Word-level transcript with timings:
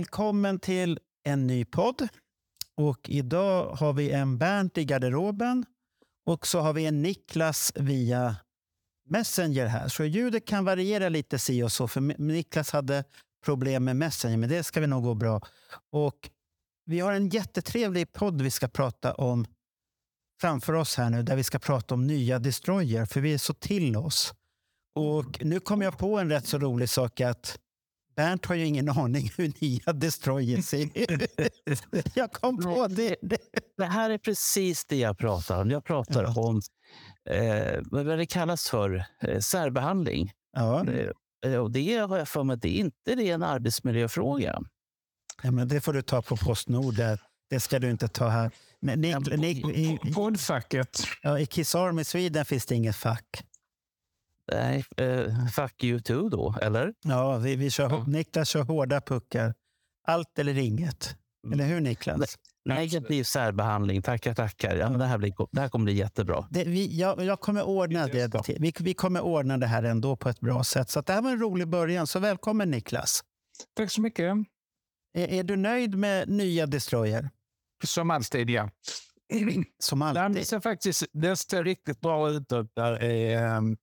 Välkommen 0.00 0.58
till 0.58 0.98
en 1.24 1.46
ny 1.46 1.64
podd. 1.64 2.08
Och 2.76 3.10
idag 3.10 3.74
har 3.74 3.92
vi 3.92 4.10
en 4.10 4.38
Bernt 4.38 4.78
i 4.78 4.84
garderoben 4.84 5.64
och 6.26 6.46
så 6.46 6.60
har 6.60 6.72
vi 6.72 6.86
en 6.86 7.02
Niklas 7.02 7.72
via 7.76 8.36
Messenger 9.08 9.66
här. 9.66 9.88
Så 9.88 10.04
ljudet 10.04 10.46
kan 10.46 10.64
variera 10.64 11.08
lite 11.08 11.38
si 11.38 11.62
och 11.62 11.72
så, 11.72 11.88
för 11.88 12.00
Niklas 12.00 12.70
hade 12.70 13.04
problem 13.44 13.84
med 13.84 13.96
Messenger, 13.96 14.36
men 14.36 14.48
det 14.48 14.64
ska 14.64 14.80
vi 14.80 14.86
nog 14.86 15.02
gå 15.02 15.14
bra. 15.14 15.40
Och 15.92 16.30
vi 16.84 17.00
har 17.00 17.12
en 17.12 17.28
jättetrevlig 17.28 18.12
podd 18.12 18.42
vi 18.42 18.50
ska 18.50 18.68
prata 18.68 19.14
om 19.14 19.46
framför 20.40 20.72
oss 20.72 20.96
här 20.96 21.10
nu, 21.10 21.22
där 21.22 21.36
vi 21.36 21.44
ska 21.44 21.58
prata 21.58 21.94
om 21.94 22.06
nya 22.06 22.38
Destroyer, 22.38 23.04
för 23.04 23.20
vi 23.20 23.34
är 23.34 23.38
så 23.38 23.54
till 23.54 23.96
oss. 23.96 24.34
Och 24.94 25.44
nu 25.44 25.60
kom 25.60 25.82
jag 25.82 25.98
på 25.98 26.18
en 26.18 26.30
rätt 26.30 26.46
så 26.46 26.58
rolig 26.58 26.88
sak 26.88 27.20
att 27.20 27.58
Bernt 28.20 28.46
har 28.46 28.54
ju 28.54 28.66
ingen 28.66 28.88
aning 28.88 29.32
hur 29.36 29.52
nya 29.60 29.92
Destroyer 29.92 30.62
ser 30.62 30.88
ut. 30.94 31.30
Jag 32.14 32.32
kom 32.32 32.62
på 32.62 32.86
det. 32.86 33.16
Det 33.76 33.84
här 33.84 34.10
är 34.10 34.18
precis 34.18 34.84
det 34.84 34.96
jag 34.96 35.18
pratar 35.18 35.60
om. 35.60 35.70
Jag 35.70 35.84
pratar 35.84 36.22
Ja. 36.22 36.34
om 36.42 36.60
eh, 37.30 37.80
vad 37.90 38.18
det 38.18 38.26
kallas 38.26 38.68
för, 38.68 39.04
eh, 39.22 39.38
särbehandling. 39.40 40.32
Ja, 40.56 40.84
Eh, 41.46 41.54
och 41.56 41.70
det 41.70 41.96
har 41.96 42.18
jag 42.18 42.28
för 42.28 42.44
mig 42.44 42.56
det 42.56 42.68
är 42.68 42.80
inte 42.80 43.14
det 43.14 43.30
är 43.30 43.34
en 43.34 43.42
arbetsmiljöfråga. 43.42 44.60
ja, 45.42 45.50
men 45.50 45.68
det 45.68 45.80
får 45.80 45.92
du 45.92 46.02
ta 46.02 46.22
på 46.22 46.36
Postnord. 46.36 46.94
Där. 46.96 47.20
Det 47.50 47.60
ska 47.60 47.78
du 47.78 47.90
inte 47.90 48.08
ta 48.08 48.28
här. 48.28 48.50
Nick, 48.80 49.36
Nick, 49.36 49.66
i, 49.66 49.98
i, 50.04 50.12
Poddfacket. 50.14 51.02
ja, 51.22 51.38
I 51.38 51.46
Kiss 51.46 51.74
Army 51.74 52.04
Sweden 52.04 52.44
finns 52.44 52.66
det 52.66 52.74
inget 52.74 52.96
fack. 52.96 53.44
Nej, 54.52 54.84
eh, 54.96 55.46
fuck 55.46 55.84
you 55.84 56.00
too 56.00 56.28
då, 56.28 56.54
eller? 56.62 56.94
Ja, 57.04 57.36
vi, 57.38 57.56
vi 57.56 57.70
kör, 57.70 57.90
Ja. 57.90 58.04
Niklas 58.06 58.48
kör 58.48 58.62
hårda 58.62 59.00
puckar. 59.00 59.54
Allt 60.06 60.38
eller 60.38 60.58
inget. 60.58 61.16
Eller 61.52 61.64
hur 61.64 61.80
Niklas? 61.80 62.36
Negativ 62.64 63.24
särbehandling, 63.24 64.02
tackar, 64.02 64.34
tackar. 64.34 64.76
Ja, 64.76 64.90
men 64.90 64.98
det, 64.98 65.06
här 65.06 65.18
blir, 65.18 65.34
det 65.52 65.60
här 65.60 65.68
kommer 65.68 65.84
bli 65.84 65.94
jättebra. 65.94 66.48
Det, 66.50 66.64
vi, 66.64 66.98
jag, 66.98 67.24
jag 67.24 67.40
kommer 67.40 67.62
ordna 67.62 68.06
Det 68.06 68.26
det. 68.26 68.56
Vi, 68.58 68.72
vi 68.80 68.94
kommer 68.94 69.20
ordna 69.20 69.58
det 69.58 69.66
här 69.66 69.82
ändå 69.82 70.16
på 70.16 70.28
ett 70.28 70.40
bra 70.40 70.64
sätt. 70.64 70.90
Så 70.90 70.98
att 71.00 71.06
det 71.06 71.12
här 71.12 71.22
var 71.22 71.30
en 71.30 71.40
rolig 71.40 71.68
början. 71.68 72.06
Så 72.06 72.18
välkommen 72.18 72.70
Niklas. 72.70 73.20
Tack 73.76 73.90
så 73.90 74.00
mycket. 74.00 74.36
Är, 75.14 75.28
är 75.28 75.42
du 75.42 75.56
nöjd 75.56 75.94
med 75.94 76.28
nya 76.28 76.66
Destroyer? 76.66 77.30
Som 77.84 78.10
alltid, 78.10 78.50
ja. 78.50 78.70
Som 79.78 79.98
Nej, 79.98 80.18
alltid. 80.18 80.46
ser 80.46 80.60
faktiskt 80.60 81.04
det 81.12 81.36
ser 81.36 81.64
riktigt 81.64 82.00
bra 82.00 82.30
ut. 82.30 82.48
Där 82.48 82.92
är, 83.02 83.36
ehm, 83.56 83.76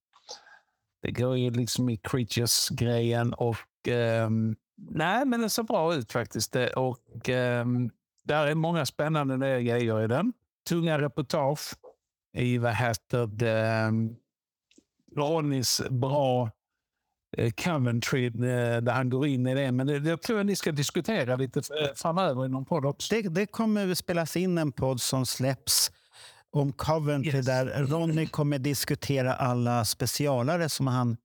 det 1.02 1.10
går 1.10 1.36
ju 1.38 1.50
liksom 1.50 1.88
i 1.88 1.96
Creatures-grejen. 1.96 3.32
och 3.34 3.56
ehm, 3.88 4.56
Nej, 4.90 5.24
men 5.26 5.40
det 5.40 5.50
ser 5.50 5.62
bra 5.62 5.94
ut 5.94 6.12
faktiskt. 6.12 6.52
Det- 6.52 6.70
Och 6.72 7.28
um, 7.28 7.90
Där 8.24 8.46
är 8.46 8.54
många 8.54 8.86
spännande 8.86 9.36
nya 9.36 9.60
grejer 9.60 10.04
i 10.04 10.06
den. 10.06 10.32
Tunga 10.68 10.98
reportage 11.00 11.60
i 12.36 12.58
vad 12.58 12.74
heter 12.74 13.26
det, 13.26 13.58
ehm, 13.60 14.16
Ronnys 15.16 15.82
bra 15.90 16.50
eh, 17.36 17.50
Coventry 17.52 18.26
eh, 18.26 18.32
där 18.82 18.92
han 18.92 19.10
går 19.10 19.26
in 19.26 19.46
i 19.46 19.54
det. 19.54 19.72
Men 19.72 19.86
det, 19.86 19.98
det 20.00 20.16
tror 20.16 20.38
jag 20.38 20.46
ni 20.46 20.56
ska 20.56 20.72
diskutera 20.72 21.36
lite 21.36 21.58
eh, 21.58 21.94
framöver 21.94 22.44
i 22.46 22.48
någon 22.48 22.64
podd 22.64 22.84
också. 22.86 23.14
Det, 23.14 23.28
det 23.28 23.46
kommer 23.46 23.90
att 23.90 23.98
spelas 23.98 24.36
in 24.36 24.58
en 24.58 24.72
podd 24.72 25.00
som 25.00 25.26
släpps 25.26 25.92
om 26.52 26.72
Coventry 26.72 27.32
Yes. 27.36 27.46
där 27.46 27.66
Ronny 27.86 28.26
kommer 28.26 28.58
diskutera 28.58 29.34
alla 29.34 29.84
specialare 29.84 30.68
som 30.68 30.86
han 30.86 31.16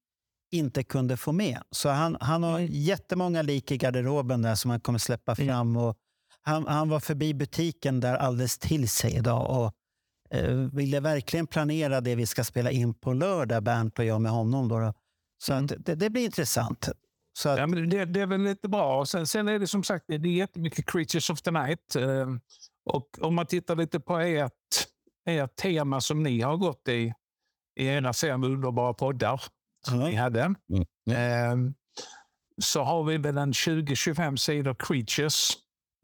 inte 0.52 0.84
kunde 0.84 1.18
få 1.18 1.32
med. 1.32 1.62
Så 1.72 1.90
han, 1.90 2.18
han 2.22 2.44
har 2.44 2.60
jättemånga 2.60 3.42
lik 3.42 3.72
i 3.72 3.78
garderoben 3.78 4.42
där 4.42 4.56
som 4.56 4.72
han 4.72 4.80
kommer 4.80 5.00
släppa 5.00 5.36
fram. 5.36 5.78
Och 5.78 5.96
han, 6.42 6.68
han 6.68 6.90
var 6.90 7.00
förbi 7.00 7.34
butiken 7.34 8.00
där 8.00 8.16
alldeles 8.16 8.58
till 8.58 8.90
sig 8.90 9.16
idag 9.16 9.50
och 9.60 9.74
eh, 10.38 10.54
ville 10.56 11.00
verkligen 11.00 11.48
planera 11.48 12.02
det 12.02 12.16
vi 12.16 12.26
ska 12.26 12.44
spela 12.44 12.72
in 12.72 12.94
på 12.94 13.14
lördag, 13.14 13.64
Bernt 13.64 14.00
och 14.00 14.06
jag 14.06 14.22
med 14.22 14.32
honom. 14.32 14.68
Då, 14.68 14.80
då. 14.80 14.94
Så 15.44 15.54
att 15.54 15.74
det, 15.80 15.96
det 15.96 16.10
blir 16.10 16.26
intressant. 16.26 16.90
Så 17.40 17.50
att, 17.50 17.60
Ja, 17.60 17.68
men 17.68 17.90
det, 17.90 18.06
det 18.06 18.22
är 18.22 18.26
väl 18.28 18.42
lite 18.42 18.68
bra. 18.70 19.06
Sen, 19.06 19.28
sen 19.28 19.48
är 19.48 19.60
det 19.60 19.68
som 19.68 19.84
sagt 19.84 20.06
det 20.08 20.16
är 20.16 20.26
jättemycket 20.26 20.86
Creatures 20.86 21.30
of 21.30 21.42
the 21.42 21.52
Night. 21.52 21.96
eh, 21.96 22.28
Och 22.90 23.10
om 23.22 23.36
man 23.36 23.46
tittar 23.46 23.76
lite 23.76 24.00
på 24.00 24.18
ert, 24.18 24.52
ert 25.26 25.56
tema 25.56 26.02
som 26.02 26.24
ni 26.24 26.42
har 26.42 26.58
gått 26.58 26.88
i, 26.88 27.14
i 27.80 27.86
era 27.86 28.14
fem 28.14 28.44
underbara 28.44 28.94
poddar 28.94 29.42
som 29.88 30.00
Ja. 30.02 30.08
ni 30.08 30.16
hade. 30.16 30.42
Mm. 30.42 31.68
eh, 31.68 31.74
Så 32.58 32.84
har 32.84 33.04
vi 33.04 33.18
väl 33.18 33.38
en 33.38 33.52
20-25 33.52 34.36
sidor 34.36 34.76
Creatures 34.80 35.50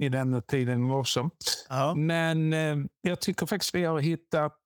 i 0.01 0.09
den 0.09 0.41
tiden 0.41 0.91
också. 0.91 1.29
Men 1.95 2.53
eh, 2.53 2.77
jag 3.01 3.21
tycker 3.21 3.45
faktiskt 3.45 3.75
vi 3.75 3.83
har 3.85 3.99
hittat 3.99 4.57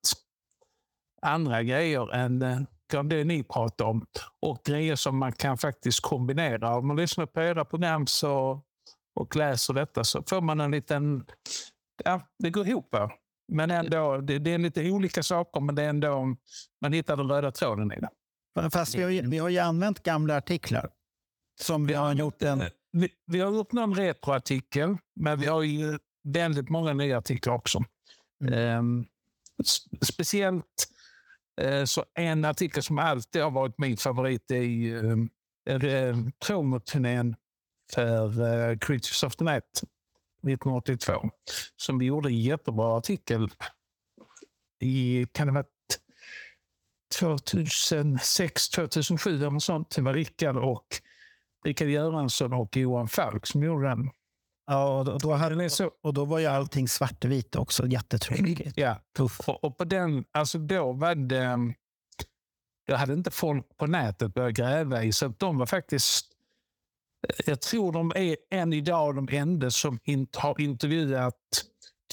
andra 1.22 1.62
grejer 1.62 2.14
än 2.14 2.42
eh, 2.42 2.60
det 3.04 3.24
ni 3.24 3.42
pratar 3.42 3.84
om. 3.84 4.06
Och 4.40 4.58
grejer 4.64 4.96
som 4.96 5.18
man 5.18 5.32
kan 5.32 5.58
faktiskt 5.58 6.00
kombinera. 6.02 6.76
Om 6.76 6.86
man 6.86 6.96
lyssnar 6.96 7.26
på 7.26 7.40
era 7.42 7.64
program 7.64 8.06
så, 8.06 8.62
och 9.14 9.36
läser 9.36 9.74
detta 9.74 10.04
så 10.04 10.22
får 10.28 10.40
man 10.40 10.60
en 10.60 10.70
liten... 10.70 11.24
Ja, 12.04 12.20
det 12.38 12.50
går 12.50 12.68
ihop. 12.68 12.88
va? 12.92 13.10
Men 13.52 13.70
ändå, 13.70 14.18
det, 14.18 14.38
det 14.38 14.50
är 14.50 14.58
lite 14.58 14.90
olika 14.90 15.22
saker, 15.22 15.60
men 15.60 15.74
det 15.74 15.82
är 15.82 15.88
ändå... 15.88 16.36
Man 16.80 16.92
hittar 16.92 17.16
den 17.16 17.28
röda 17.28 17.50
tråden 17.50 17.92
i 17.92 18.00
det. 18.00 18.10
Fast 18.70 18.94
vi 18.94 19.02
har, 19.02 19.10
ju, 19.10 19.28
vi 19.28 19.38
har 19.38 19.48
ju 19.48 19.58
använt 19.58 20.02
gamla 20.02 20.36
artiklar. 20.36 20.90
Som 21.60 21.86
vi 21.86 21.94
har 21.94 22.14
gjort 22.14 22.42
en... 22.42 22.62
Vi, 22.92 23.08
vi 23.26 23.40
har 23.40 23.52
gjort 23.52 23.72
någon 23.72 23.94
retroartikel, 23.94 24.96
men 25.20 25.40
vi 25.40 25.46
har 25.46 25.62
ju 25.62 25.98
väldigt 26.28 26.68
många 26.68 26.92
nya 26.92 27.18
artiklar 27.18 27.54
också. 27.54 27.84
Mm. 28.44 29.06
S- 29.64 30.06
speciellt 30.06 30.88
eh, 31.60 31.84
så 31.84 32.04
en 32.14 32.44
artikel 32.44 32.82
som 32.82 32.98
alltid 32.98 33.42
har 33.42 33.50
varit 33.50 33.78
min 33.78 33.96
favorit 33.96 34.50
är 34.50 34.62
ju 34.62 35.28
eh, 35.68 36.16
promoturnén 36.46 37.36
för 37.92 38.26
eh, 38.26 38.78
Creatures 38.78 39.22
of 39.22 39.36
the 39.36 39.44
Night 39.44 39.82
1982. 40.52 41.30
Som 41.76 41.98
vi 41.98 42.04
gjorde 42.04 42.28
en 42.28 42.40
jättebra 42.40 42.96
artikel 42.96 43.48
i, 44.80 45.26
kan 45.32 45.46
det 45.46 45.52
varit 45.52 45.68
2006, 47.18 48.68
2007 48.68 49.36
eller 49.36 49.50
något 49.50 49.62
sånt. 49.62 49.90
Det 49.90 50.02
var 50.02 50.14
Rickard 50.14 50.56
och 50.56 50.86
Rickard 51.64 51.88
Göransson 51.88 52.52
och 52.52 52.76
Johan 52.76 53.08
Falk 53.08 53.46
som 53.46 53.62
gjorde 53.62 53.88
den. 53.88 54.10
Ja, 54.66 54.98
och 54.98 55.20
då, 55.20 55.32
hade, 55.32 55.70
så, 55.70 55.90
och 56.02 56.14
då 56.14 56.24
var 56.24 56.38
ju 56.38 56.46
allting 56.46 56.88
svartvitt 56.88 57.56
också. 57.56 57.86
Jättetråkigt. 57.86 58.72
ja, 58.76 58.96
Tuff. 59.16 59.40
och, 59.46 59.78
på 59.78 59.84
den, 59.84 60.24
alltså 60.32 60.58
då 60.58 60.92
var 60.92 61.14
det... 61.14 61.74
Jag 62.86 62.96
hade 62.96 63.12
inte 63.12 63.30
folk 63.30 63.76
på 63.76 63.86
nätet 63.86 64.34
börjat 64.34 64.54
gräva 64.54 65.02
i, 65.04 65.12
så 65.12 65.28
de 65.28 65.58
var 65.58 65.66
faktiskt... 65.66 66.30
Jag 67.46 67.60
tror 67.60 67.92
de 67.92 68.12
är 68.16 68.36
än 68.50 68.72
idag 68.72 69.14
de 69.16 69.28
enda 69.36 69.70
som 69.70 69.98
inte 70.04 70.38
har 70.40 70.60
intervjuat 70.60 71.34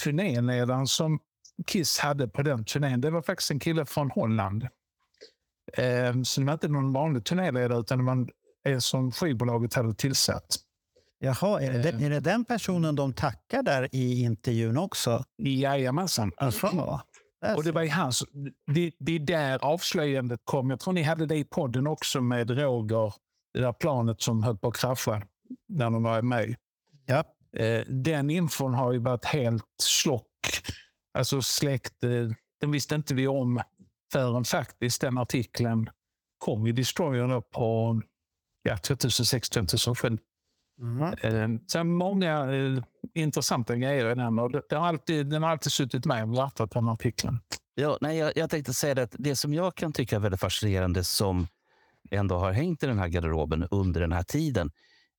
turnéledaren 0.04 0.88
som 0.88 1.20
Kiss 1.68 2.00
hade 2.00 2.28
på 2.28 2.42
den 2.42 2.66
turnén. 2.66 3.02
Det 3.02 3.10
var 3.10 3.22
faktiskt 3.22 3.52
en 3.52 3.60
kille 3.60 3.86
från 3.86 4.12
Holland. 4.12 4.64
Eh, 5.78 6.22
så 6.24 6.42
det 6.42 6.46
var 6.48 6.54
inte 6.54 6.68
någon 6.68 6.94
vanlig 6.94 7.26
turnéledare, 7.26 7.80
utan 7.80 7.98
det 7.98 8.04
var 8.04 8.28
en, 8.64 8.82
som 8.82 9.12
skivbolaget 9.12 9.74
hade 9.74 9.94
tillsatt. 9.94 10.56
Jaha, 11.20 11.62
är 11.62 11.72
det, 11.72 11.78
Eh. 11.78 11.84
den- 11.84 12.04
är 12.04 12.10
det 12.10 12.20
den 12.20 12.46
personen 12.46 12.96
de 12.96 13.14
tackar 13.14 13.64
där 13.64 13.88
i 13.96 14.22
intervjun 14.22 14.78
också? 14.78 15.24
Jajamensan. 15.38 16.32
Alltså, 16.38 16.68
Och 17.58 17.64
det 17.64 17.72
var 17.72 17.86
hans, 17.88 18.24
det, 18.74 18.92
det 19.00 19.16
är 19.16 19.20
där 19.20 19.60
avslöjandet 19.66 20.40
kom. 20.44 20.70
Jag 20.70 20.80
tror 20.80 20.94
ni 20.94 21.02
hade 21.04 21.26
det 21.26 21.36
i 21.36 21.44
podden 21.44 21.88
också 21.88 22.22
med 22.22 22.50
Roger, 22.50 23.14
det 23.54 23.60
där 23.60 23.74
planet 23.74 24.22
som 24.22 24.44
höll 24.44 24.58
på 24.58 24.68
att 24.68 24.78
krascha 24.78 25.22
när 25.68 25.90
de 25.90 26.04
var 26.04 26.22
med. 26.22 26.56
Ja. 27.06 27.24
Eh, 27.58 27.86
den 27.88 28.30
infon 28.30 28.74
har 28.74 28.92
ju 28.94 29.00
varit 29.00 29.26
helt 29.26 29.66
slock. 29.84 30.28
Alltså 31.14 31.42
släckt. 31.42 32.04
Eh, 32.04 32.10
den 32.62 32.72
visste 32.72 32.96
inte 32.96 33.14
vi 33.14 33.28
om 33.28 33.62
förrän 34.12 34.44
faktiskt 34.44 35.02
den 35.02 35.18
artikeln 35.18 35.90
kom 36.38 36.68
i 36.68 36.72
Destroyer 36.72 37.42
på 37.42 38.02
ja, 38.64 38.76
2006-2007. 38.76 40.20
Mm. 40.82 41.02
Eh, 41.02 41.62
Sen 41.72 41.88
många 41.94 42.54
eh, 42.54 42.84
intressanta 43.14 43.76
grejer 43.76 44.12
i 44.12 44.16
den. 44.16 44.40
Och 44.40 44.52
det, 44.52 44.62
det 44.70 44.76
har 44.76 44.88
alltid, 44.88 45.28
den 45.28 45.44
har 45.44 45.50
alltid 45.50 45.72
suttit 45.72 46.06
med 46.06 46.24
och 46.24 46.38
rattat 46.38 46.72
den 46.72 46.90
artikeln. 46.90 47.40
Ja, 47.76 47.98
nej, 48.02 48.18
jag, 48.18 48.32
jag 48.36 48.50
tänkte 48.50 48.74
säga 48.74 48.96
det 48.96 49.04
att 49.04 49.16
det 49.20 49.36
som 49.36 49.54
jag 49.54 49.76
kan 49.76 49.94
tycka 49.94 50.16
är 50.16 50.20
väldigt 50.20 50.40
fascinerande 50.40 51.04
som 51.04 51.48
ändå 52.12 52.38
har 52.38 52.52
hängt 52.52 52.84
i 52.84 52.86
den 52.86 53.00
här 53.00 53.08
garderoben 53.08 53.68
under 53.72 54.02
den 54.02 54.12
här 54.12 54.24
tiden 54.24 54.72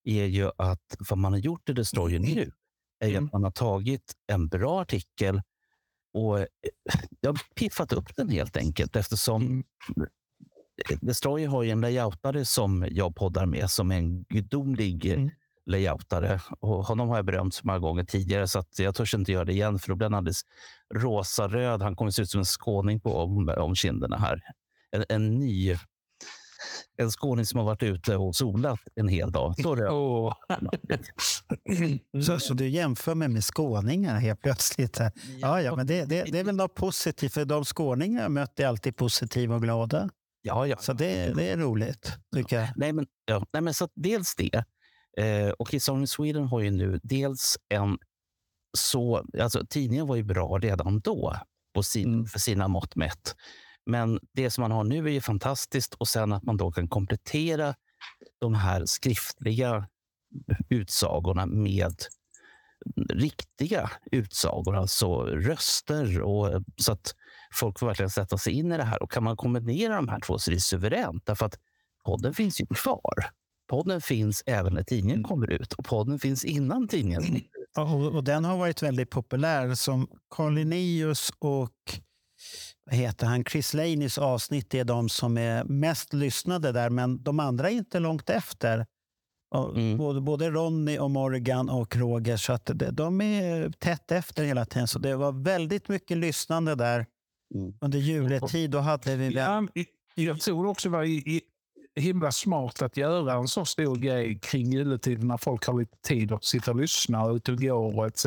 är 0.05 0.25
ju 0.25 0.50
att 0.59 0.97
vad 1.11 1.19
man 1.19 1.33
har 1.33 1.41
gjort 1.41 1.69
i 1.69 1.73
Destroyer 1.73 2.19
nu 2.19 2.50
är 3.00 3.09
Mm. 3.11 3.25
att 3.25 3.33
man 3.33 3.44
har 3.44 3.50
tagit 3.50 4.12
en 4.33 4.49
bra 4.49 4.81
artikel 4.83 5.43
och 6.15 6.39
eh, 6.41 6.47
jag 7.21 7.31
har 7.33 7.41
piffat 7.55 7.93
upp 7.93 8.17
den 8.17 8.29
helt 8.29 8.56
enkelt 8.56 8.97
eftersom 8.97 9.43
Mm. 9.43 9.62
Destroyer 11.00 11.49
har 11.49 11.62
ju 11.62 11.71
en 11.71 11.81
layoutare 11.81 12.44
som 12.44 12.87
jag 12.91 13.15
poddar 13.17 13.47
med 13.47 13.71
som 13.71 13.91
är 13.93 13.97
en 13.97 14.23
gudomlig 14.25 15.06
Mm. 15.06 15.31
layoutare. 15.67 16.41
Och 16.61 16.85
honom 16.87 17.09
har 17.09 17.17
jag 17.17 17.25
berömt 17.25 17.55
så 17.55 17.67
många 17.67 17.79
gånger 17.79 18.05
tidigare 18.05 18.49
så 18.49 18.59
att 18.59 18.79
jag 18.79 18.94
törs 18.94 19.15
inte 19.15 19.33
göra 19.33 19.44
det 19.44 19.53
igen 19.53 19.79
för 19.79 19.89
då 19.89 19.94
blir 19.94 20.05
han 20.05 20.15
alldeles 20.15 20.41
rosa-röd. 20.94 21.83
Han 21.83 21.97
kommer 21.97 22.11
se 22.11 22.23
ut 22.23 22.31
som 22.31 22.39
en 22.39 22.44
skåning 22.44 23.00
på 23.00 23.17
om, 23.17 23.49
om 23.59 23.75
kinderna 23.75 24.17
här. 24.19 24.41
En, 24.91 25.05
en 25.09 25.39
ny 25.39 25.77
en 26.97 27.11
skåning 27.11 27.47
som 27.47 27.59
har 27.59 27.64
varit 27.64 27.82
ute 27.82 28.17
och 28.17 28.37
solat 28.37 28.81
en 28.94 29.09
hel 29.09 29.32
dag. 29.32 29.55
Så 29.62 29.76
röd. 29.76 29.93
Åh. 29.93 30.35
Så, 32.26 32.38
så 32.38 32.55
du 32.55 32.69
jämför 32.69 33.14
mig 33.14 33.29
med 33.29 33.44
skåningar 33.44 34.19
helt 34.19 34.41
plötsligt? 34.41 34.99
Här. 34.99 35.12
Ja, 35.41 35.62
ja, 35.62 35.76
men 35.76 35.87
det, 35.87 36.05
det, 36.05 36.25
det 36.25 36.38
är 36.38 36.44
väl 36.44 36.56
något 36.56 36.75
positivt, 36.75 37.32
för 37.32 37.44
de 37.44 37.64
skåningar 37.64 38.23
jag 38.23 38.31
möter 38.31 38.64
är 38.64 38.69
alltid 38.69 38.97
positiva 38.97 39.55
och 39.55 39.62
glada. 39.62 40.09
Ja, 40.43 40.67
ja. 40.67 40.76
Så 40.76 40.93
det, 40.93 41.32
det 41.37 41.49
är 41.50 41.56
roligt, 41.56 42.12
tycker 42.37 42.61
jag. 42.61 42.69
Nej, 42.76 42.93
men, 42.93 43.06
ja, 43.25 43.47
nej, 43.53 43.62
men 43.62 43.75
så 43.75 43.85
att 43.85 43.93
dels 43.94 44.35
det. 44.37 44.65
Eh, 45.19 45.50
och 45.58 45.75
Only 45.88 46.06
Sweden 46.06 46.44
har 46.44 46.61
ju 46.61 46.70
nu 46.70 47.00
dels 47.03 47.56
en 47.69 47.99
så... 48.79 49.25
Alltså, 49.41 49.67
tidningen 49.67 50.06
var 50.06 50.17
ju 50.17 50.23
bra 50.23 50.58
redan 50.58 51.00
då 51.00 51.37
på 51.75 51.82
sin, 51.82 52.15
Mm. 52.15 52.26
för 52.26 52.38
sina 52.38 52.69
mått 52.69 52.97
mätt. 52.97 53.35
Men 53.87 54.20
det 54.32 54.50
som 54.50 54.62
man 54.62 54.70
har 54.70 54.84
nu 54.84 55.06
är 55.06 55.12
ju 55.12 55.20
fantastiskt 55.20 55.94
och 55.94 56.08
sen 56.08 56.32
att 56.32 56.43
man 56.43 56.56
då 56.56 56.73
kan 56.73 56.88
komplettera 56.88 57.75
de 58.40 58.55
här 58.55 58.87
skriftliga 58.87 59.88
utsagorna 60.69 61.46
med 61.46 61.94
riktiga 63.08 63.90
utsagor, 64.12 64.76
alltså 64.76 65.25
röster. 65.25 66.20
Och, 66.20 66.62
så 66.76 66.93
att 66.93 67.14
folk 67.55 67.79
får 67.79 67.87
verkligen 67.87 68.11
sätta 68.11 68.38
sig 68.38 68.52
in 68.52 68.73
i 68.73 68.76
det 68.76 68.84
här. 68.84 69.02
Och 69.02 69.11
kan 69.11 69.25
man 69.25 69.37
kombinera 69.37 69.96
de 69.96 70.08
här 70.08 70.20
två 70.20 70.38
så 70.38 70.50
är 70.50 70.55
det 70.55 70.61
suveränt. 70.61 71.26
Därför 71.26 71.46
att 71.46 71.58
podden 72.05 72.34
finns 72.34 72.61
ju 72.61 72.67
kvar. 72.67 73.14
Podden 73.69 74.00
finns 74.00 74.43
även 74.46 74.75
när 74.75 74.82
tidningen 74.82 75.23
kommer 75.23 75.50
ut 75.50 75.73
och 75.73 75.84
podden 75.84 76.19
finns 76.19 76.44
innan 76.44 76.88
tidningen. 76.88 77.23
Och, 77.76 78.14
och 78.14 78.25
den 78.25 78.44
har 78.44 78.58
varit 78.58 78.82
väldigt 78.82 79.11
populär. 79.11 79.75
Som 79.75 80.08
Carl 80.31 80.55
Linnaeus 80.55 81.32
och 81.38 82.00
heter 82.90 83.26
han? 83.26 83.44
Chris 83.44 83.75
Laneys 83.75 84.19
avsnitt 84.19 84.75
är 84.75 84.84
de 84.84 85.08
som 85.08 85.38
är 85.38 85.64
mest 85.64 86.12
lyssnade 86.12 86.73
där, 86.73 86.90
men 86.90 87.23
de 87.23 87.40
andra 87.40 87.70
är 87.70 87.75
inte 87.75 87.99
långt 88.00 88.31
efter. 88.31 88.87
Mm. 89.75 89.99
Både, 89.99 90.20
både 90.20 90.50
Ronny 90.50 90.99
och 90.99 91.11
Morgan 91.11 91.69
och 91.69 91.96
Roger, 91.96 92.37
så 92.37 92.52
att 92.52 92.70
de 92.93 93.20
är 93.20 93.70
tätt 93.70 94.12
efter 94.12 94.44
hela 94.44 94.64
tiden. 94.64 94.88
Så 94.88 94.99
det 94.99 95.17
var 95.17 95.32
väldigt 95.32 95.88
mycket 95.88 96.17
lyssnande 96.17 96.75
där 96.75 97.06
Mm. 97.55 97.75
under 97.81 97.99
juletid. 97.99 98.70
Då 98.70 98.79
hade 98.79 99.17
vi... 99.17 99.34
Ja, 99.34 99.67
jag 100.14 100.40
tror 100.40 100.67
också 100.67 100.88
det 100.88 100.96
var 100.96 101.06
himla 102.00 102.32
smart 102.32 102.82
att 102.82 102.96
göra 102.96 103.32
en 103.32 103.49
så 103.49 103.64
stor 103.64 103.96
grej 103.96 104.38
kring 104.38 104.73
juletiden 104.73 105.29
när 105.29 105.37
folk 105.37 105.67
har 105.67 105.81
lite 105.81 105.96
tid 105.96 106.32
att 106.32 106.44
sitta 106.44 106.70
och 106.70 106.76
lyssna 106.76 107.23
och 107.23 107.31
och 107.49 107.58
gå 107.58 107.75
och 107.75 108.06
etc. 108.06 108.26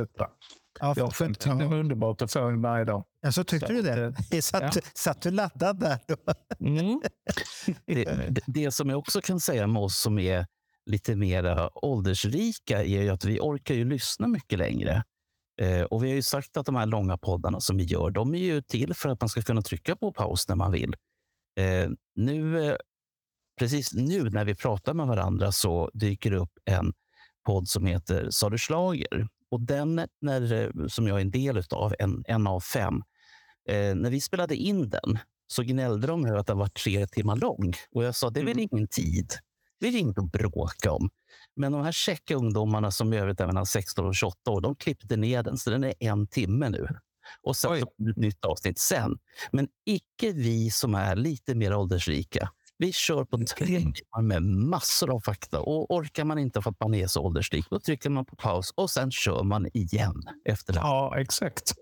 Ja, 0.80 0.94
Jag 0.98 1.16
tyckte 1.16 1.50
det 1.50 1.66
var 1.66 1.78
underbart 1.78 2.22
att 2.22 2.32
få 2.32 2.40
en 2.40 2.62
varje 2.62 2.86
dag. 2.86 3.04
ja, 3.22 3.32
så 3.32 3.44
tyckte 3.44 3.74
du 3.74 3.82
det? 4.32 4.42
Satt, 4.42 4.76
ja. 4.76 4.82
satt 4.94 5.22
du 5.22 5.32
laddad 5.32 5.80
där? 5.80 6.00
Då? 6.08 6.16
Mm. 6.66 7.02
Det, 7.86 8.44
det, 8.46 8.72
som 8.72 8.90
jag 8.90 9.00
också 9.00 9.22
kan 9.22 9.40
säga 9.40 9.68
med 9.68 9.82
oss 9.82 10.00
som 10.00 10.20
är 10.20 10.46
lite 10.86 11.16
mer 11.16 11.70
åldersrika 11.86 12.84
är 12.84 13.02
ju 13.02 13.10
att 13.10 13.26
vi 13.26 13.40
orkar 13.40 13.76
ju 13.76 13.86
lyssna 13.86 14.28
mycket 14.28 14.60
längre. 14.60 15.04
Eh, 15.62 15.82
och 15.82 16.04
vi 16.04 16.08
har 16.08 16.16
ju 16.16 16.22
sagt 16.22 16.58
att 16.58 16.66
de 16.66 16.76
här 16.76 16.86
långa 16.86 17.18
poddarna 17.18 17.60
som 17.60 17.78
vi 17.78 17.84
gör, 17.84 18.10
de 18.10 18.36
är 18.36 18.40
ju 18.40 18.62
till 18.62 18.94
för 18.94 19.10
att 19.10 19.22
man 19.22 19.30
ska 19.30 19.42
kunna 19.42 19.62
trycka 19.62 19.96
på 19.96 20.12
paus 20.12 20.48
när 20.48 20.56
man 20.56 20.72
vill. 20.72 20.96
Eh, 21.60 21.90
nu, 22.16 22.68
eh, 22.70 22.76
precis 23.60 23.94
nu 23.94 24.30
när 24.30 24.46
vi 24.46 24.56
pratar 24.56 24.94
med 24.94 25.08
varandra 25.08 25.52
så 25.52 25.92
dyker 25.94 26.32
det 26.32 26.38
upp 26.38 26.54
en 26.66 26.94
podd 27.46 27.68
som 27.68 27.86
heter 27.86 28.30
Sa 28.30 28.50
du 28.50 28.58
schlager? 28.58 29.28
Och 29.56 29.62
den, 29.62 30.08
när, 30.22 30.88
som 30.88 31.08
jag 31.08 31.18
är 31.18 31.22
en 31.22 31.32
del 31.32 31.64
av, 31.72 31.96
en, 32.00 32.24
en 32.28 32.48
av 32.48 32.60
fem, 32.60 32.94
eh, 33.70 33.96
när 33.96 34.10
vi 34.10 34.22
spelade 34.22 34.56
in 34.56 34.90
den 34.90 35.20
så 35.48 35.64
gnällde 35.64 36.08
de 36.08 36.26
över 36.26 36.38
att 36.38 36.48
den 36.48 36.58
var 36.58 36.68
tre 36.68 37.08
timmar 37.08 37.36
lång. 37.36 37.74
Och 37.92 38.04
jag 38.04 38.16
sa, 38.16 38.30
det 38.30 38.40
är 38.40 38.46
väl 38.46 38.60
ingen 38.60 38.88
tid. 38.88 39.34
Det 39.80 39.88
är 39.88 39.96
inget 39.96 40.18
att 40.18 40.32
bråka 40.32 40.92
om. 40.92 41.10
Men 41.56 41.72
de 41.72 41.82
här 41.82 41.92
käcka 41.92 42.36
ungdomarna 42.36 42.92
som 42.92 43.14
i 43.14 43.18
övrigt 43.18 43.40
är 43.40 43.48
mellan 43.48 43.66
16 43.66 44.06
och 44.06 44.16
28 44.16 44.52
år, 44.52 44.62
de 44.62 44.76
klippte 44.76 45.18
ner 45.18 45.44
den 45.44 45.58
så 45.58 45.70
den 45.70 45.84
är 45.84 45.94
en 46.00 46.28
timme 46.28 46.70
nu. 46.70 46.88
Och 47.42 47.56
sen 47.56 47.74
ett 47.74 48.18
nytt 48.18 48.46
avsnitt 48.46 48.80
sen. 48.80 49.18
Men 49.52 49.68
icke 49.86 50.32
vi 50.32 50.72
som 50.72 50.96
är 50.96 51.16
lite 51.16 51.56
mer 51.56 51.76
åldersrika. 51.76 52.50
Vi 52.78 52.94
kör 52.94 53.26
på 53.26 53.38
tre 53.38 53.66
timmar 53.66 54.22
med 54.22 54.44
massor 54.44 55.16
av 55.16 55.20
fakta. 55.20 55.60
Och 55.60 55.92
orkar 55.92 56.26
man 56.26 56.40
inte 56.40 56.62
för 56.62 56.70
att 56.70 56.80
man 56.80 56.94
är 56.94 57.08
så 57.08 57.22
åldersrik, 57.22 57.66
då 57.70 57.80
trycker 57.80 58.10
man 58.10 58.26
på 58.26 58.36
paus 58.36 58.74
och 58.76 58.90
sen 58.90 59.12
kör 59.12 59.44
man 59.44 59.68
igen 59.74 60.24
efter 60.46 60.74
det. 60.74 60.80
Ja, 60.80 61.20
exakt. 61.20 61.74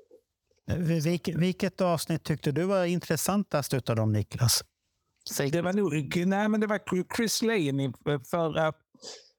Vilket, 0.77 1.35
vilket 1.35 1.81
avsnitt 1.81 2.23
tyckte 2.23 2.51
du 2.51 2.63
var 2.63 2.85
intressantast 2.85 3.73
av 3.73 3.95
dem, 3.95 4.11
Niklas? 4.11 4.63
Säg 5.29 5.51
Det 5.51 5.61
var, 5.61 5.73
nog, 5.73 6.15
nej, 6.27 6.49
men 6.49 6.59
det 6.59 6.67
var 6.67 6.79
Chris 7.15 7.41
Lane 7.41 7.93
för 8.31 8.57
att 8.57 8.75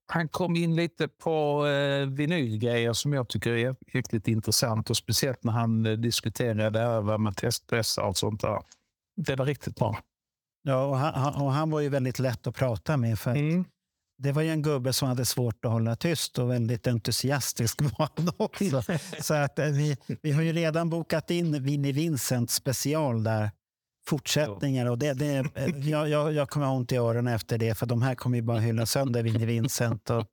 han 0.07 0.29
kom 0.29 0.57
in 0.57 0.77
lite 0.77 1.09
på 1.09 1.67
eh, 1.67 2.07
vinylgrejer 2.07 2.93
som 2.93 3.13
jag 3.13 3.29
tycker 3.29 3.53
är 3.53 3.77
riktigt 3.93 4.29
intressant. 4.29 4.91
Och 4.91 4.97
Speciellt 4.97 5.45
när 5.45 5.53
han 5.53 5.87
eh, 5.87 5.93
diskuterade 5.93 6.81
över 6.81 7.19
med 7.19 7.37
testpressar 7.37 8.03
och 8.03 8.17
sånt 8.17 8.41
där. 8.41 8.59
Det 9.17 9.37
var 9.37 9.47
riktigt 9.47 9.77
bra. 9.77 9.99
Ja, 10.67 10.85
och 10.87 10.97
han, 10.99 11.43
och 11.43 11.53
han 11.53 11.71
var 11.71 11.81
ju 11.81 11.89
väldigt 11.89 12.19
lätt 12.19 12.47
att 12.47 12.55
prata 12.55 12.97
med. 12.97 13.19
För 13.19 13.31
Mm. 13.31 13.65
Det 14.19 14.33
var 14.33 14.43
ju 14.43 14.51
en 14.51 14.63
gubbe 14.63 14.93
som 14.93 15.09
hade 15.09 15.25
svårt 15.25 15.65
att 15.65 15.71
hålla 15.71 15.97
tyst 15.97 16.39
och 16.39 16.51
väldigt 16.51 16.87
entusiastisk 16.87 17.83
var 17.99 18.09
han 18.17 18.31
också. 18.37 18.83
Så 19.21 19.35
att 19.35 19.59
eh, 19.59 19.67
vi, 19.67 19.97
vi 20.23 20.33
har 20.33 20.43
ju 20.43 20.53
redan 20.53 20.91
bokat 20.91 21.31
in 21.31 21.63
Vinnie 21.63 21.93
Vincent 21.93 22.51
special 22.51 23.25
där. 23.25 23.51
Fortsättningar. 24.07 24.87
Och 24.87 24.99
det, 24.99 25.13
det, 25.13 25.37
eh, 25.55 25.89
jag, 25.89 26.09
jag, 26.09 26.33
jag 26.33 26.49
kommer 26.49 26.67
ha 26.67 26.75
ont 26.75 26.93
i 26.93 26.97
öronen 26.97 27.35
efter 27.35 27.59
det, 27.59 27.75
för 27.75 27.87
de 27.87 28.03
här 28.03 28.15
kommer 28.15 28.37
ju 28.39 28.43
bara 28.43 28.59
hylla 28.59 28.87
sönder 28.87 29.23
Vinnie 29.23 29.47
Vincent 29.47 30.11
och, 30.11 30.27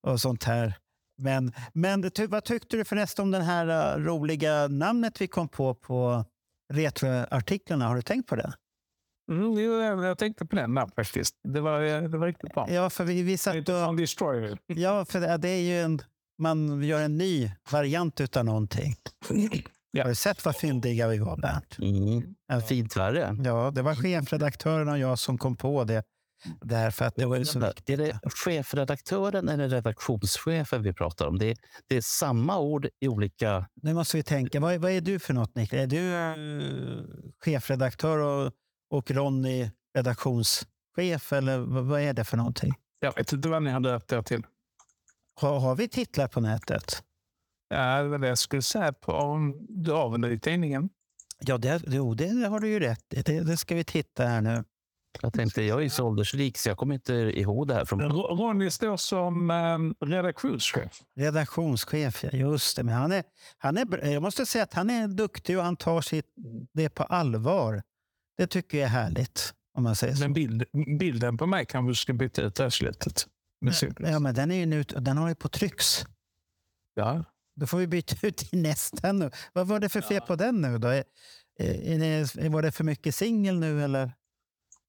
och 0.00 0.20
sånt 0.20 0.44
här. 0.44 0.74
Men, 1.18 1.52
men 1.72 2.10
ty, 2.10 2.26
vad 2.26 2.44
tyckte 2.44 2.76
du 2.76 2.84
förresten 2.84 3.22
om 3.22 3.30
det 3.30 3.42
här 3.42 3.96
eh, 3.96 4.04
roliga 4.04 4.68
namnet 4.68 5.20
vi 5.20 5.26
kom 5.26 5.48
på 5.48 5.74
på 5.74 6.24
retroartiklarna? 6.72 7.88
Har 7.88 7.96
du 7.96 8.02
tänkt 8.02 8.28
på 8.28 8.36
det? 8.36 8.52
Mm, 9.30 10.02
jag, 10.04 10.18
tänkte 10.18 10.46
på 10.46 10.56
den 10.56 10.74
där 10.74 10.88
faktiskt. 10.96 11.34
Det 11.48 11.60
var, 11.60 11.80
det 12.08 12.18
var 12.18 12.26
riktigt 12.26 12.54
bra. 12.54 12.70
Ja, 12.70 12.90
för 12.90 13.04
vi, 13.04 13.22
vi 13.22 13.38
satt 13.38 13.68
och... 13.68 13.96
Destroyer. 13.96 14.58
Ja, 14.66 15.04
för 15.04 15.20
det, 15.20 15.36
det 15.36 15.48
är 15.48 15.62
ju 15.62 15.80
en... 15.80 16.00
Man 16.38 16.82
gör 16.82 17.00
en 17.00 17.18
ny 17.18 17.50
variant 17.70 18.20
utav 18.20 18.44
någonting. 18.44 18.94
Ja. 19.90 20.02
Har 20.02 20.08
du 20.08 20.14
sett 20.14 20.44
vad 20.44 20.56
fyndiga 20.56 21.08
vi 21.08 21.18
var, 21.18 21.36
Bernt? 21.36 21.78
Mm. 21.78 22.34
En 22.52 22.62
fint 22.62 22.96
värre. 22.96 23.36
Ja, 23.44 23.70
det 23.74 23.82
var 23.82 23.94
chefredaktören 23.94 24.88
och 24.88 24.98
jag 24.98 25.18
som 25.18 25.38
kom 25.38 25.56
på 25.56 25.84
det. 25.84 26.02
Därför 26.60 27.04
att 27.04 27.16
det 27.16 27.26
var 27.26 27.44
så 27.44 27.58
viktigt. 27.58 27.88
Är 27.88 27.96
det 27.96 28.20
chefredaktören 28.44 29.48
eller 29.48 29.68
redaktionschefen 29.68 30.82
vi 30.82 30.92
pratar 30.92 31.26
om? 31.26 31.38
Det 31.38 31.50
är, 31.50 31.56
det 31.88 31.96
är 31.96 32.00
samma 32.00 32.58
ord 32.58 32.88
i 33.00 33.08
olika... 33.08 33.66
Nu 33.82 33.94
måste 33.94 34.16
vi 34.16 34.22
tänka, 34.22 34.60
vad 34.60 34.74
är, 34.74 34.78
vad 34.78 34.90
är 34.90 35.00
du 35.00 35.18
för 35.18 35.34
något, 35.34 35.54
Niklas? 35.54 35.80
Är 35.80 35.86
du 35.86 36.14
eh, 36.14 37.04
chefredaktör 37.44 38.18
och, 38.18 38.52
och 38.96 39.10
Ronny 39.10 39.70
redaktionschef? 39.96 41.32
Eller 41.32 41.58
vad, 41.58 42.00
är 42.00 42.12
det 42.12 42.24
för 42.24 42.36
någonting? 42.36 42.74
Jag 43.00 43.14
vet 43.16 43.32
inte 43.32 43.48
vad 43.48 43.62
ni 43.62 43.70
har 43.70 43.80
döpt 43.80 44.12
er 44.12 44.22
till. 44.22 44.42
Har, 45.40 45.58
har 45.60 45.74
vi 45.74 45.88
titlar 45.88 46.28
på 46.28 46.40
nätet? 46.40 47.02
Ja, 47.68 48.02
det 48.02 48.08
var 48.08 48.18
det 48.18 48.28
jag 48.28 48.38
skulle 48.38 48.62
säga. 48.62 48.92
På, 48.92 49.38
du 49.68 50.28
det 50.28 50.34
i 50.34 50.40
tidningen? 50.40 50.88
Ja, 51.40 51.58
det, 51.58 51.82
jo, 51.86 52.14
det 52.14 52.46
har 52.48 52.60
du 52.60 52.68
ju 52.68 52.80
rätt 52.80 53.14
i. 53.14 53.22
Det, 53.22 53.40
det 53.40 53.56
ska 53.56 53.74
vi 53.74 53.84
titta 53.84 54.24
här 54.26 54.40
nu. 54.40 54.64
Jag 55.22 55.32
tänkte, 55.32 55.62
jag 55.62 55.78
är 55.78 55.82
ju 55.82 55.90
så 55.90 56.06
åldersrik 56.06 56.58
så 56.58 56.68
jag 56.68 56.78
kommer 56.78 56.94
inte 56.94 57.14
ihåg 57.14 57.68
det 57.68 57.74
här 57.74 57.84
från... 57.84 58.00
Ro- 58.00 58.36
Ronny 58.36 58.70
står 58.70 58.96
som 58.96 59.50
eh, 59.50 60.06
redaktionschef. 60.06 61.02
Redaktionschef, 61.16 62.24
ja, 62.24 62.30
just 62.30 62.76
det. 62.76 62.82
Men 62.82 62.94
han 62.94 63.12
är, 63.12 63.24
han 63.58 63.76
är, 63.76 64.06
jag 64.06 64.22
måste 64.22 64.46
säga 64.46 64.64
att 64.64 64.74
han 64.74 64.90
är 64.90 65.08
duktig 65.08 65.58
och 65.58 65.64
han 65.64 65.76
tar 65.76 66.00
sitt, 66.00 66.26
det 66.72 66.88
på 66.88 67.02
allvar. 67.02 67.82
Det 68.36 68.46
tycker 68.46 68.78
jag 68.78 68.84
är 68.84 68.90
härligt. 68.90 69.54
Om 69.74 69.82
man 69.82 69.96
säger 69.96 70.14
så. 70.14 70.20
Men 70.22 70.32
bild, 70.32 70.64
bilden 70.98 71.36
på 71.38 71.46
mig 71.46 71.66
kanske 71.66 71.94
ska 72.02 72.12
byta 72.12 72.42
ut 72.42 72.54
det 72.54 72.62
här 72.62 72.70
slutet. 72.70 73.26
Ja, 73.98 74.18
men 74.18 74.34
den, 74.34 74.50
är 74.50 74.56
ju 74.56 74.66
nu, 74.66 74.82
den 74.82 75.16
har 75.16 75.28
ju 75.28 75.34
på 75.34 75.48
trycks. 75.48 76.06
Ja. 76.94 77.24
Då 77.56 77.66
får 77.66 77.78
vi 77.78 77.86
byta 77.86 78.26
ut 78.26 78.36
till 78.36 78.62
nästa 78.62 79.12
nu. 79.12 79.30
Vad 79.52 79.66
var 79.66 79.80
det 79.80 79.88
för 79.88 80.00
fel 80.00 80.20
på 80.20 80.36
den 80.36 80.60
nu 80.60 80.78
då? 80.78 80.88
Är, 80.88 81.04
är 81.58 81.98
det, 82.34 82.48
var 82.48 82.62
det 82.62 82.72
för 82.72 82.84
mycket 82.84 83.14
singel 83.14 83.58
nu 83.58 83.84
eller? 83.84 84.12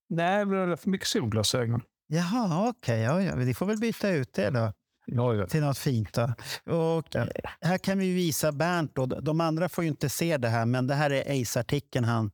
Nej, 0.08 0.46
det 0.46 0.56
är 0.56 0.76
för 0.76 0.90
mycket 0.90 1.08
solglasögon. 1.08 1.80
Jaha, 2.06 2.68
okej. 2.68 3.00
ja, 3.00 3.22
ja. 3.22 3.36
Vi 3.36 3.54
får 3.54 3.66
väl 3.66 3.78
byta 3.78 4.10
ut 4.10 4.32
det 4.32 4.50
då 4.50 4.72
Ja, 5.06 5.34
ja. 5.34 5.46
till 5.46 5.60
något 5.60 5.78
fint. 5.78 6.12
Då. 6.12 6.34
Och 6.72 7.06
Ja. 7.10 7.26
Här 7.60 7.78
kan 7.78 7.98
vi 7.98 8.14
visa 8.14 8.52
Bernt. 8.52 8.94
Då. 8.94 9.06
De 9.06 9.40
andra 9.40 9.68
får 9.68 9.84
ju 9.84 9.90
inte 9.90 10.08
se 10.08 10.36
det 10.36 10.48
här, 10.48 10.66
men 10.66 10.86
det 10.86 10.94
här 10.94 11.10
är 11.10 11.42
Ace-artikeln 11.42 12.04
han 12.04 12.30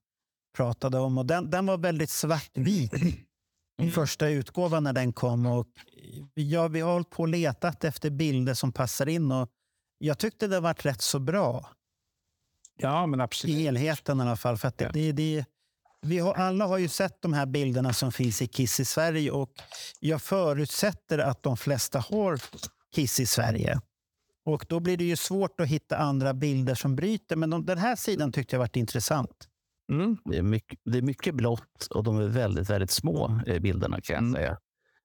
pratade 0.57 0.99
om. 0.99 1.19
Och 1.19 1.27
den, 1.27 1.51
den 1.51 1.67
var 1.67 1.79
väldigt 1.79 2.11
svartvit. 2.11 2.93
Första 3.95 4.29
utgåvan 4.29 4.85
när 4.85 4.93
den 4.93 5.13
kom. 5.13 5.47
Och 5.47 5.67
ja, 6.35 6.69
vi 6.69 6.81
har 6.81 6.93
hållit 6.93 7.11
på 7.11 7.23
och 7.23 7.29
letat 7.29 7.85
efter 7.85 8.11
bilder 8.11 8.55
som 8.55 8.73
passar 8.73 9.09
in. 9.09 9.33
Och 9.33 9.49
jag 9.99 10.19
tyckte 10.19 10.47
det 10.47 10.61
varit 10.61 10.87
rätt 10.87 11.01
så 11.03 11.19
bra. 11.19 11.69
ja, 12.77 13.07
men 13.07 13.21
I 13.21 13.23
absolut. 13.23 13.57
helheten 13.57 14.19
i 14.19 14.23
alla 14.23 14.37
fall. 14.37 14.57
För 14.57 14.73
det, 14.77 14.85
Ja. 14.85 14.91
det, 14.93 15.13
det, 15.13 15.45
vi 16.03 16.19
har, 16.19 16.35
alla 16.35 16.67
har 16.67 16.79
ju 16.79 16.89
sett 16.89 17.23
de 17.23 17.33
här 17.33 17.47
bilderna 17.47 17.93
som 17.93 18.13
finns 18.13 18.43
i 18.43 18.47
Kiss 18.47 18.81
i 18.81 18.85
Sverige 18.85 19.31
och 19.31 19.51
jag 20.01 20.23
förutsätter 20.23 21.19
att 21.19 21.43
de 21.43 21.57
flesta 21.57 21.99
har 21.99 22.41
Kiss 22.95 23.21
i 23.21 23.27
Sverige. 23.27 23.81
Och 24.47 24.67
då 24.69 24.81
blir 24.81 24.97
det 24.97 25.05
ju 25.05 25.17
svårt 25.17 25.61
att 25.61 25.69
hitta 25.69 25.97
andra 25.97 26.35
bilder 26.35 26.75
som 26.75 26.97
bryter. 26.97 27.37
Men 27.37 27.51
de, 27.51 27.67
den 27.67 27.79
här 27.79 27.97
sidan 27.97 28.33
tyckte 28.33 28.55
jag 28.57 28.59
varit 28.61 28.77
intressant. 28.77 29.49
Mm. 29.93 30.17
Det 30.25 30.37
är 30.37 30.43
mycket, 30.43 30.79
det 30.85 30.99
är 30.99 31.03
mycket 31.03 31.35
blått 31.35 31.87
och 31.91 32.05
de 32.05 32.19
är 32.19 32.29
väldigt, 32.29 32.71
väldigt 32.71 32.91
små, 32.91 33.41
eh, 33.47 33.59
bilderna 33.61 34.00
kan 34.00 34.14
jag 34.14 34.23
Mm. 34.23 34.35
säga. 34.35 34.59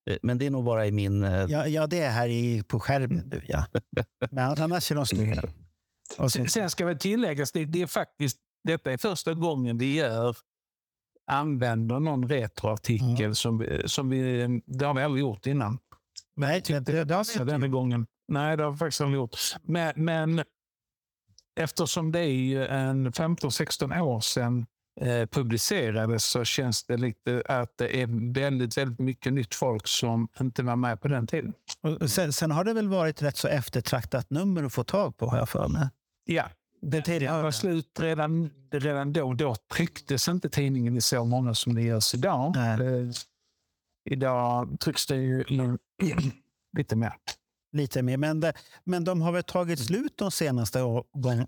Eh, 0.10 0.18
Men 0.24 0.38
det 0.38 0.46
är 0.46 0.50
nog 0.52 0.64
bara 0.66 0.88
i 0.88 0.92
min... 0.92 1.24
eh, 1.24 1.46
Ja, 1.50 1.68
ja 1.68 1.88
det 1.88 2.00
är 2.00 2.12
här 2.12 2.28
i, 2.30 2.64
på 2.68 2.80
skärmen 2.80 3.30
nu 3.32 3.42
ja. 3.48 3.66
Men 4.32 4.56
annars 4.60 4.92
är 4.92 4.96
de 4.96 5.06
snygga. 5.06 5.42
Sen, 6.32 6.50
sen 6.50 6.70
ska 6.70 6.86
väl 6.86 6.98
tilläggas, 7.00 7.52
det, 7.52 7.66
det 7.66 7.82
är 7.82 7.88
faktiskt, 7.88 8.38
detta 8.64 8.92
är 8.92 8.98
första 8.98 9.34
gången 9.34 9.78
vi 9.78 9.96
gör 9.96 10.36
använder 11.32 12.00
någon 12.00 12.30
retroartikel 12.30 13.36
som, 13.36 13.58
vi- 13.58 13.84
som 13.86 14.10
vi, 14.10 14.48
det 14.66 14.86
har 14.86 14.94
vi 14.94 15.02
aldrig 15.02 15.22
gjort 15.22 15.46
innan. 15.46 15.80
nej, 16.36 16.64
det, 16.68 16.80
det, 16.80 17.04
det 17.04 17.14
har 17.16 17.46
vi 17.46 17.56
inte. 17.56 17.68
gången. 17.68 18.08
Nej, 18.28 18.58
det 18.58 18.64
har 18.64 18.72
vi 18.72 18.78
faktiskt 18.78 19.02
aldrig 19.02 19.18
gjort. 19.18 19.38
Men, 19.64 19.94
men 20.06 20.44
eftersom 21.60 22.12
det 22.12 22.20
är 22.20 22.34
ju 22.34 22.66
en 22.66 23.12
15-16 23.12 24.00
år 24.00 24.20
sedan 24.20 24.66
eh, 25.02 25.26
publicerades 25.26 26.26
så 26.26 26.44
känns 26.44 26.84
det 26.84 26.98
lite 26.98 27.44
att 27.46 27.78
det 27.78 28.02
är 28.02 28.34
väldigt, 28.34 28.78
väldigt 28.78 29.00
mycket 29.00 29.34
nytt 29.34 29.56
folk 29.56 29.88
som 29.88 30.28
inte 30.40 30.64
var 30.64 30.76
med 30.76 31.02
på 31.02 31.08
den 31.08 31.28
tiden. 31.28 31.54
Och 32.02 32.10
sen, 32.10 32.34
sen 32.34 32.52
har 32.52 32.64
det 32.64 32.74
väl 32.74 32.88
varit 32.88 33.22
rätt 33.22 33.38
så 33.38 33.48
eftertraktat 33.48 34.30
nummer 34.30 34.64
att 34.64 34.74
få 34.74 34.84
tag 34.84 35.18
på 35.18 35.30
har 35.30 35.38
jag 35.38 35.50
för 35.50 35.68
mig. 35.68 35.90
Ja, 36.26 36.50
det, 36.82 37.02
det 37.02 37.28
var 37.28 37.52
slut 37.52 38.00
redan, 38.00 38.50
redan 38.72 39.14
då. 39.14 39.34
Då 39.34 39.56
trycktes 39.56 40.28
inte 40.28 40.50
tidningen 40.50 40.98
i 40.98 41.02
så 41.02 41.26
många 41.26 41.54
som 41.54 41.76
det 41.76 41.82
görs 41.82 42.14
idag. 42.14 42.54
Nej. 42.56 42.82
Eh, 42.82 43.10
idag 44.10 44.78
trycks 44.80 45.08
det 45.08 45.16
ju 45.16 45.44
lite 46.78 46.96
mer. 46.96 47.14
Lite 47.72 48.02
mer. 48.02 48.18
Men, 48.18 48.40
det, 48.40 48.54
men 48.84 49.04
de 49.04 49.22
har 49.22 49.32
väl 49.32 49.44
tagit 49.44 49.80
slut 49.80 50.14
de 50.18 50.32
senaste 50.32 50.82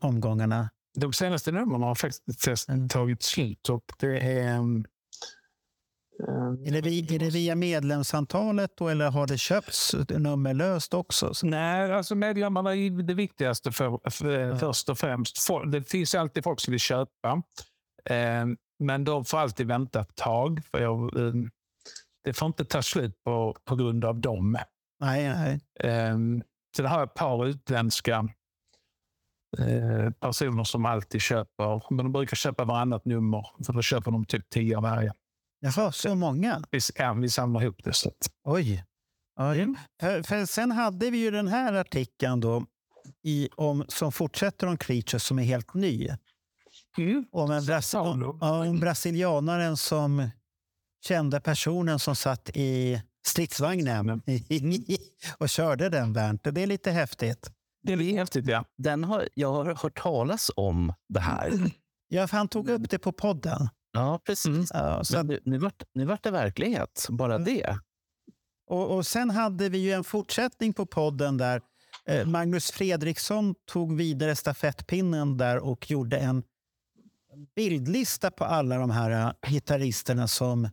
omgångarna? 0.01 0.69
De 0.97 1.13
senaste 1.13 1.51
numren 1.51 1.81
har 1.81 1.95
faktiskt 1.95 2.69
Mm. 2.69 2.89
tagit 2.89 3.23
slut 3.23 3.69
och 3.69 3.83
det 3.99 4.19
är... 4.19 4.57
Um, 4.59 4.85
Är 6.65 6.71
det, 6.71 6.81
vi, 6.81 7.15
är 7.15 7.19
det 7.19 7.29
via 7.29 7.55
medlemsantalet 7.55 8.71
då, 8.77 8.87
eller 8.89 9.11
har 9.11 9.27
det 9.27 9.37
köpts 9.37 9.95
nummerlöst 10.09 10.93
också? 10.93 11.33
Så- 11.33 11.47
Nej, 11.47 11.93
alltså 11.93 12.15
medlemmarna 12.15 12.75
är 12.75 13.03
det 13.03 13.13
viktigaste 13.13 13.71
för, 13.71 14.09
för, 14.09 14.29
Ja. 14.39 14.57
först 14.57 14.89
och 14.89 14.97
främst. 14.99 15.47
Det 15.71 15.83
finns 15.83 16.15
alltid 16.15 16.43
folk 16.43 16.59
som 16.59 16.71
vill 16.71 16.79
köpa. 16.79 17.43
Eh, 18.05 18.45
men 18.79 19.03
de 19.03 19.25
får 19.25 19.37
alltid 19.37 19.67
vänta 19.67 20.01
ett 20.01 20.15
tag. 20.15 20.61
För 20.71 20.79
jag, 20.81 21.17
eh, 21.19 21.33
det 22.23 22.33
får 22.33 22.45
inte 22.47 22.65
ta 22.65 22.81
slut 22.81 23.23
på, 23.23 23.55
på 23.65 23.75
grund 23.75 24.05
av 24.05 24.19
dem. 24.19 24.57
Nej, 25.01 25.29
nej. 25.29 25.59
Så 26.75 26.81
det 26.81 26.87
har 26.89 27.03
ett 27.03 27.13
par 27.13 27.45
utländska 27.45 28.29
eh, 29.59 30.11
personer 30.11 30.63
som 30.63 30.85
alltid 30.85 31.21
köper. 31.21 31.83
Men 31.89 32.05
de 32.05 32.11
brukar 32.11 32.35
köpa 32.35 32.65
varannat 32.65 33.05
nummer. 33.05 33.47
För 33.65 33.73
då 33.73 33.81
köper 33.81 34.11
de 34.11 34.25
typ 34.25 34.49
tio 34.49 34.77
av 34.77 34.83
varje. 34.83 35.13
Jaha, 35.59 35.91
så 35.91 36.15
många? 36.15 36.61
Vi, 36.71 36.79
ja, 36.95 37.13
vi 37.13 37.29
samlar 37.29 37.63
ihop 37.63 37.83
det. 37.83 37.93
Så 37.93 38.09
att, 38.09 38.31
Oj. 38.43 38.83
Oj. 39.39 39.61
Mm. 39.61 39.75
För, 40.01 40.23
för 40.23 40.45
sen 40.45 40.71
hade 40.71 41.09
vi 41.09 41.17
ju 41.17 41.31
den 41.31 41.47
här 41.47 41.73
artikeln 41.73 42.39
då, 42.39 42.65
i, 43.23 43.49
om, 43.55 43.85
som 43.87 44.11
fortsätter 44.11 44.67
om 44.67 44.77
Creatures 44.77 45.23
som 45.23 45.39
är 45.39 45.43
helt 45.43 45.73
ny. 45.73 46.09
Om 47.31 47.51
en, 47.51 47.61
brasi- 47.61 47.97
om, 47.97 48.41
om 48.41 48.79
brasilianaren 48.79 49.77
som 49.77 50.29
kände 51.07 51.39
personen 51.41 51.99
som 51.99 52.15
satt 52.15 52.49
i 52.53 53.01
stridsvagnen 53.27 54.21
och 55.37 55.49
körde 55.49 55.89
den, 55.89 56.13
Bernt. 56.13 56.43
Det 56.43 56.61
är 56.61 56.67
lite 56.67 56.91
häftigt. 56.91 57.51
Det 57.83 57.93
är 57.93 57.97
häftigt, 58.17 58.47
ja. 58.47 58.65
Den 58.77 59.03
har, 59.03 59.27
jag 59.33 59.53
har 59.53 59.75
hört 59.75 59.99
talas 60.01 60.51
om 60.55 60.93
det 61.09 61.19
här. 61.19 61.51
Ja, 62.13 62.27
för 62.27 62.37
han 62.37 62.47
tog 62.47 62.69
upp 62.69 62.89
det 62.89 62.99
på 62.99 63.11
podden. 63.11 63.69
Ja, 63.93 64.19
precis. 64.25 64.45
Mm. 64.45 64.65
Ja, 64.69 65.03
så 65.03 65.23
nu, 65.23 65.39
nu, 65.45 65.57
vart, 65.57 65.83
nu 65.93 66.05
vart 66.05 66.23
det 66.23 66.31
verklighet, 66.31 67.07
bara 67.09 67.35
Mm. 67.35 67.45
det. 67.45 67.77
och, 68.69 68.95
och 68.95 69.07
sen 69.07 69.29
hade 69.29 69.69
vi 69.69 69.77
ju 69.77 69.91
en 69.91 70.03
fortsättning 70.03 70.73
på 70.73 70.85
podden 70.85 71.37
där 71.37 71.61
eh, 72.05 72.27
Magnus 72.27 72.71
Fredriksson 72.71 73.55
tog 73.71 73.97
vidare 73.97 74.35
stafettpinnen 74.35 75.37
där 75.37 75.57
och 75.57 75.91
gjorde 75.91 76.17
en 76.17 76.43
bildlista 77.55 78.31
på 78.31 78.43
alla 78.45 78.77
de 78.77 78.89
här 78.89 79.11
eh, 79.43 79.49
gitarristerna 79.51 80.27
som 80.27 80.69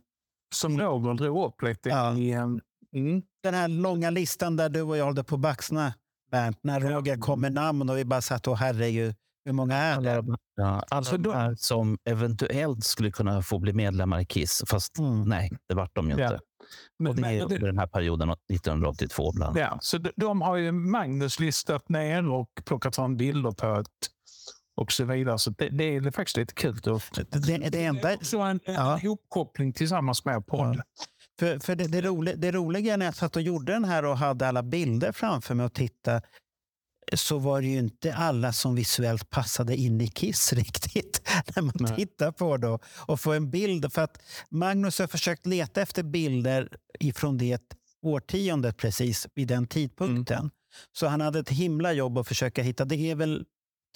Som 0.55 0.79
Roger 0.79 1.13
drog 1.13 1.45
upp 1.47 1.61
lite 1.61 1.89
Ja. 1.89 2.13
i... 2.17 2.35
Um, 2.35 2.61
mm. 2.95 3.21
den 3.43 3.53
här 3.53 3.67
långa 3.67 4.09
listan 4.09 4.55
där 4.57 4.69
du 4.69 4.81
och 4.81 4.97
jag 4.97 5.05
hållde 5.05 5.23
på 5.23 5.35
att 5.35 5.41
baxna, 5.41 5.93
Bernt, 6.31 6.57
när 6.61 6.79
Roger 6.79 7.17
kom 7.17 7.41
med 7.41 7.53
namn 7.53 7.89
och 7.89 7.97
vi 7.97 8.05
bara 8.05 8.21
satt 8.21 8.47
och 8.47 8.57
herregud, 8.57 9.15
hur 9.45 9.53
många 9.53 9.75
är 9.75 10.01
det? 10.01 10.23
Ja, 10.55 10.83
alla 10.89 11.03
Så 11.03 11.17
då- 11.17 11.31
de 11.31 11.37
här 11.37 11.55
som 11.57 11.97
eventuellt 12.05 12.83
skulle 12.83 13.11
kunna 13.11 13.41
få 13.41 13.59
bli 13.59 13.73
medlemmar 13.73 14.19
i 14.19 14.25
Kiss. 14.25 14.63
Fast 14.67 14.99
Mm. 14.99 15.21
nej, 15.29 15.49
det 15.67 15.75
vart 15.75 15.95
de 15.95 16.09
ju 16.09 16.15
Ja. 16.19 16.25
inte. 16.25 16.39
Men, 16.99 17.09
Och 17.09 17.15
det 17.15 17.27
är 17.27 17.41
under 17.43 17.59
den 17.59 17.77
här 17.79 17.87
perioden, 17.87 18.29
1982 18.29 19.31
bland 19.31 19.57
annat. 19.57 19.69
ja, 19.71 19.77
så 19.81 19.97
de, 19.97 20.11
de 20.15 20.41
har 20.41 20.55
ju 20.57 20.71
Magnus 20.71 21.39
listat 21.39 21.89
ner 21.89 22.29
och 22.29 22.49
plockat 22.65 22.95
fram 22.95 23.17
bilder 23.17 23.51
på 23.51 23.79
ett 23.79 23.87
och 24.79 24.91
så 24.91 25.05
vidare. 25.05 25.39
Så 25.39 25.49
det, 25.49 25.69
det 25.69 25.83
är 25.95 26.11
faktiskt 26.11 26.37
lite 26.37 26.53
kul. 26.53 26.77
Att, 26.85 27.31
Det, 27.31 27.39
det, 27.57 27.69
det 27.69 27.85
enda, 27.85 28.13
också 28.15 28.37
en, 28.37 28.59
en 28.65 28.73
Ja. 28.73 28.99
ihopkoppling 28.99 29.73
tillsammans 29.73 30.25
med 30.25 30.45
podd. 30.47 30.81
för, 31.39 31.59
för 31.59 31.75
det, 31.75 31.87
det, 31.87 32.01
roliga, 32.01 32.35
det 32.35 32.51
roliga 32.51 32.97
när 32.97 33.05
jag 33.05 33.15
satt 33.15 33.35
och 33.35 33.41
gjorde 33.41 33.71
den 33.73 33.85
här 33.85 34.05
och 34.05 34.17
hade 34.17 34.47
alla 34.47 34.63
bilder 34.63 35.11
framför 35.11 35.55
mig 35.55 35.65
och 35.65 35.73
titta 35.73 36.21
så 37.13 37.37
var 37.37 37.61
det 37.61 37.67
ju 37.67 37.77
inte 37.79 38.13
alla 38.15 38.53
som 38.53 38.75
visuellt 38.75 39.29
passade 39.29 39.75
in 39.75 40.01
i 40.01 40.07
Kiss 40.07 40.53
riktigt. 40.61 41.21
När 41.55 41.61
man 41.63 41.73
Nej. 41.79 41.95
tittar 41.95 42.31
på 42.31 42.57
det 42.57 42.79
och 43.07 43.19
får 43.19 43.35
en 43.35 43.49
bild. 43.51 43.93
För 43.93 44.01
att 44.01 44.21
Magnus 44.49 44.99
har 44.99 45.07
försökt 45.07 45.45
leta 45.45 45.81
efter 45.81 46.03
bilder 46.03 46.69
ifrån 46.99 47.37
det 47.37 47.61
årtiondet 48.01 48.77
precis 48.77 49.27
vid 49.35 49.47
den 49.47 49.67
tidpunkten. 49.67 50.49
Så 50.91 51.07
han 51.07 51.21
hade 51.21 51.39
ett 51.39 51.49
himla 51.49 51.93
jobb 51.93 52.17
att 52.17 52.27
försöka 52.27 52.61
hitta. 52.63 52.85
Det 52.85 52.95
är 53.11 53.15
väl 53.15 53.45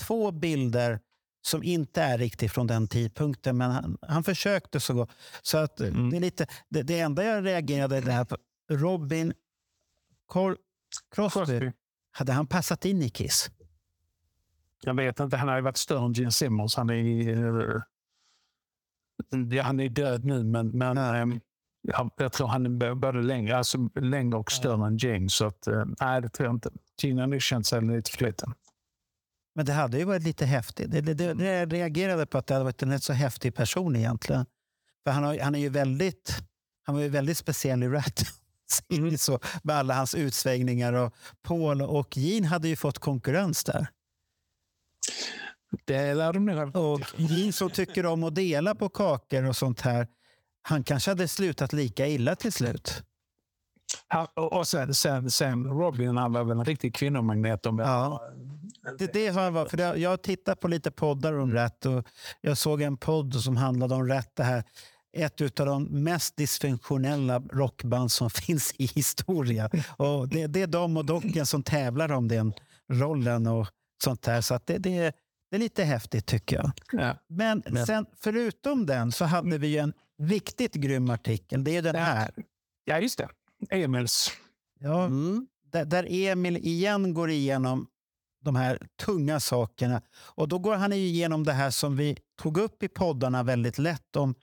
två 0.01 0.31
bilder 0.31 0.99
som 1.41 1.63
inte 1.63 2.01
är 2.01 2.17
riktigt 2.17 2.51
från 2.51 2.67
den 2.67 2.87
tidpunkten, 2.87 3.57
men 3.57 3.71
han, 3.71 3.97
han 4.01 4.23
försökte 4.23 4.79
så 4.79 4.93
gott. 4.93 5.11
Så 5.41 5.57
att 5.57 5.79
eh, 5.81 5.87
Mm. 5.87 6.09
det, 6.09 6.17
är 6.17 6.21
lite, 6.21 6.47
det, 6.69 6.83
det 6.83 6.99
enda 6.99 7.23
jag 7.23 7.45
reagerade 7.45 8.01
det 8.01 8.11
här 8.11 8.25
på, 8.25 8.37
Robin 8.71 9.33
Cor- 10.27 10.57
Crosby, 11.15 11.39
Crosby. 11.45 11.71
hade 12.11 12.31
han 12.31 12.47
passat 12.47 12.85
in 12.85 13.01
i 13.01 13.09
Kiss? 13.09 13.49
Jag 14.83 14.93
vet 14.93 15.19
inte, 15.19 15.37
han 15.37 15.47
har 15.47 15.55
ju 15.55 15.61
varit 15.61 15.77
större 15.77 16.05
än 16.05 16.13
Gene 16.13 16.31
Simmons. 16.31 16.75
Han 16.75 16.89
är, 16.89 17.75
eh, 17.75 17.81
ja, 19.51 19.63
han 19.63 19.79
är 19.79 19.89
död 19.89 20.25
nu, 20.25 20.43
men, 20.43 20.67
men 20.69 20.97
ehm, 20.97 21.39
jag, 21.81 22.11
jag 22.17 22.31
tror 22.33 22.47
han 22.47 22.65
är 22.81 22.95
både 22.95 23.21
längre, 23.21 23.57
alltså 23.57 23.77
längre 23.95 24.37
och 24.37 24.51
större 24.51 24.87
än 24.87 24.97
Gene. 24.97 25.29
Så 25.29 25.45
att, 25.45 25.67
eh, 25.67 25.85
nej, 26.01 26.21
det 26.21 26.29
tror 26.29 26.47
jag 26.47 26.55
inte. 26.55 26.69
Gene 27.01 27.21
har 27.21 27.27
nog 27.27 27.41
känt 27.41 27.67
sig 27.67 27.81
lite 27.81 28.11
för 28.11 28.25
liten. 28.25 28.53
Men 29.55 29.65
det 29.65 29.73
hade 29.73 29.97
ju 29.97 30.03
varit 30.03 30.23
lite 30.23 30.45
häftigt. 30.45 30.91
Det, 30.91 31.01
det, 31.01 31.33
det, 31.33 31.45
jag 31.45 31.73
reagerade 31.73 32.25
på 32.25 32.37
att 32.37 32.47
det 32.47 32.53
hade 32.53 32.63
varit 32.63 32.83
en 32.83 32.91
rätt 32.91 33.03
så 33.03 33.13
häftig 33.13 33.55
person 33.55 33.95
egentligen. 33.95 34.45
För 35.03 35.11
han, 35.11 35.23
har, 35.23 35.39
han 35.39 35.55
är 35.55 35.59
ju 35.59 35.69
väldigt, 35.69 36.35
han 36.83 36.95
var 36.95 37.01
ju 37.01 37.09
väldigt 37.09 37.37
speciell 37.37 37.83
i 37.83 37.87
Rat. 37.87 38.23
så, 39.19 39.39
med 39.63 39.75
alla 39.75 39.93
hans 39.93 40.15
utsvängningar. 40.15 40.93
Och 40.93 41.13
Paul 41.41 41.81
och 41.81 42.17
Gene 42.17 42.47
hade 42.47 42.67
ju 42.67 42.75
fått 42.75 42.99
konkurrens 42.99 43.63
där. 43.63 43.87
Det 45.85 46.13
lär 46.13 46.33
de 46.33 46.45
nog. 46.45 46.75
Och 46.75 47.01
Gene 47.17 47.53
som 47.53 47.69
tycker 47.69 48.05
om 48.05 48.23
att 48.23 48.35
dela 48.35 48.75
på 48.75 48.89
kakor 48.89 49.43
och 49.43 49.55
sånt 49.55 49.81
här. 49.81 50.07
Han 50.61 50.83
kanske 50.83 51.11
hade 51.11 51.27
slutat 51.27 51.73
lika 51.73 52.07
illa 52.07 52.35
till 52.35 52.53
slut. 52.53 53.03
Och 54.35 54.67
sen, 54.67 54.93
sen, 54.93 55.31
sen 55.31 55.65
Robin, 55.65 56.17
han 56.17 56.33
var 56.33 56.43
väl 56.43 56.59
en 56.59 56.65
riktig 56.65 56.95
kvinnomagnet. 56.95 57.65
Om 57.65 57.79
Ja. 57.79 58.21
Det, 58.97 59.13
det 59.13 59.27
har 59.27 59.41
jag, 59.43 59.51
varit, 59.51 59.69
för 59.69 59.77
det, 59.77 59.97
jag 59.97 60.09
har 60.09 60.17
tittat 60.17 60.59
på 60.59 60.67
lite 60.67 60.91
poddar 60.91 61.33
om 61.33 61.51
rätt 61.53 61.85
och 61.85 62.07
jag 62.41 62.57
såg 62.57 62.81
en 62.81 62.97
podd 62.97 63.35
som 63.35 63.57
handlade 63.57 63.95
om 63.95 64.07
rätt. 64.07 64.35
Det 64.35 64.43
här, 64.43 64.63
ett 65.17 65.59
av 65.59 65.65
de 65.65 65.83
mest 66.03 66.37
dysfunktionella 66.37 67.39
rockband 67.39 68.11
som 68.11 68.29
finns 68.45 68.73
i 68.77 68.85
historien. 68.85 69.69
Och 69.97 70.27
det, 70.29 70.47
det 70.47 70.61
är 70.61 70.67
de 70.67 70.97
och 70.97 71.05
Docken 71.05 71.45
som 71.45 71.63
tävlar 71.63 72.11
om 72.11 72.27
den 72.27 72.53
rollen 72.91 73.47
och 73.47 73.67
sånt 74.03 74.21
där. 74.21 74.41
Så 74.41 74.59
det, 74.65 74.77
det, 74.77 75.15
det 75.51 75.57
är 75.57 75.59
lite 75.59 75.83
häftigt 75.83 76.25
tycker 76.25 76.55
jag. 76.55 76.71
Ja. 76.91 77.17
Men 77.27 77.63
Men- 77.69 77.85
sen, 77.85 78.05
förutom 78.19 78.85
den 78.85 79.11
så 79.11 79.25
hade 79.25 79.57
vi 79.57 79.67
ju 79.67 79.77
en 79.77 79.93
riktigt 80.21 80.73
grym 80.73 81.09
artikel. 81.09 81.63
Det 81.63 81.77
är 81.77 81.81
den 81.81 81.95
här. 81.95 82.31
ja, 82.85 82.99
just 82.99 83.17
det. 83.17 83.27
Emils. 83.69 84.31
Ja, 84.79 85.05
Mm. 85.05 85.47
där, 85.71 85.85
där 85.85 86.07
Emil 86.09 86.57
igen 86.57 87.13
går 87.13 87.29
igenom 87.29 87.87
de 88.43 88.55
här 88.55 88.79
tunga 89.05 89.39
sakerna. 89.39 90.01
Och 90.35 90.47
då 90.47 90.59
går 90.59 90.75
han 90.75 90.91
ju 90.91 90.97
igenom 90.97 91.43
det 91.43 91.53
här 91.53 91.71
som 91.71 91.97
vi 91.97 92.17
tog 92.41 92.57
upp 92.57 92.83
i 92.83 92.87
poddarna 92.87 93.43
väldigt 93.43 93.77
lätt 93.77 94.15
om 94.15 94.35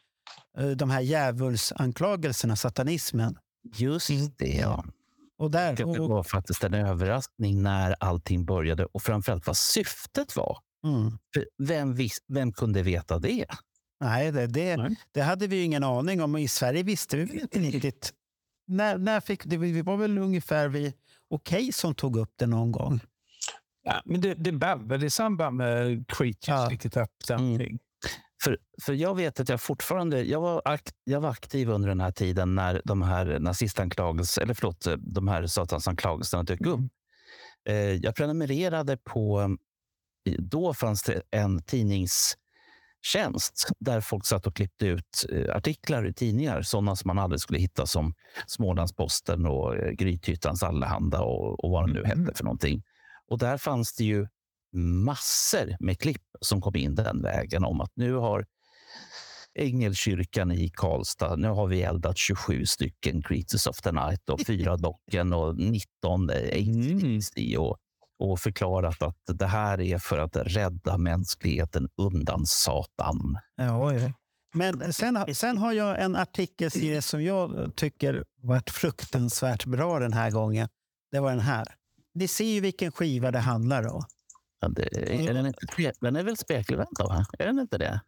eh, 0.58 0.68
de 0.68 0.90
här 0.90 1.00
djävulsanklagelserna, 1.00 2.56
satanismen. 2.56 3.38
Just 3.76 4.38
det, 4.38 4.46
ja. 4.54 4.84
Och 5.38 5.50
där, 5.50 5.76
Det 5.76 5.84
och, 5.84 6.08
var 6.08 6.22
faktiskt 6.22 6.64
en 6.64 6.74
överraskning 6.74 7.62
när 7.62 7.94
allting 8.00 8.44
började 8.44 8.84
och 8.84 9.02
framförallt 9.02 9.46
vad 9.46 9.56
syftet 9.56 10.36
var. 10.36 10.58
mm, 10.84 11.18
För 11.34 11.46
vem, 11.58 11.94
vis, 11.94 12.18
vem 12.28 12.52
kunde 12.52 12.82
veta 12.82 13.18
det? 13.18 13.46
nej, 14.00 14.32
det, 14.32 14.46
det, 14.46 14.76
Nej. 14.76 14.96
det 15.12 15.22
hade 15.22 15.46
vi 15.46 15.56
ju 15.56 15.62
ingen 15.62 15.84
aning 15.84 16.22
om. 16.22 16.36
I 16.36 16.48
Sverige 16.48 16.82
visste 16.82 17.16
vi 17.16 17.40
inte 17.40 17.58
riktigt. 17.58 18.12
När, 18.66 18.98
när 18.98 19.20
fick, 19.20 19.44
det, 19.44 19.56
vi 19.56 19.82
var 19.82 19.96
väl 19.96 20.18
ungefär 20.18 20.68
vi 20.68 20.94
Okej 21.30 21.72
som 21.72 21.94
tog 21.94 22.16
upp 22.16 22.32
det 22.36 22.46
någon 22.46 22.72
gång. 22.72 23.00
Ja, 23.82 24.02
men 24.04 24.20
det, 24.20 24.34
det 24.34 24.52
väl 24.88 25.04
i 25.04 25.10
samband 25.10 25.56
med 25.56 26.04
Creatures, 26.08 26.48
Ja. 26.48 26.68
upp 26.70 27.42
någonting. 27.42 27.78
För, 28.44 28.58
för 28.82 28.92
jag 28.92 29.14
vet 29.14 29.40
att 29.40 29.48
jag 29.48 29.60
fortfarande 29.60 30.22
jag 30.22 30.40
var, 30.40 30.62
akt, 30.64 30.94
jag 31.04 31.20
var 31.20 31.30
aktiv 31.30 31.70
under 31.70 31.88
den 31.88 32.00
här 32.00 32.10
tiden 32.12 32.54
när 32.54 32.82
de 32.84 33.02
här 33.02 33.38
nazistanklagelserna, 33.38 34.44
eller 34.44 34.54
förlåt, 34.54 34.86
de 34.98 35.28
här 35.28 35.46
satansanklagelserna 35.46 36.42
dök 36.42 36.60
upp. 36.66 36.80
Eh, 37.68 37.74
jag 37.76 38.14
prenumererade 38.16 38.96
på, 38.96 39.56
då 40.38 40.74
fanns 40.74 41.02
det 41.02 41.22
en 41.30 41.62
tidningstjänst 41.62 43.68
där 43.78 44.00
folk 44.00 44.26
satt 44.26 44.46
och 44.46 44.56
klippte 44.56 44.86
ut 44.86 45.26
eh, 45.32 45.56
artiklar 45.56 46.06
i 46.06 46.14
tidningar, 46.14 46.62
sådana 46.62 46.96
som 46.96 47.08
man 47.08 47.18
aldrig 47.18 47.40
skulle 47.40 47.58
hitta 47.58 47.86
som 47.86 48.14
Smålandsposten 48.46 49.46
och 49.46 49.76
eh, 49.76 49.90
Grythyttans 49.90 50.62
Allehanda 50.62 51.20
och, 51.20 51.64
och 51.64 51.70
vad 51.70 51.82
de 51.88 51.92
nu 51.92 52.04
Mm. 52.04 52.20
hette 52.24 52.36
för 52.38 52.44
någonting. 52.44 52.82
Och 53.30 53.38
där 53.38 53.58
fanns 53.58 53.94
det 53.94 54.04
ju 54.04 54.26
massor 55.04 55.76
med 55.80 55.98
klipp 55.98 56.22
som 56.40 56.60
kom 56.60 56.76
in 56.76 56.94
den 56.94 57.22
vägen 57.22 57.64
om 57.64 57.80
att 57.80 57.92
nu 57.94 58.14
har 58.14 58.46
Ängelkyrkan 59.54 60.52
i 60.52 60.70
Karlstad, 60.74 61.36
nu 61.36 61.48
har 61.48 61.66
vi 61.66 61.82
eldat 61.82 62.18
27 62.18 62.66
stycken 62.66 63.22
Creatures 63.22 63.66
of 63.66 63.80
the 63.80 63.92
Night 63.92 64.28
och 64.28 64.40
fyra 64.46 64.76
docken 64.76 65.32
och 65.32 65.56
19 65.56 66.30
ACDC 66.30 67.56
och, 67.58 67.76
och 68.18 68.40
förklarat 68.40 69.02
att 69.02 69.38
det 69.38 69.46
här 69.46 69.80
är 69.80 69.98
för 69.98 70.18
att 70.18 70.36
rädda 70.36 70.98
mänskligheten 70.98 71.88
undan 71.96 72.46
Satan. 72.46 73.38
Ja, 73.56 73.86
oj. 73.86 74.14
Men 74.54 74.92
sen, 74.92 75.34
sen 75.34 75.58
har 75.58 75.72
jag 75.72 76.02
en 76.02 76.16
artikelserie 76.16 77.02
som 77.02 77.24
jag 77.24 77.72
tycker 77.76 78.24
varit 78.42 78.70
fruktansvärt 78.70 79.66
bra 79.66 79.98
den 79.98 80.12
här 80.12 80.30
gången. 80.30 80.68
Det 81.12 81.20
var 81.20 81.30
den 81.30 81.40
här. 81.40 81.66
Ni 82.14 82.28
ser 82.28 82.44
ju 82.44 82.60
vilken 82.60 82.92
skiva 82.92 83.30
det 83.30 83.38
handlar 83.38 83.94
om. 83.94 84.02
Ja, 84.60 84.68
det, 84.68 84.82
är 85.26 85.34
den, 85.34 85.46
inte, 85.46 85.92
den 86.00 86.16
är 86.16 86.22
väl 86.22 86.36
spegelvänd? 86.36 86.88
då, 86.98 87.06
va? 87.06 87.26
Är 87.38 87.46
den 87.46 87.58
inte 87.58 87.78
det? 87.78 88.00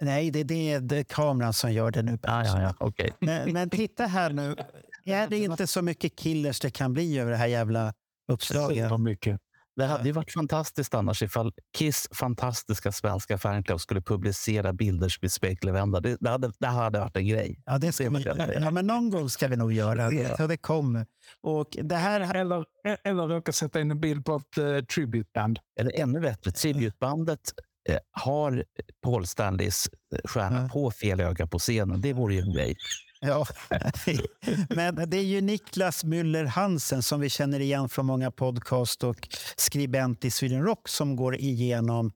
Nej, 0.00 0.30
det, 0.30 0.44
det 0.44 0.72
är 0.72 0.80
det 0.80 0.96
är 0.96 1.04
kameran 1.04 1.52
som 1.52 1.72
gör 1.72 1.90
det 1.90 2.02
nu. 2.02 2.18
Ja, 2.22 2.44
ja, 2.44 2.62
ja. 2.62 2.74
Okej. 2.78 3.12
Men, 3.20 3.52
men 3.52 3.70
titta 3.70 4.06
här 4.06 4.30
nu. 4.30 4.56
Är 5.04 5.28
det 5.28 5.38
inte 5.38 5.66
så 5.66 5.82
mycket 5.82 6.16
killers 6.16 6.60
det 6.60 6.70
kan 6.70 6.92
bli 6.92 7.18
över 7.18 7.30
det 7.30 7.36
här 7.36 7.46
jävla 7.46 7.94
uppslaget? 8.28 8.88
Så 8.88 8.98
mycket. 8.98 9.40
Det 9.76 9.86
hade 9.86 10.04
ju 10.04 10.12
varit 10.12 10.32
fantastiskt 10.32 10.94
annars 10.94 11.22
ifall 11.22 11.52
Kiss 11.78 12.08
fantastiska 12.12 12.92
svenska 12.92 13.38
fanclub 13.38 13.80
skulle 13.80 14.00
publicera 14.02 14.72
bilder 14.72 15.08
som 15.08 15.24
är 15.24 15.28
spegelvända. 15.28 16.00
Det, 16.00 16.16
det, 16.20 16.30
hade, 16.30 16.52
det 16.58 16.66
hade 16.66 16.98
varit 17.00 17.16
en 17.16 17.26
grej. 17.26 17.62
Ja, 17.66 17.78
det 17.78 17.92
ska 17.92 18.10
vi, 18.10 18.24
ja, 18.60 18.70
men 18.70 18.86
någon 18.86 19.10
gång 19.10 19.28
ska 19.30 19.48
vi 19.48 19.56
nog 19.56 19.72
göra 19.72 20.10
det. 20.10 20.36
Så 20.36 20.46
det 20.46 20.56
kommer. 20.56 21.06
Och 21.42 21.76
det 21.82 21.96
här... 21.96 22.34
Eller, 22.34 22.64
eller 23.04 23.28
råka 23.28 23.52
sätta 23.52 23.80
in 23.80 23.90
en 23.90 24.00
bild 24.00 24.24
på 24.24 24.36
ett 24.36 24.58
uh, 24.58 24.84
tributeband. 24.84 25.58
Eller 25.80 26.00
ännu 26.00 26.20
bättre, 26.20 26.50
tributbandet 26.50 27.40
eh, 27.88 27.98
har 28.10 28.64
Paul 29.02 29.26
Stanleys 29.26 29.88
eh, 30.14 30.18
stjärna 30.24 30.62
Ja. 30.62 30.68
på 30.68 30.90
fel 30.90 31.20
öga 31.20 31.46
på 31.46 31.58
scenen. 31.58 32.00
Det 32.00 32.12
vore 32.12 32.34
ju 32.34 32.40
en 32.40 32.52
grej. 32.52 32.76
Ja. 33.20 33.46
Men 34.68 35.10
det 35.10 35.16
är 35.16 35.22
ju 35.24 35.40
Niklas 35.40 36.04
Müller 36.04 36.44
Hansen 36.46 37.02
som 37.02 37.20
vi 37.20 37.30
känner 37.30 37.60
igen 37.60 37.88
från 37.88 38.06
många 38.06 38.30
podcast 38.30 39.04
och 39.04 39.28
skribent 39.56 40.24
i 40.24 40.30
Sweden 40.30 40.62
Rock 40.62 40.88
som 40.88 41.16
går 41.16 41.36
igenom 41.36 42.12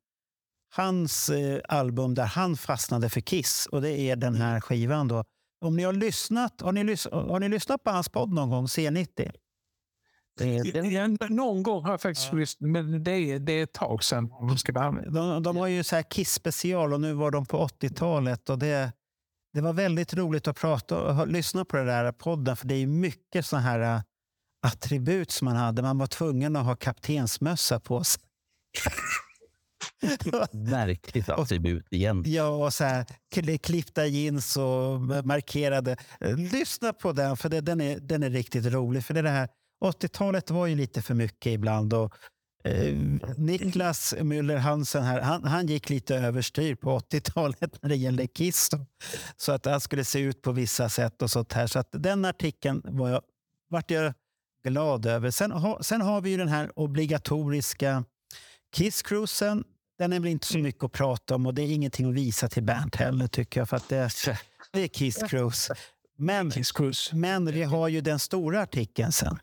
hans 0.73 1.29
eh, 1.29 1.61
album 1.69 2.15
där 2.15 2.25
han 2.27 2.57
fastnade 2.57 3.09
för 3.09 3.21
Kiss. 3.21 3.67
Och 3.73 3.83
det 3.83 3.91
är 4.01 4.17
den 4.17 4.35
här 4.35 4.61
skivan. 4.61 5.09
Då. 5.09 5.25
Om 5.61 5.77
ni 5.77 5.83
har 5.83 5.93
lyssnat, 5.93 6.61
har 6.61 6.73
ni, 6.73 6.83
lys- 6.85 7.29
har 7.31 7.41
ni 7.41 7.49
lyssnat 7.49 7.85
på 7.85 7.91
hans 7.91 8.09
podd 8.09 8.33
någon 8.33 8.51
gång, 8.51 8.67
C90? 8.67 9.33
Det, 10.39 10.63
det, 10.73 10.79
Ja, 10.89 11.09
Någon 11.29 11.63
gång 11.63 11.85
har 11.85 11.91
jag 11.91 12.01
faktiskt 12.01 12.33
lyssnat, 12.33 12.71
men 12.71 13.05
det 13.05 13.13
är, 13.13 13.39
det 13.39 13.53
är 13.53 13.63
ett 13.63 13.73
tag 13.73 14.05
sedan. 14.05 14.31
Ska 14.59 14.73
vara 14.73 14.87
ärlig. 14.87 15.13
De, 15.13 15.43
de 15.43 15.57
har 15.57 15.67
ju 15.67 15.85
så 15.85 15.97
här 15.97 16.03
Kiss 16.03 16.33
special 16.33 16.93
och 16.93 17.01
nu 17.01 17.13
var 17.13 17.31
de 17.31 17.47
på 17.47 17.67
80-talet. 17.67 18.51
Och 18.51 18.59
det, 18.59 18.93
det 19.53 19.61
var 19.61 19.73
väldigt 19.73 20.15
roligt 20.15 20.49
att 20.49 20.57
prata 20.57 20.99
och 20.99 21.29
lyssna 21.29 21.65
på 21.65 21.77
den 21.77 21.87
där 21.87 22.13
podden 22.13 22.57
för 22.57 22.67
det 22.67 22.75
är 22.75 22.87
mycket 22.87 23.47
såna 23.47 23.63
här 23.63 23.81
äh, 23.81 24.01
attribut 24.67 25.31
som 25.31 25.45
man 25.45 25.57
hade. 25.57 25.83
Man 25.83 25.99
var 25.99 26.07
tvungen 26.07 26.57
att 26.57 26.65
ha 26.65 26.77
kaptensmössa 26.77 27.81
på 27.81 28.05
sig. 28.05 28.23
märkligt 30.53 31.29
attribut 31.29 31.87
igen. 31.91 32.25
Ja, 32.27 32.49
och 32.49 32.75
så 32.75 32.85
här, 32.85 33.07
kli- 33.35 33.59
klippta 33.59 34.07
jeans 34.07 34.57
och 34.57 35.01
markerade. 35.27 35.97
Lyssna 36.53 36.93
på 36.93 37.13
den, 37.13 37.37
för 37.37 37.49
det, 37.49 37.61
den, 37.61 37.81
är, 37.81 38.01
den 38.01 38.23
är 38.23 38.31
riktigt 38.31 38.67
rolig. 38.67 39.05
För 39.05 39.15
det 39.15 39.31
här 39.31 39.49
80-talet 39.85 40.51
var 40.51 40.67
ju 40.67 40.75
lite 40.75 41.03
för 41.03 41.15
mycket 41.15 41.53
ibland. 41.53 41.95
Och, 41.95 42.15
eh, 42.65 42.95
Niklas 43.37 44.15
Müller 44.21 44.57
Hansen 44.57 45.03
här, 45.03 45.21
han, 45.21 45.45
han 45.45 45.67
gick 45.67 45.91
lite 45.91 46.17
överstyr 46.17 46.75
på 46.75 46.99
80-talet 47.11 47.83
när 47.83 47.89
det 47.89 47.97
gällde 47.97 48.27
Kiss. 48.27 48.69
Då. 48.69 48.87
Så 49.37 49.53
att 49.53 49.65
han 49.65 49.81
skulle 49.81 50.05
se 50.05 50.21
ut 50.21 50.43
på 50.43 50.53
vissa 50.53 50.89
sätt 50.89 51.23
och 51.23 51.31
sånt 51.31 51.53
här. 51.53 51.67
Så 51.67 51.79
att 51.79 51.89
den 51.91 52.25
artikeln 52.25 52.83
var 52.85 53.09
jag, 53.09 53.23
vart 53.69 53.91
jag 53.91 54.15
glad 54.65 55.07
över. 55.07 55.31
Sen, 55.31 55.51
ha, 55.51 55.83
sen 55.83 56.01
har 56.01 56.21
vi 56.21 56.31
ju 56.31 56.37
den 56.37 56.49
här 56.49 56.79
obligatoriska 56.79 58.05
Kiss-cruisen. 58.77 59.65
Den 59.99 60.13
är 60.13 60.21
väl 60.21 60.31
inte 60.31 60.47
så 60.47 60.59
mycket 60.59 60.85
att 60.85 60.93
prata 60.93 61.35
om 61.35 61.47
och 61.47 61.55
det 61.55 61.63
är 61.63 61.75
ingenting 61.75 62.09
att 62.09 62.15
visa 62.15 62.49
till 62.49 62.63
Bernt 62.63 62.97
heller 62.97 63.27
tycker 63.27 63.61
jag. 63.61 63.69
För 63.69 63.77
att 63.77 63.89
det, 63.89 64.11
det 64.73 64.81
är 64.81 64.89
Kiss 64.89 65.17
Cruise. 65.17 65.75
Men, 66.19 66.51
Kiss 66.51 67.13
men 67.13 67.47
vi 67.47 67.63
har 67.63 67.89
ju 67.89 68.01
den 68.01 68.19
stora 68.19 68.63
artikeln 68.63 69.13
sen. 69.13 69.39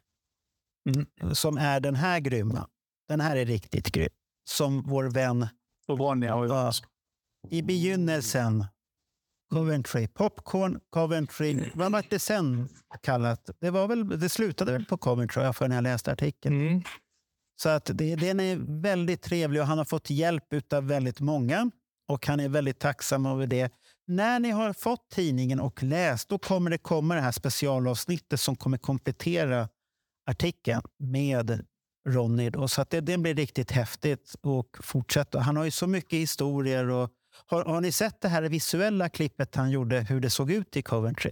Som 1.34 1.58
är 1.58 1.80
den 1.80 1.96
här 1.96 2.20
grymma. 2.20 2.68
Den 3.08 3.20
här 3.20 3.36
är 3.36 3.46
riktigt 3.46 3.92
grym. 3.92 4.10
Som 4.50 4.84
vår 4.84 5.04
vän 5.04 5.48
Ronja 5.88 6.34
har 6.34 6.48
Ja. 6.48 6.74
i 7.50 7.62
begynnelsen. 7.62 8.66
Coventry. 9.54 10.08
Popcorn, 10.08 10.80
Coventry. 10.90 11.72
Vad 11.76 11.92
var 11.92 12.06
det 12.10 12.20
sen 12.20 12.70
kallat? 13.04 13.50
Det, 13.60 13.70
var 13.70 13.88
väl, 13.88 14.20
det 14.20 14.30
slutade 14.30 14.72
väl 14.72 14.86
på 14.86 14.98
Coventry 14.98 15.44
jag 15.44 15.56
för 15.56 15.68
när 15.68 15.76
jag 15.76 15.84
läste 15.84 16.12
artikeln. 16.12 16.62
Mm. 16.68 16.82
Så 17.62 17.70
att 17.70 17.86
det, 17.94 18.16
den 18.16 18.40
är 18.40 18.82
väldigt 18.82 19.22
trevlig 19.22 19.62
och 19.62 19.68
han 19.68 19.78
har 19.78 19.86
fått 19.86 20.10
hjälp 20.10 20.74
av 20.74 20.88
väldigt 20.88 21.20
många. 21.20 21.72
Och 22.08 22.28
han 22.28 22.40
är 22.40 22.50
väldigt 22.50 22.80
tacksam 22.80 23.26
över 23.26 23.48
det. 23.48 23.74
När 24.08 24.40
ni 24.40 24.50
har 24.52 24.74
fått 24.74 25.10
tidningen 25.10 25.60
och 25.60 25.84
läst, 25.84 26.30
då 26.30 26.38
kommer 26.40 26.70
det 26.72 26.78
komma 26.78 27.16
det 27.16 27.22
här 27.22 27.32
specialavsnittet 27.32 28.40
som 28.40 28.56
kommer 28.56 28.78
komplettera 28.78 29.70
artikeln 30.30 30.82
med 31.00 31.66
Ronny. 32.08 32.50
Då. 32.50 32.68
Så 32.68 32.82
att 32.82 32.90
det, 32.90 33.02
det 33.02 33.18
blir 33.18 33.36
riktigt 33.36 33.72
häftigt 33.72 34.36
och 34.42 34.78
fortsätta. 34.82 35.40
Han 35.40 35.58
har 35.58 35.64
ju 35.64 35.72
så 35.72 35.88
mycket 35.88 36.20
historier. 36.20 36.90
Och, 36.90 37.10
har, 37.46 37.66
har 37.66 37.82
ni 37.82 37.92
sett 37.92 38.22
det 38.22 38.28
här 38.28 38.42
visuella 38.44 39.10
klippet 39.10 39.56
han 39.56 39.72
gjorde, 39.72 40.00
hur 40.00 40.20
det 40.22 40.30
såg 40.30 40.52
ut 40.52 40.78
i 40.78 40.82
Coventry? 40.82 41.32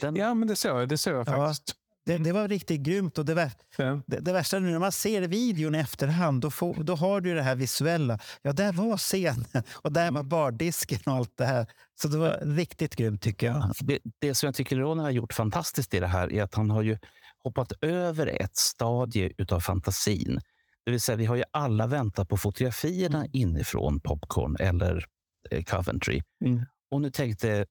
Den, 0.00 0.16
Ja, 0.16 0.34
men 0.34 0.48
det 0.48 0.56
såg 0.56 0.80
jag, 0.80 0.88
det 0.88 0.98
såg 0.98 1.14
jag 1.14 1.28
Ja. 1.28 1.46
faktiskt. 1.46 1.76
Det, 2.06 2.18
det 2.18 2.32
var 2.32 2.48
riktigt 2.48 2.80
grymt. 2.80 3.18
Och 3.18 3.24
det, 3.24 3.34
vär, 3.34 3.50
Ja. 3.76 4.00
det, 4.06 4.20
det 4.20 4.32
värsta 4.32 4.58
nu 4.58 4.70
när 4.70 4.78
man 4.78 4.92
ser 4.92 5.22
videon 5.22 5.74
i 5.74 5.78
efterhand, 5.78 6.40
då, 6.42 6.50
får, 6.50 6.74
då 6.74 6.94
har 6.94 7.20
du 7.20 7.34
det 7.34 7.42
här 7.42 7.54
visuella. 7.56 8.18
Ja, 8.42 8.52
där 8.52 8.72
var 8.72 8.96
scenen 8.96 9.44
och 9.72 9.92
där 9.92 10.10
var 10.10 10.22
bardisken 10.22 10.98
och 11.06 11.12
allt 11.12 11.36
det 11.36 11.44
här. 11.46 11.66
Så 12.00 12.08
det 12.08 12.18
var 12.18 12.38
riktigt 12.56 12.96
grymt 12.96 13.22
tycker 13.22 13.46
jag. 13.46 13.72
Det, 13.80 13.98
det 14.18 14.34
som 14.34 14.46
jag 14.46 14.54
tycker 14.54 14.76
Ronny 14.76 15.02
har 15.02 15.10
gjort 15.10 15.32
fantastiskt 15.32 15.94
i 15.94 16.00
det 16.00 16.06
här 16.06 16.32
är 16.32 16.42
att 16.42 16.54
han 16.54 16.70
har 16.70 16.82
ju 16.82 16.98
hoppat 17.46 17.72
över 17.80 18.42
ett 18.42 18.56
stadie 18.56 19.32
utav 19.38 19.60
fantasin. 19.60 20.40
Det 20.84 20.90
vill 20.90 21.00
säga, 21.00 21.16
vi 21.16 21.24
har 21.24 21.36
ju 21.36 21.44
alla 21.50 21.86
väntat 21.86 22.28
på 22.28 22.36
fotografierna 22.36 23.26
inifrån 23.32 24.00
Popcorn 24.00 24.56
eller 24.60 25.04
eh, 25.50 25.64
Coventry. 25.64 26.22
Mm. 26.44 26.64
Och 26.90 27.00
nu 27.00 27.10
tänkte, 27.10 27.66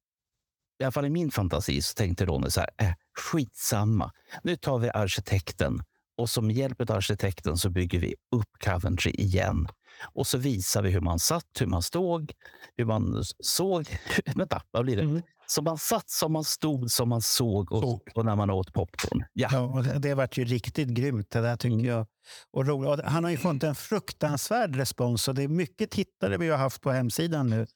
i 0.80 0.84
alla 0.84 0.92
fall 0.92 1.06
i 1.06 1.10
min 1.10 1.30
fantasi, 1.30 1.82
så 1.82 1.94
tänkte 1.94 2.24
Ronny 2.24 2.50
så 2.50 2.60
här, 2.60 2.70
äh, 2.78 2.92
skitsamma. 3.18 4.12
Nu 4.42 4.56
tar 4.56 4.78
vi 4.78 4.90
arkitekten 4.90 5.82
och 6.16 6.30
som 6.30 6.50
hjälp 6.50 6.80
av 6.80 6.92
arkitekten 6.92 7.56
så 7.56 7.70
bygger 7.70 7.98
vi 7.98 8.14
upp 8.36 8.50
Coventry 8.64 9.10
igen. 9.10 9.68
Och 10.14 10.26
så 10.26 10.38
visar 10.38 10.82
vi 10.82 10.90
hur 10.90 11.00
man 11.00 11.18
satt, 11.18 11.50
hur 11.60 11.66
man 11.66 11.82
stod, 11.82 12.32
hur 12.76 12.84
man 12.84 13.24
såg. 13.40 13.86
Vänta, 14.34 14.62
vad 14.70 14.84
blir 14.84 14.96
det? 14.96 15.02
Mm. 15.02 15.22
Som 15.46 15.64
man 15.64 15.78
satt, 15.78 16.10
som 16.10 16.32
man 16.32 16.44
stod, 16.44 16.90
som 16.90 17.08
man 17.08 17.22
såg 17.22 17.72
och, 17.72 17.82
Såg. 17.82 18.00
och 18.14 18.24
när 18.24 18.36
man 18.36 18.50
åt 18.50 18.72
popcorn. 18.72 19.24
Ja, 19.32 19.48
Ja, 19.52 19.82
det, 19.98 20.14
varit 20.14 20.36
ju 20.38 20.44
riktigt 20.44 20.88
grymt 20.88 21.30
det 21.30 21.40
där 21.40 21.56
tycker 21.56 21.74
Mm. 21.74 21.86
jag. 21.86 22.06
Och 22.52 22.66
roligt. 22.66 23.04
Han 23.04 23.24
har 23.24 23.30
ju 23.30 23.36
fått 23.36 23.62
en 23.62 23.74
fruktansvärd 23.74 24.76
respons 24.76 25.28
och 25.28 25.34
det 25.34 25.42
är 25.42 25.48
mycket 25.48 25.90
tittare 25.90 26.36
vi 26.38 26.48
har 26.48 26.58
haft 26.58 26.80
på 26.82 26.90
hemsidan 26.90 27.50
nu 27.50 27.66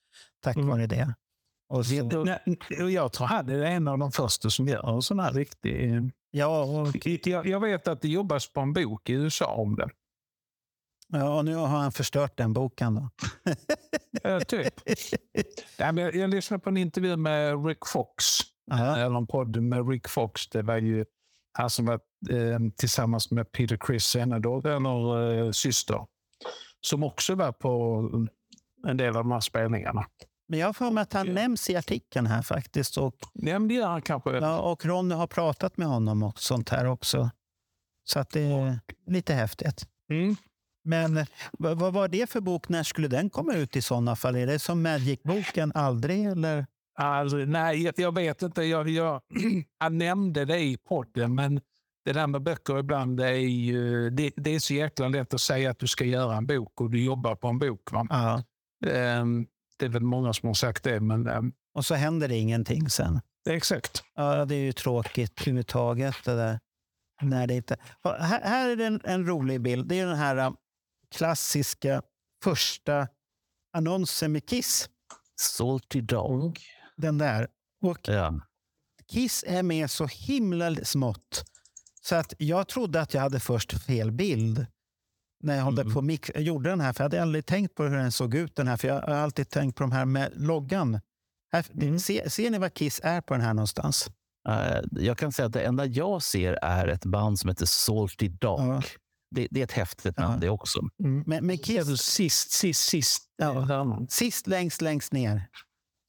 tack 0.43 0.57
Mm. 0.57 0.69
vare 0.69 0.87
det. 0.87 1.15
Och 1.73 1.87
så, 1.87 1.95
jag 2.91 3.13
tror 3.13 3.27
han 3.27 3.49
är 3.49 3.63
en 3.63 3.89
av 3.89 3.99
de 3.99 4.13
första 4.13 4.51
som 4.51 4.69
gör 4.69 4.95
en 4.97 5.03
sån 5.03 5.21
här 5.21 5.33
riktig... 5.33 6.11
ja, 6.31 6.63
och, 6.63 6.89
Jag, 7.25 7.47
jag 7.47 7.61
vet 7.61 7.89
att 7.89 8.03
det 8.03 8.09
jobbas 8.09 8.53
på 8.53 8.61
en 8.61 8.73
bok 8.73 9.09
i 9.11 9.13
USA 9.13 9.47
om 9.55 9.77
det. 9.77 9.89
Ja, 11.12 11.42
nu 11.42 11.55
har 11.55 11.66
han 11.66 11.92
förstört 11.92 12.37
den 12.37 12.53
boken. 12.53 12.94
Då. 12.94 13.09
Ja, 14.23 14.40
typ. 14.40 14.75
Nej, 15.79 15.92
men 15.92 16.18
jag, 16.20 16.31
lyssnade 16.31 16.61
på 16.61 16.68
en 16.70 16.77
intervju 16.77 17.16
med 17.16 17.66
Rick 17.66 17.87
Fox. 17.87 18.25
Ja. 18.70 18.96
Eller 18.96 19.16
en 19.16 19.27
podd 19.27 19.62
med 19.62 19.88
Rick 19.88 20.09
Fox. 20.09 20.49
Det 20.49 20.62
var 20.62 20.77
ju 20.77 21.05
han 21.53 21.70
som 21.70 21.87
var 21.87 21.94
eh, 22.31 22.59
tillsammans 22.77 23.31
med 23.31 23.53
Peter 23.53 23.77
Criss 23.77 24.05
senare, 24.05 24.38
eller 24.77 25.38
eh, 25.46 25.51
syster. 25.51 26.07
Som 26.81 27.03
också 27.03 27.35
var 27.35 27.53
på 27.53 28.03
en 28.88 28.96
del 28.96 29.09
av 29.16 29.25
de 29.25 29.31
här 29.33 29.40
spelningarna. 29.40 30.07
Men 30.49 30.59
jag 30.59 30.66
har 30.66 30.73
för 30.73 30.90
mig 30.90 31.03
att 31.03 31.12
han 31.12 31.27
Ja. 31.27 31.33
nämns 31.33 31.70
i 31.70 31.77
artikeln 31.77 32.27
här 32.27 32.42
faktiskt. 32.42 32.96
Och, 32.96 33.14
Ja, 33.33 33.59
men 33.59 33.68
det 33.68 33.75
gör 33.75 33.87
han 33.88 34.03
kanske. 34.03 34.31
ja, 34.31 34.59
och 34.61 34.85
Ronny 34.87 35.14
har 35.14 35.27
pratat 35.27 35.77
med 35.77 35.88
honom 35.88 36.23
och 36.23 36.38
sånt 36.38 36.68
här 36.68 36.87
också. 36.87 37.31
Så 38.05 38.18
att 38.18 38.31
det 38.31 38.40
är 38.40 38.81
lite 39.07 39.35
häftigt. 39.35 39.87
Mm. 40.11 40.37
Men 40.85 41.16
eh, 41.16 41.27
vad, 41.53 41.93
var 41.93 42.09
det 42.09 42.31
för 42.31 42.40
bok? 42.40 42.69
När 42.69 42.83
skulle 42.83 43.09
den 43.09 43.31
komma 43.31 43.55
ut 43.55 43.77
i 43.77 43.83
sådana 43.83 44.16
fall? 44.16 44.37
Är 44.37 44.47
det 44.47 44.59
som 44.59 44.83
Magic-boken 44.87 45.73
aldrig? 45.75 46.27
Eller? 46.27 46.66
Alltså, 46.95 47.37
nej, 47.37 47.83
jag, 47.83 47.95
jag 47.97 48.14
vet 48.14 48.43
inte. 48.43 48.62
Jag, 48.62 48.88
jag, 48.88 49.21
han 49.79 49.99
nämnde 49.99 50.45
det 50.45 50.59
i 50.59 50.77
podden, 50.77 51.35
men 51.35 51.61
det 52.05 52.12
där 52.12 52.27
med 52.27 52.43
böcker 52.43 52.79
ibland, 52.79 53.16
det 53.16 53.29
är, 53.29 53.35
ju, 53.38 54.11
det, 54.11 54.33
det 54.37 54.55
är 54.55 54.59
så 54.59 54.75
jäkla 54.75 55.09
lätt 55.09 55.35
att 55.35 55.40
säga 55.40 55.71
att 55.71 55.79
du 55.79 55.87
ska 55.87 56.05
göra 56.05 56.37
en 56.37 56.47
bok 56.47 56.81
och 56.81 56.90
du 56.90 57.05
jobbar 57.05 57.35
på 57.35 57.49
en 57.49 57.59
bok. 57.59 57.93
Va? 57.93 58.07
Ja. 58.11 58.43
Ehm, 58.90 59.47
det 59.79 59.85
är 59.85 59.88
väl 59.90 60.03
många 60.03 60.33
som 60.33 60.47
har 60.47 60.55
sagt 60.55 60.85
det, 60.85 61.01
men 61.01 61.27
ehm, 61.27 61.53
Och 61.75 61.85
så 61.85 61.95
händer 61.95 62.29
det 62.29 62.37
ingenting 62.37 62.90
sen. 62.90 63.21
exakt. 63.49 64.05
Ja, 64.14 64.45
det 64.45 64.55
är 64.55 64.59
ju 64.61 64.73
tråkigt 64.73 65.40
överhuvudtaget. 65.40 66.14
Det 66.25 66.37
där. 66.37 66.59
När 67.23 67.47
det 67.47 67.55
inte... 67.55 67.77
Här, 68.05 68.40
här 68.43 68.69
är 68.69 68.77
det 68.77 68.87
en, 68.87 69.01
en 69.05 69.27
rolig 69.27 69.61
bild. 69.61 69.88
Det 69.88 70.01
är 70.01 70.07
den 70.07 70.16
här 70.16 70.53
klassiska 71.14 72.03
första 72.44 73.09
annonsen 73.77 74.33
med 74.33 74.46
Kiss. 74.49 74.88
Salty 75.40 76.01
Dog. 76.01 76.59
Den 76.96 77.18
där. 77.18 77.49
Och 77.83 77.99
Ja. 78.09 78.40
Kiss 79.12 79.44
är 79.46 79.62
med 79.62 79.90
så 79.90 80.07
himla 80.07 80.75
smått. 80.85 81.44
Så 82.03 82.16
att 82.16 82.35
jag 82.38 82.68
trodde 82.68 83.01
att 83.01 83.14
jag 83.14 83.20
hade 83.20 83.40
först 83.40 83.73
fel 83.83 84.12
bild. 84.12 84.66
När 85.42 85.57
jag, 85.57 85.62
hållde 85.64 85.83
Mm. 85.83 85.94
på 85.94 86.03
mix, 86.03 86.31
jag 86.35 86.42
gjorde 86.42 86.70
den 86.70 86.81
här, 86.81 86.92
för 86.92 87.01
jag 87.01 87.05
hade 87.05 87.23
aldrig 87.23 87.46
tänkt 87.46 87.75
på 87.75 87.85
hur 87.85 87.96
den 87.96 88.12
såg 88.12 88.35
ut. 88.35 88.57
den 88.57 88.68
här, 88.68 88.77
För 88.77 88.88
jag 88.88 88.94
har 88.94 89.09
alltid 89.14 89.49
tänkt 89.51 89.77
på 89.77 89.83
de 89.83 89.92
här 89.92 90.05
med 90.05 90.33
loggan. 90.35 91.01
Här, 91.53 91.66
Mm. 91.75 91.99
ser, 91.99 92.29
ser 92.29 92.51
ni 92.51 92.59
vad 92.59 92.75
Kiss 92.75 93.01
är 93.05 93.20
på 93.20 93.35
den 93.35 93.40
här 93.42 93.55
någonstans? 93.55 94.11
Eh, 94.49 94.81
jag 94.90 95.18
kan 95.18 95.33
säga 95.33 95.46
att 95.46 95.53
det 95.53 95.61
enda 95.62 95.87
jag 95.87 96.23
ser 96.23 96.53
är 96.53 96.88
ett 96.88 97.05
band 97.05 97.38
som 97.38 97.49
heter 97.51 97.66
Salty 97.66 98.29
Dog. 98.29 98.85
Ja. 99.31 99.37
Det, 99.40 99.49
det 99.51 99.61
är 99.61 99.64
ett 99.64 99.73
häftigt 99.73 100.14
Ja. 100.16 100.29
namn 100.29 100.40
det 100.40 100.49
också. 100.49 100.81
Men, 101.27 101.47
men 101.47 101.59
Kiss, 101.59 102.03
sist, 102.03 102.51
sist, 102.51 102.83
sist. 102.88 103.23
Ja. 103.37 103.61
hörnan. 103.61 104.07
sist 104.09 104.47
längst, 104.47 104.81
längst 104.81 105.12
ner, 105.12 105.43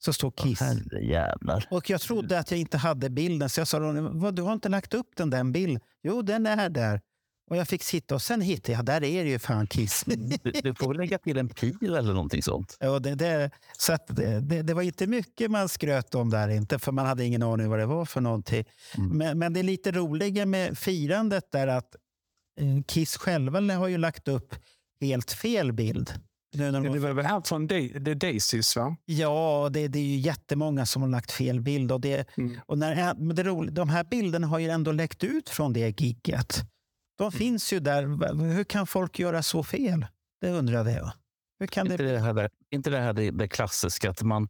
så 0.04 0.12
står 0.12 0.30
Kiss. 0.30 0.60
Herrejävlar. 0.60 1.66
Och 1.70 1.90
jag 1.90 2.00
trodde 2.00 2.38
att 2.38 2.50
jag 2.50 2.60
inte 2.60 2.78
hade 2.78 3.10
bilden, 3.10 3.48
så 3.48 3.60
jag 3.60 3.68
sa 3.68 3.78
vad, 4.12 4.34
du 4.34 4.42
har 4.42 4.52
inte 4.52 4.68
lagt 4.68 4.94
upp 4.94 5.08
den 5.16 5.30
där 5.30 5.44
bilden? 5.44 5.80
Jo, 6.02 6.22
den 6.22 6.46
är 6.46 6.68
där. 6.68 7.00
Och 7.50 7.56
jag 7.56 7.68
fick 7.68 7.82
sitta 7.82 8.14
och 8.14 8.22
sen 8.22 8.40
hittade 8.40 8.72
jag, 8.72 8.84
där 8.84 9.04
är 9.04 9.24
det 9.24 9.30
ju 9.30 9.38
fan 9.38 9.66
Kiss. 9.66 10.04
Du, 10.42 10.50
du 10.62 10.74
får 10.74 10.88
väl 10.88 10.96
lägga 10.96 11.18
till 11.18 11.38
en 11.38 11.48
pil 11.48 11.94
eller 11.94 12.12
någonting 12.12 12.42
sånt. 12.42 12.76
Ja, 12.80 12.98
det, 12.98 13.14
det, 13.14 13.50
så 13.78 13.92
att 13.92 14.06
det, 14.16 14.40
det, 14.40 14.62
det 14.62 14.74
var 14.74 14.82
inte 14.82 15.06
mycket 15.06 15.50
man 15.50 15.68
skröt 15.68 16.14
om 16.14 16.30
där, 16.30 16.48
inte, 16.48 16.78
för 16.78 16.92
man 16.92 17.06
hade 17.06 17.24
ingen 17.24 17.42
aning 17.42 17.68
vad 17.68 17.78
det 17.78 17.86
var 17.86 18.04
för 18.04 18.20
någonting. 18.20 18.64
Mm. 18.98 19.08
Men, 19.18 19.38
men 19.38 19.52
det 19.52 19.60
är 19.60 19.64
lite 19.64 19.92
roliga 19.92 20.46
med 20.46 20.78
firandet 20.78 21.52
där 21.52 21.66
att 21.66 21.94
eh, 21.94 22.00
Kiss 22.86 23.16
själva 23.16 23.74
har 23.74 23.88
ju 23.88 23.98
lagt 23.98 24.28
upp 24.28 24.54
helt 25.00 25.32
fel 25.32 25.72
bild. 25.72 26.12
Nu 26.54 26.70
när 26.70 26.80
de, 26.80 26.92
Det 26.92 26.98
var 26.98 27.12
väl 27.12 27.24
här 27.26 27.40
från 27.40 27.66
Da- 27.68 28.04
The 28.04 28.14
Daisies, 28.14 28.76
va? 28.76 28.96
ja, 29.04 29.68
det, 29.72 29.88
det 29.88 29.98
är 29.98 30.02
ju 30.04 30.16
jättemånga 30.16 30.86
som 30.86 31.02
har 31.02 31.08
lagt 31.08 31.32
fel 31.32 31.60
bild. 31.60 31.92
Och 31.92 32.00
det, 32.00 32.28
Mm. 32.38 32.60
och 32.66 32.78
när, 32.78 33.14
men 33.14 33.36
det 33.36 33.42
roliga, 33.42 33.74
de 33.74 33.88
här 33.88 34.04
bilderna 34.04 34.46
har 34.46 34.58
ju 34.58 34.68
ändå 34.68 34.92
läckt 34.92 35.24
ut 35.24 35.48
från 35.48 35.72
det 35.72 36.00
gigget. 36.00 36.60
De 37.18 37.32
finns 37.32 37.72
ju 37.72 37.80
där. 37.80 38.02
Hur 38.54 38.64
kan 38.64 38.86
folk 38.86 39.18
göra 39.18 39.42
så 39.42 39.62
fel? 39.62 40.06
Det 40.40 40.50
undrade 40.50 40.92
jag. 40.92 41.12
Hur 41.58 41.66
kan 41.66 41.86
Inte 41.92 42.02
det... 42.02 42.12
det 42.12 42.18
här, 42.18 42.50
inte 42.70 42.90
det, 42.90 42.98
här 42.98 43.12
det, 43.12 43.30
det 43.30 43.48
klassiska 43.48 44.10
att 44.10 44.22
man 44.22 44.48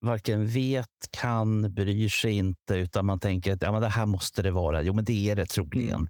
varken 0.00 0.46
vet, 0.46 0.88
kan, 1.10 1.74
bryr 1.74 2.08
sig 2.08 2.32
inte 2.32 2.74
utan 2.74 3.06
man 3.06 3.20
tänker 3.20 3.52
att 3.52 3.62
ja, 3.62 3.72
men 3.72 3.82
det 3.82 3.88
här 3.88 4.06
måste 4.06 4.42
det 4.42 4.50
vara. 4.50 4.82
Jo, 4.82 4.92
men 4.92 5.04
det 5.04 5.30
är 5.30 5.36
det 5.36 5.46
troligen. 5.46 6.08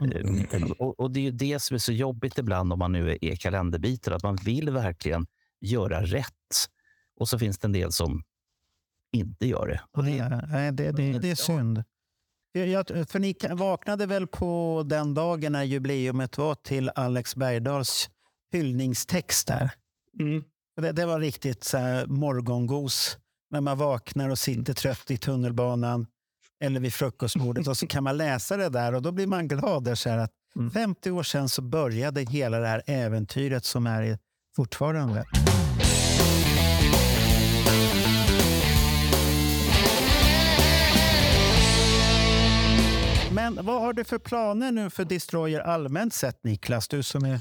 Eh, 0.00 0.70
Och, 0.78 1.00
och 1.00 1.10
det 1.10 1.20
är 1.20 1.24
ju 1.24 1.30
det 1.30 1.62
som 1.62 1.74
är 1.74 1.78
så 1.78 1.92
jobbigt 1.92 2.38
ibland 2.38 2.72
om 2.72 2.78
man 2.78 2.92
nu 2.92 3.18
är 3.20 3.36
kalenderbitare, 3.36 4.14
att 4.14 4.22
man 4.22 4.36
vill 4.36 4.70
verkligen 4.70 5.26
göra 5.60 6.02
rätt. 6.02 6.66
Och 7.16 7.28
så 7.28 7.38
finns 7.38 7.58
det 7.58 7.66
en 7.66 7.72
del 7.72 7.92
som 7.92 8.22
inte 9.12 9.46
gör 9.46 9.66
det. 9.66 9.80
Och 9.92 10.04
det 10.04 10.18
det, 10.72 10.92
det, 10.92 11.18
det 11.18 11.30
är 11.30 11.34
synd. 11.34 11.84
Jag, 12.52 12.86
för 13.08 13.18
ni 13.18 13.36
vaknade 13.50 14.06
väl 14.06 14.26
på 14.26 14.82
den 14.86 15.14
dagen 15.14 15.52
när 15.52 15.64
jubileumet 15.64 16.38
var 16.38 16.54
till 16.54 16.90
Alex 16.94 17.36
Bergdahls 17.36 18.10
hyllningstext 18.52 19.46
där? 19.46 19.70
Mm. 20.20 20.44
Det, 20.76 20.92
det 20.92 21.06
var 21.06 21.20
riktigt 21.20 21.64
så 21.64 21.78
här 21.78 22.06
morgongos. 22.06 23.18
När 23.50 23.60
man 23.60 23.78
vaknar 23.78 24.28
och 24.28 24.38
sitter 24.38 24.74
trött 24.74 25.10
i 25.10 25.16
tunnelbanan 25.16 26.06
eller 26.60 26.80
vid 26.80 26.94
frukostbordet 26.94 27.68
och 27.68 27.76
så 27.76 27.86
kan 27.86 28.04
man 28.04 28.16
läsa 28.16 28.56
det 28.56 28.68
där 28.68 28.94
och 28.94 29.02
då 29.02 29.12
blir 29.12 29.26
man 29.26 29.48
glad. 29.48 29.84
Där, 29.84 29.94
så 29.94 30.10
att 30.10 30.30
Mm. 30.56 30.70
50 30.70 31.10
år 31.10 31.22
sedan 31.22 31.48
så 31.48 31.62
började 31.62 32.20
hela 32.20 32.58
det 32.58 32.66
här 32.66 32.82
äventyret 32.86 33.64
som 33.64 33.86
är 33.86 34.18
fortfarande. 34.56 35.24
Men 43.32 43.58
vad 43.66 43.80
har 43.80 43.92
du 43.92 44.04
för 44.04 44.18
planer 44.18 44.72
nu 44.72 44.90
för 44.90 45.04
Destroyer 45.04 45.60
allmänt 45.60 46.14
sett, 46.14 46.44
Niklas? 46.44 46.88
Du 46.88 47.02
som 47.02 47.24
är 47.24 47.40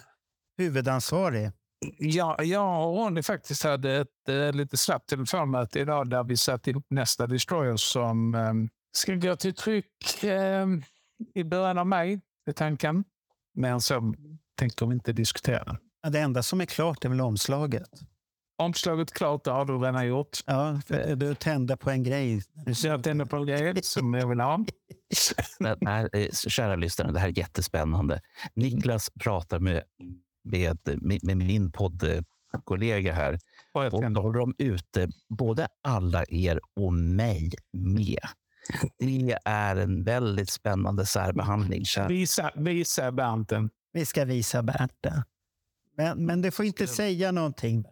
huvudansvarig. 0.58 1.51
Ja, 1.97 2.43
jag 2.43 2.89
och 2.89 2.97
Ronny 2.97 3.23
faktiskt 3.23 3.63
hade 3.63 3.95
ett 3.95 4.29
eh, 4.29 4.51
lite 4.53 4.77
snabbt 4.77 5.10
telefonmöte 5.10 5.79
idag 5.79 6.10
där 6.10 6.23
vi 6.23 6.38
satte 6.38 6.69
ihop 6.69 6.86
nästa 6.89 7.27
Destroyer 7.27 7.75
som 7.77 8.36
eh, 8.36 8.53
ska 8.91 9.15
gå 9.15 9.36
till 9.36 9.56
tryck 9.56 10.23
eh, 10.23 10.67
i 11.34 11.43
början 11.43 11.78
av 11.78 11.88
maj, 11.88 12.21
är 12.45 12.52
tanken. 12.52 13.04
Men 13.54 13.82
så 13.82 14.13
tänker 14.56 14.86
vi 14.86 14.93
inte 14.93 15.13
diskutera. 15.13 15.78
Ja, 16.02 16.10
Det 16.10 16.19
enda 16.19 16.43
som 16.43 16.62
är 16.62 16.65
klart 16.65 17.06
är 17.06 17.10
väl 17.10 17.21
omslaget. 17.21 17.89
Omslaget 18.58 19.13
klart, 19.13 19.43
det 19.43 19.52
har 19.52 19.65
du 19.65 19.78
redan 19.78 20.08
gjort. 20.08 20.38
Ja, 20.45 20.82
för 20.86 21.15
du 21.15 21.36
tände 21.36 21.78
på 21.78 21.89
en 21.89 22.04
grej. 22.04 22.41
Jag 22.84 23.04
tänder 23.04 23.25
på 23.25 23.36
en 23.36 23.45
grej 23.45 23.80
som 23.84 24.13
jag 24.13 24.28
vill 24.28 24.39
ha. 24.39 24.65
Men, 25.60 25.78
nej, 25.82 26.10
eh, 26.13 26.32
kära 26.32 26.75
lyssnare, 26.75 27.12
det 27.12 27.19
här 27.19 27.28
är 27.28 27.38
jättespännande. 27.38 28.21
Niklas 28.54 29.10
pratar 29.19 29.60
med, 29.60 29.84
med, 30.43 30.78
med, 31.23 31.38
min 31.38 31.71
poddkollega 31.71 33.13
här 33.13 33.39
Och 33.73 34.12
då 34.12 34.21
har 34.21 34.34
de 34.34 34.56
ute 34.58 35.10
både 35.30 35.67
alla 35.84 36.25
er 36.30 36.60
och 36.75 36.93
mig 36.93 37.52
med. 37.73 38.19
Det 38.99 39.38
är 39.45 39.75
en 39.75 40.03
väldigt 40.03 40.49
spännande 40.49 41.05
särbehandling. 41.05 41.84
Visa, 42.08 42.51
visa 42.55 43.12
Bernten. 43.12 43.69
Vi 43.93 44.05
ska 44.05 44.25
visa 44.25 44.63
Bernt 44.63 44.93
det. 45.01 45.23
Men, 45.97 46.25
men 46.25 46.41
det 46.41 46.51
får 46.51 46.65
inte 46.65 46.88
säga 46.88 47.32
någonting. 47.32 47.86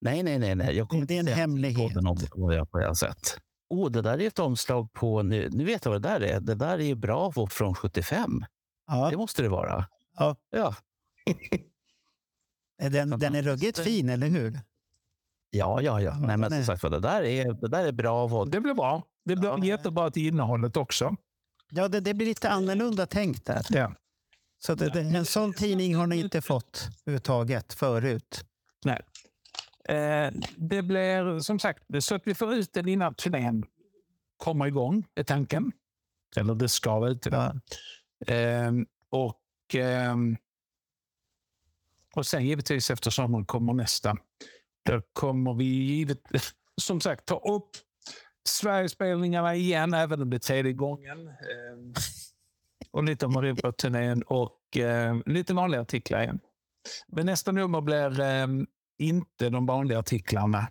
Nej, 0.00 0.22
nej, 0.22 0.38
nej. 0.38 0.54
nej. 0.54 0.76
Jag 0.76 0.88
kommer 0.88 1.06
Det 1.06 1.16
är 1.16 1.20
en 1.20 1.26
hemlighet. 1.26 1.96
om 1.96 2.18
vad 2.34 2.54
jag 2.54 2.68
vad 2.70 2.82
jag 2.82 2.88
har 2.88 2.94
sett. 2.94 3.38
Oh, 3.70 3.90
det 3.90 4.02
där 4.02 4.20
är 4.20 4.26
ett 4.26 4.38
omslag 4.38 4.92
på... 4.92 5.22
Nu, 5.22 5.48
nu 5.52 5.64
vet 5.64 5.84
jag 5.84 5.92
vad 5.92 6.02
det 6.02 6.08
där 6.08 6.20
är. 6.20 6.40
Det 6.40 6.54
där 6.54 6.78
är 6.78 6.84
ju 6.84 6.94
Bravo 6.94 7.46
från 7.46 7.74
75. 7.74 8.44
Ja, 8.86 9.10
Det 9.10 9.16
måste 9.16 9.42
det 9.42 9.48
vara. 9.48 9.86
Ja. 10.14 10.36
Ja, 10.50 10.74
den, 12.90 13.10
den 13.10 13.34
är 13.34 13.42
ruggigt 13.42 13.78
fin, 13.78 14.08
eller 14.08 14.26
hur? 14.28 14.60
Ja, 15.50 15.82
ja. 15.82 16.00
ja. 16.00 16.18
Nej, 16.18 16.36
men 16.36 16.50
som 16.50 16.64
sagt, 16.64 16.82
det, 16.82 17.00
där 17.00 17.22
är, 17.22 17.52
det 17.52 17.68
där 17.68 17.84
är 17.86 17.92
Bravo. 17.92 18.44
Det 18.44 18.60
blir 18.60 18.74
bra. 18.74 19.02
Det 19.24 19.36
blir 19.36 19.48
Ja. 19.48 19.64
jättebra 19.64 20.10
till 20.10 20.26
innehållet 20.26 20.76
också. 20.76 21.16
Ja, 21.70 21.88
det, 21.88 22.00
det 22.00 22.14
blir 22.14 22.26
lite 22.26 22.50
annorlunda 22.50 23.06
tänkt 23.06 23.44
där. 23.46 23.66
Ja. 23.70 23.94
Så 24.58 24.74
det, 24.74 24.88
det, 24.88 25.00
en 25.00 25.24
sån 25.26 25.52
tidning 25.52 25.94
har 25.94 26.06
ni 26.06 26.16
inte 26.20 26.40
fått 26.40 26.88
överhuvudtaget 27.06 27.72
förut. 27.72 28.44
Nej. 28.84 29.00
Eh, 29.88 30.32
det 30.56 30.82
blir 30.82 31.40
som 31.40 31.58
sagt 31.58 31.82
så 32.00 32.14
att 32.14 32.22
vi 32.26 32.34
får 32.34 32.54
ut 32.54 32.72
den 32.72 32.88
innan 32.88 33.14
turnén 33.14 33.64
kommer 34.36 34.66
igång, 34.66 35.06
är 35.14 35.22
tanken. 35.24 35.72
Eller 36.36 36.54
det 36.54 36.68
ska 36.68 36.98
vara 36.98 37.10
ute. 37.10 37.28
Ja. 37.32 37.54
Ehm, 38.34 38.86
och, 39.10 39.40
ehm, 39.74 40.36
och 42.14 42.26
sen 42.26 42.46
givetvis 42.46 42.90
efter 42.90 43.10
sommaren 43.10 43.44
kommer 43.46 43.72
nästa. 43.72 44.16
Då 44.84 45.02
kommer 45.12 45.54
vi 45.54 45.64
givet, 45.64 46.20
som 46.80 47.00
sagt 47.00 47.26
ta 47.26 47.38
upp 47.38 47.70
Sverigespelningarna 48.48 49.54
igen, 49.54 49.94
även 49.94 50.22
om 50.22 50.30
det 50.30 50.36
är 50.36 50.38
tredje 50.38 50.72
gången. 50.72 51.28
Eh, 51.28 52.02
och 52.90 53.04
lite 53.04 53.26
om 53.26 53.36
Europa-turnén 53.36 54.22
och 54.22 54.76
eh, 54.76 55.16
lite 55.26 55.54
vanliga 55.54 55.80
artiklar 55.80 56.22
igen. 56.22 56.40
Men 57.08 57.26
nästa 57.26 57.52
nummer 57.52 57.80
blir 57.80 58.20
eh, 58.20 58.46
inte 58.98 59.48
de 59.48 59.66
vanliga 59.66 59.98
artiklarna 59.98 60.68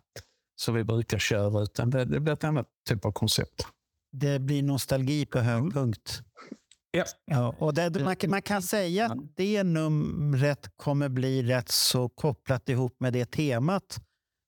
som 0.55 0.75
vi 0.75 0.83
brukar 0.83 1.19
köra, 1.19 1.61
utan 1.63 1.89
det, 1.89 2.05
det 2.05 2.19
blir 2.19 2.33
ett 2.33 2.43
annat 2.43 2.67
typ 2.89 3.05
av 3.05 3.11
koncept. 3.11 3.67
Det 4.11 4.39
blir 4.39 4.63
nostalgi 4.63 5.25
på 5.25 5.39
hög 5.39 5.73
punkt. 5.73 6.21
Ja. 6.97 7.05
Ja, 7.25 7.55
och 7.59 7.73
det, 7.73 8.03
man, 8.03 8.15
kan- 8.15 8.29
man 8.29 8.41
kan 8.41 8.61
säga 8.61 9.05
att 9.05 9.17
det 9.35 9.63
numret 9.63 10.69
kommer 10.77 11.09
bli 11.09 11.43
rätt 11.43 11.69
så 11.69 12.09
kopplat 12.09 12.69
ihop 12.69 12.95
med 12.99 13.13
det 13.13 13.25
temat 13.31 13.99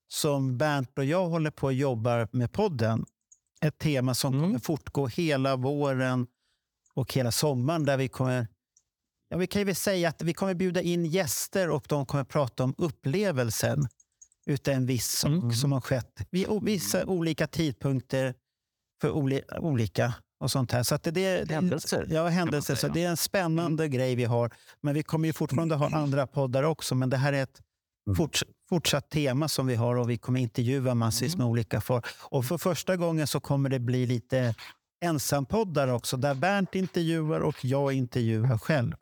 som 0.07 0.57
Bernt 0.57 0.97
och 0.97 1.05
jag 1.05 1.29
håller 1.29 1.51
på 1.51 1.65
och 1.67 1.73
jobbar 1.73 2.27
med 2.31 2.51
podden. 2.51 3.05
Ett 3.61 3.77
tema 3.77 4.15
som 4.15 4.33
Mm. 4.33 4.45
kommer 4.45 4.59
fortgå 4.59 5.07
hela 5.07 5.55
våren 5.55 6.27
och 6.93 7.13
hela 7.13 7.31
sommaren 7.31 7.85
där 7.85 7.97
vi 7.97 8.07
kommer 8.07 8.47
Ja, 9.31 9.37
vi 9.37 9.47
kan 9.47 9.67
ju 9.67 9.73
säga 9.75 10.09
att 10.09 10.21
vi 10.21 10.33
kommer 10.33 10.53
bjuda 10.53 10.81
in 10.81 11.05
gäster 11.05 11.69
och 11.69 11.85
de 11.89 12.05
kommer 12.05 12.23
prata 12.23 12.63
om 12.63 12.75
upplevelsen 12.77 13.87
utav 14.45 14.73
en 14.73 14.85
viss 14.85 15.07
sak 15.11 15.29
Mm. 15.31 15.51
som 15.53 15.71
har 15.71 15.81
skett 15.81 16.27
vid 16.31 16.47
vissa 16.61 17.05
olika 17.05 17.47
tidpunkter 17.47 18.33
för 19.01 19.11
oli, 19.11 19.41
olika 19.59 20.13
och 20.39 20.51
sånt 20.51 20.71
här. 20.71 20.83
Så 20.83 20.97
det, 21.03 21.11
det, 21.11 21.53
Händelser, 21.53 22.07
Ja, 22.09 22.27
händelser. 22.27 22.75
Så 22.75 22.87
det 22.87 23.03
är 23.03 23.09
en 23.09 23.17
spännande 23.17 23.87
grej 23.87 24.15
vi 24.15 24.25
har. 24.25 24.51
Men 24.81 24.93
vi 24.93 25.03
kommer 25.03 25.27
ju 25.27 25.33
fortfarande 25.33 25.75
ha 25.75 25.89
andra 25.89 26.27
poddar 26.27 26.63
också. 26.63 26.95
Men 26.95 27.09
det 27.09 27.17
här 27.17 27.33
är 27.33 27.43
ett 27.43 27.61
Mm. 28.07 28.15
forts, 28.17 28.43
fortsatt 28.69 29.09
tema 29.09 29.47
som 29.47 29.67
vi 29.67 29.75
har 29.75 29.95
och 29.95 30.09
vi 30.09 30.17
kommer 30.17 30.39
intervjua 30.39 30.95
massvis 30.95 31.35
med 31.37 31.47
olika 31.47 31.81
folk. 31.81 32.05
Och 32.19 32.45
för 32.45 32.57
första 32.57 32.95
gången 32.97 33.27
så 33.27 33.39
kommer 33.39 33.69
det 33.69 33.79
bli 33.79 34.05
lite 34.05 34.55
ensampoddar 35.01 35.87
också 35.87 36.17
där 36.17 36.33
Bernt 36.33 36.75
intervjuar 36.75 37.39
och 37.39 37.65
jag 37.65 37.93
intervjuar 37.93 38.57
själv. 38.57 38.93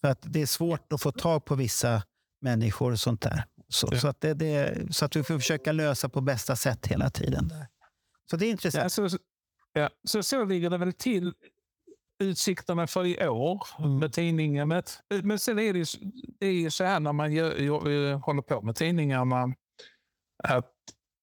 För 0.00 0.08
att 0.08 0.18
det 0.22 0.42
är 0.42 0.46
svårt 0.46 0.92
att 0.92 1.00
få 1.02 1.12
tag 1.12 1.44
på 1.44 1.54
vissa 1.54 2.02
människor 2.40 2.92
och 2.92 3.00
sånt 3.00 3.20
där. 3.20 3.44
Så, 3.68 3.88
Ja. 3.92 4.00
så, 4.00 4.08
att, 4.08 4.20
det, 4.20 4.34
det, 4.34 4.78
så 4.94 5.04
att 5.04 5.16
vi 5.16 5.22
får 5.22 5.38
försöka 5.38 5.72
lösa 5.72 6.08
på 6.08 6.20
bästa 6.20 6.56
sätt 6.56 6.86
hela 6.86 7.10
tiden. 7.10 7.52
Så 8.30 8.36
det 8.36 8.46
är 8.46 8.50
intressant. 8.50 8.82
Ja, 8.82 9.08
så, 9.08 9.18
ja, 9.72 9.90
så, 10.04 10.22
så 10.22 10.44
ligger 10.44 10.70
det 10.70 10.78
väl 10.78 10.92
till 10.92 11.32
utsikterna 12.22 12.86
för 12.86 13.06
i 13.06 13.28
år 13.28 13.62
Mm. 13.78 13.98
med 13.98 14.12
tidningen. 14.12 14.68
Men, 14.68 14.82
men 15.22 15.38
sen 15.38 15.58
är 15.58 15.72
det, 15.72 15.78
ju, 15.78 15.84
det 16.38 16.46
är 16.46 16.52
ju 16.52 16.70
så 16.70 16.84
här 16.84 17.00
när 17.00 17.12
man 17.12 17.32
gör, 17.32 17.56
gör, 17.56 18.14
håller 18.14 18.42
på 18.42 18.62
med 18.62 18.76
tidningarna 18.76 19.54
att 20.44 20.72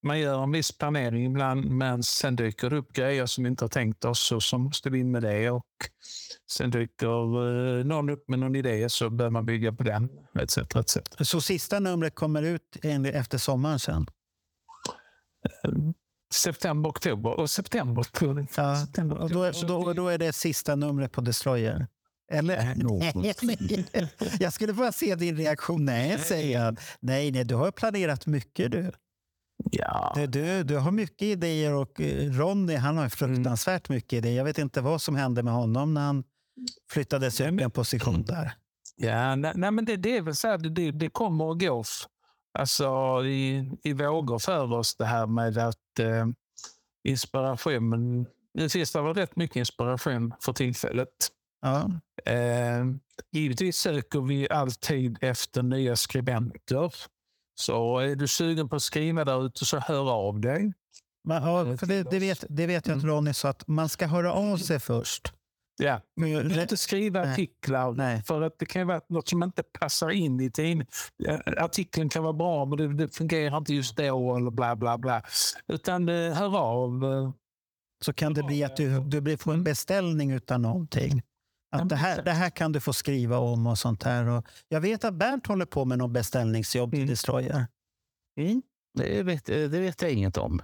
man 0.03 0.19
gör 0.19 0.43
en 0.43 0.51
viss 0.51 0.77
planering 0.77 1.25
ibland 1.25 1.65
men 1.71 2.03
sen 2.03 2.35
dyker 2.35 2.69
det 2.69 2.75
upp 2.77 2.93
grejer 2.93 3.25
som 3.25 3.43
vi 3.43 3.49
inte 3.49 3.63
har 3.63 3.69
tänkt 3.69 4.05
oss 4.05 4.31
och 4.31 4.43
så 4.43 4.57
måste 4.57 4.89
vi 4.89 4.99
in 4.99 5.11
med 5.11 5.21
det. 5.23 5.51
Och 5.51 5.65
sen 6.51 6.71
dyker 6.71 7.77
eh, 7.77 7.85
någon 7.85 8.09
upp 8.09 8.27
med 8.27 8.39
någon 8.39 8.55
idé 8.55 8.89
så 8.89 9.09
bör 9.09 9.29
man 9.29 9.45
bygga 9.45 9.73
på 9.73 9.83
den. 9.83 10.09
Etc, 10.39 10.57
etc. 10.57 10.97
Så 11.19 11.41
sista 11.41 11.79
numret 11.79 12.15
kommer 12.15 12.41
ut 12.43 12.77
efter 13.13 13.37
sommaren 13.37 13.79
sen? 13.79 14.07
September, 16.33 16.89
oktober 16.89 17.39
och 17.39 17.49
september. 17.49 18.03
tror 18.03 18.37
jag. 18.39 18.47
Ja, 18.57 18.75
September, 18.85 19.17
och 19.17 19.29
då, 19.29 19.39
och 19.47 19.67
då, 19.67 19.77
och 19.77 19.95
då 19.95 20.07
är 20.07 20.17
det 20.17 20.33
sista 20.33 20.75
numret 20.75 21.11
på 21.11 21.21
Destroyer? 21.21 21.87
Eller? 22.31 22.75
Nej, 23.41 24.05
jag 24.39 24.53
skulle 24.53 24.73
bara 24.73 24.91
se 24.91 25.15
din 25.15 25.37
reaktion. 25.37 25.85
Nej, 25.85 26.17
säger 26.19 26.59
han. 26.59 26.77
Nej, 26.99 27.31
nej, 27.31 27.43
du 27.43 27.55
har 27.55 27.71
planerat 27.71 28.25
mycket 28.25 28.71
du. 28.71 28.91
Ja. 29.71 30.13
Du, 30.15 30.27
du, 30.27 30.63
du 30.63 30.77
har 30.77 30.91
mycket 30.91 31.21
idéer 31.21 31.73
och 31.73 32.01
eh, 32.01 32.31
Ronny 32.31 32.75
han 32.75 32.97
har 32.97 33.09
fruktansvärt 33.09 33.89
mycket 33.89 34.13
idéer. 34.13 34.37
Jag 34.37 34.43
vet 34.45 34.57
inte 34.57 34.81
vad 34.81 35.01
som 35.01 35.15
hände 35.15 35.43
med 35.43 35.53
honom 35.53 35.93
när 35.93 36.01
han 36.01 36.23
flyttades 36.91 37.41
upp 37.41 37.59
i 37.59 37.63
en 37.63 37.71
position 37.71 38.23
där. 38.25 38.51
Ja, 38.95 39.35
nej, 39.35 39.51
nej, 39.55 39.71
men 39.71 39.85
det, 39.85 39.95
det 39.95 40.17
är 40.17 40.21
väl 40.21 40.35
så 40.35 40.47
här, 40.47 40.57
det, 40.57 40.91
det 40.91 41.09
kommer 41.09 41.51
att 41.51 41.59
gå 41.59 41.81
f- 41.81 42.05
alltså, 42.57 43.23
i, 43.25 43.71
i 43.83 43.93
vågor 43.93 44.39
för 44.39 44.73
oss 44.73 44.95
det 44.95 45.05
här 45.05 45.27
med 45.27 45.57
att 45.57 45.99
eh, 45.99 46.27
inspiration. 47.07 48.25
Det 48.53 48.69
finns 48.69 48.91
det 48.91 49.01
väl 49.01 49.13
rätt 49.13 49.35
mycket 49.35 49.55
inspiration 49.55 50.33
för 50.41 50.53
tillfället. 50.53 51.09
Ja, 51.61 51.91
Eh, 52.25 52.85
givetvis 53.31 53.77
söker 53.77 54.21
vi 54.21 54.49
alltid 54.49 55.17
efter 55.21 55.63
nya 55.63 55.95
skribenter. 55.95 56.93
Så 57.55 57.99
är 57.99 58.15
du 58.15 58.27
sugen 58.27 58.69
på 58.69 58.75
att 58.75 58.81
skriva 58.81 59.25
där 59.25 59.45
ute 59.45 59.65
så 59.65 59.79
hör 59.79 60.11
av 60.11 60.39
dig. 60.39 60.73
men, 61.23 61.43
ja 61.43 61.77
för 61.77 61.85
det, 61.85 62.03
det, 62.03 62.19
vet, 62.19 62.45
det 62.49 62.67
vet 62.67 62.87
jag 62.87 62.97
att 62.97 63.03
Ronny 63.03 63.33
sa 63.33 63.49
att 63.49 63.67
man 63.67 63.89
ska 63.89 64.07
höra 64.07 64.33
av 64.33 64.57
sig 64.57 64.79
först. 64.79 65.33
Ja. 65.79 66.01
Men, 66.15 66.29
Du 66.29 66.35
behöver 66.43 66.61
inte 66.61 66.77
skriva 66.77 67.21
artiklar 67.31 67.91
Nej. 67.91 68.23
för 68.23 68.41
att 68.41 68.59
det 68.59 68.65
kan 68.65 68.87
vara 68.87 69.01
något 69.09 69.27
som 69.29 69.43
inte 69.43 69.63
passar 69.63 70.09
in 70.09 70.39
i 70.39 70.51
tidningen. 70.51 70.87
Artikeln 71.57 72.09
kan 72.09 72.23
vara 72.23 72.33
bra 72.33 72.65
men 72.65 72.77
det, 72.77 72.93
det 72.93 73.15
fungerar 73.15 73.57
inte 73.57 73.73
just 73.73 73.97
då 73.97 74.35
eller 74.35 74.51
bla 74.51 74.75
bla 74.75 74.97
bla. 74.97 75.21
Utan 75.67 76.09
eh, 76.09 76.33
hör 76.33 76.57
av. 76.57 77.03
eh, 77.05 77.31
så 78.05 78.13
kan 78.13 78.33
det 78.33 78.43
bli 78.43 78.63
att 78.63 78.75
du, 78.77 78.99
du 78.99 79.21
blir- 79.21 79.37
får 79.37 79.53
en 79.53 79.63
beställning 79.63 80.31
utan 80.31 80.61
någonting. 80.61 81.21
Att 81.71 81.89
det, 81.89 81.95
här, 81.95 82.21
det 82.23 82.31
här 82.31 82.49
kan 82.49 82.71
du 82.71 82.79
få 82.79 82.93
skriva 82.93 83.37
om 83.37 83.67
och 83.67 83.77
sånt 83.77 84.03
här. 84.03 84.25
Och 84.27 84.45
jag 84.69 84.81
vet 84.81 85.03
att 85.03 85.13
Bernt 85.13 85.47
håller 85.47 85.65
på 85.65 85.85
med 85.85 85.97
någon 85.97 86.13
beställningsjobb 86.13 86.91
till 86.91 86.99
Mm. 86.99 87.09
Destroyer. 87.09 87.65
Det, 88.97 89.23
vet, 89.23 89.45
det 89.45 89.67
vet 89.67 90.01
jag 90.01 90.11
inget 90.11 90.37
om. 90.37 90.61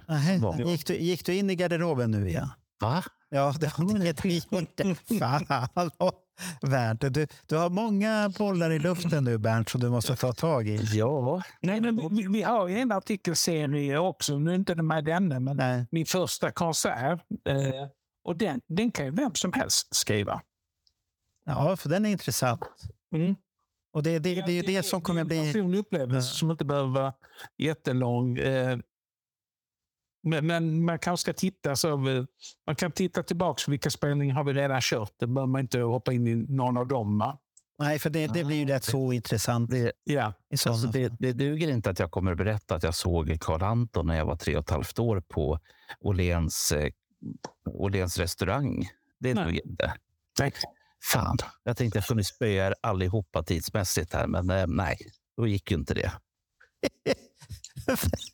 Gick, 0.66 0.86
du, 0.86 0.94
gick 0.96 1.26
du 1.26 1.34
in 1.34 1.50
i 1.50 1.54
garderoben 1.56 2.10
nu 2.10 2.28
igen? 2.28 2.48
Va? 2.80 3.04
Ja, 3.34 3.54
det 3.60 3.66
har 3.66 4.06
inte 4.06 4.28
gjort. 4.28 4.98
Fan, 5.18 5.46
hallå, 5.48 6.12
Bernt. 6.62 7.14
Du, 7.14 7.26
du 7.46 7.56
har 7.56 7.70
många 7.70 8.32
bollar 8.38 8.70
i 8.70 8.78
luften 8.78 9.24
nu, 9.24 9.38
Bernt, 9.38 9.68
som 9.68 9.80
du 9.80 9.90
måste 9.90 10.16
ta 10.16 10.32
tag 10.32 10.68
i. 10.68 10.78
Ja, 10.92 11.42
Nej, 11.60 11.80
men 11.80 12.16
vi, 12.16 12.26
vi 12.28 12.42
har 12.42 12.68
ju 12.68 12.78
en 12.78 12.92
artikelserie 12.92 13.98
också. 13.98 14.38
Nu 14.38 14.50
är 14.50 14.54
inte 14.54 14.74
det 14.74 14.82
med 14.82 15.04
denna, 15.04 15.40
men 15.40 15.56
Nej. 15.56 15.86
min 15.90 16.06
första 16.06 16.50
konsert. 16.50 17.20
Eh, 17.48 17.88
och 18.24 18.36
den, 18.36 18.60
den 18.68 18.90
kan 18.90 19.04
ju 19.04 19.10
vem 19.10 19.34
som 19.34 19.52
helst 19.52 19.94
skriva. 19.94 20.42
Ja, 21.44 21.76
för 21.76 21.88
den 21.88 22.06
är 22.06 22.10
intressant. 22.10 22.60
Mm. 23.14 23.34
Och 23.92 24.02
det, 24.02 24.18
det, 24.18 24.34
det 24.34 24.52
är 24.52 24.62
ju 24.62 24.62
det 24.62 24.82
som 24.82 25.02
kommer 25.02 25.20
en 25.20 25.26
bli... 25.26 25.40
personlig 25.40 25.78
upplevelse 25.78 26.34
som 26.34 26.50
inte 26.50 26.64
behöver 26.64 26.88
vara 26.88 27.14
jättelång. 27.58 28.38
Eh, 28.38 28.78
men, 30.24 30.46
men 30.46 30.84
man 30.84 30.98
kanske 30.98 31.22
ska 31.22 31.32
titta 31.32 31.76
så. 31.76 31.96
vi- 31.96 32.26
Man 32.66 32.76
kan 32.76 32.92
titta 32.92 33.22
tillbaka 33.22 33.62
på 33.64 33.70
vilka 33.70 33.90
spelningar 33.90 34.34
har 34.34 34.44
vi 34.44 34.52
redan 34.52 34.80
kört. 34.82 35.12
Det 35.18 35.26
behöver 35.26 35.52
man 35.52 35.60
inte 35.60 35.78
hoppa 35.80 36.12
in 36.12 36.26
i 36.26 36.34
någon 36.34 36.76
av 36.76 36.86
dem. 36.88 37.18
Va? 37.18 37.38
Nej, 37.78 37.98
för 37.98 38.10
det, 38.10 38.26
det 38.26 38.44
blir 38.44 38.56
ju 38.56 38.66
rätt 38.66 38.84
så 38.84 38.98
ointressant 38.98 39.70
det, 39.70 39.92
Ja. 40.04 40.32
alltså 40.66 40.86
det, 40.86 41.12
det 41.18 41.32
duger 41.32 41.68
inte 41.68 41.90
att 41.90 41.98
jag 41.98 42.10
kommer 42.10 42.32
att 42.32 42.38
berätta 42.38 42.74
att 42.74 42.82
jag 42.82 42.94
såg 42.94 43.36
Karl 43.40 43.62
Anton 43.62 44.06
när 44.06 44.16
jag 44.16 44.26
var 44.26 44.36
tre 44.36 44.56
och 44.56 44.62
ett 44.64 44.70
halvt 44.70 44.98
år 44.98 45.20
på 45.20 45.58
Åhléns, 46.00 46.72
eh, 46.72 46.90
Åhléns 47.70 48.18
restaurang. 48.18 48.88
Det 49.18 49.32
duger 49.32 49.66
inte. 49.66 49.94
Nej. 50.40 50.52
Fan, 51.12 51.36
jag 51.64 51.76
tänkte 51.76 51.98
jag 51.98 52.06
kunde 52.06 52.24
spöa 52.24 52.66
er 52.66 52.74
allihopa 52.80 53.42
tidsmässigt 53.42 54.12
här, 54.14 54.26
men 54.26 54.50
eh, 54.50 54.66
nej, 54.66 54.96
då 55.36 55.46
gick 55.46 55.70
ju 55.70 55.76
inte 55.76 55.94
det. 55.94 56.12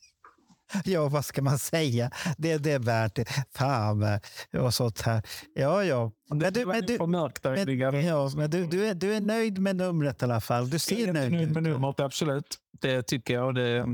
ja, 0.84 1.08
vad 1.08 1.24
ska 1.24 1.42
man 1.42 1.58
säga? 1.58 2.10
Det, 2.38 2.58
det 2.58 2.72
är 2.72 2.78
värt 2.78 3.14
det. 3.14 3.24
Fan, 3.54 4.20
och 4.58 4.74
sånt 4.74 5.00
här. 5.00 5.22
Ja, 5.54 5.84
ja. 5.84 6.12
Men 6.28 6.52
du, 6.52 6.66
men 6.66 6.86
du, 6.86 6.98
men, 7.06 8.06
ja, 8.06 8.30
men 8.36 8.50
du, 8.50 8.66
du, 8.66 8.86
är, 8.86 8.94
du 8.94 9.14
är 9.14 9.20
nöjd 9.20 9.58
med 9.58 9.76
numret 9.76 10.22
i 10.22 10.24
alla 10.24 10.40
fall. 10.40 10.70
Du 10.70 10.78
ser 10.78 11.12
nöjd 11.12 11.32
nöjd 11.32 11.52
med 11.52 11.62
numret, 11.62 12.00
absolut. 12.00 12.58
Det 12.80 13.02
tycker 13.02 13.34
jag. 13.34 13.54
Det, 13.54 13.86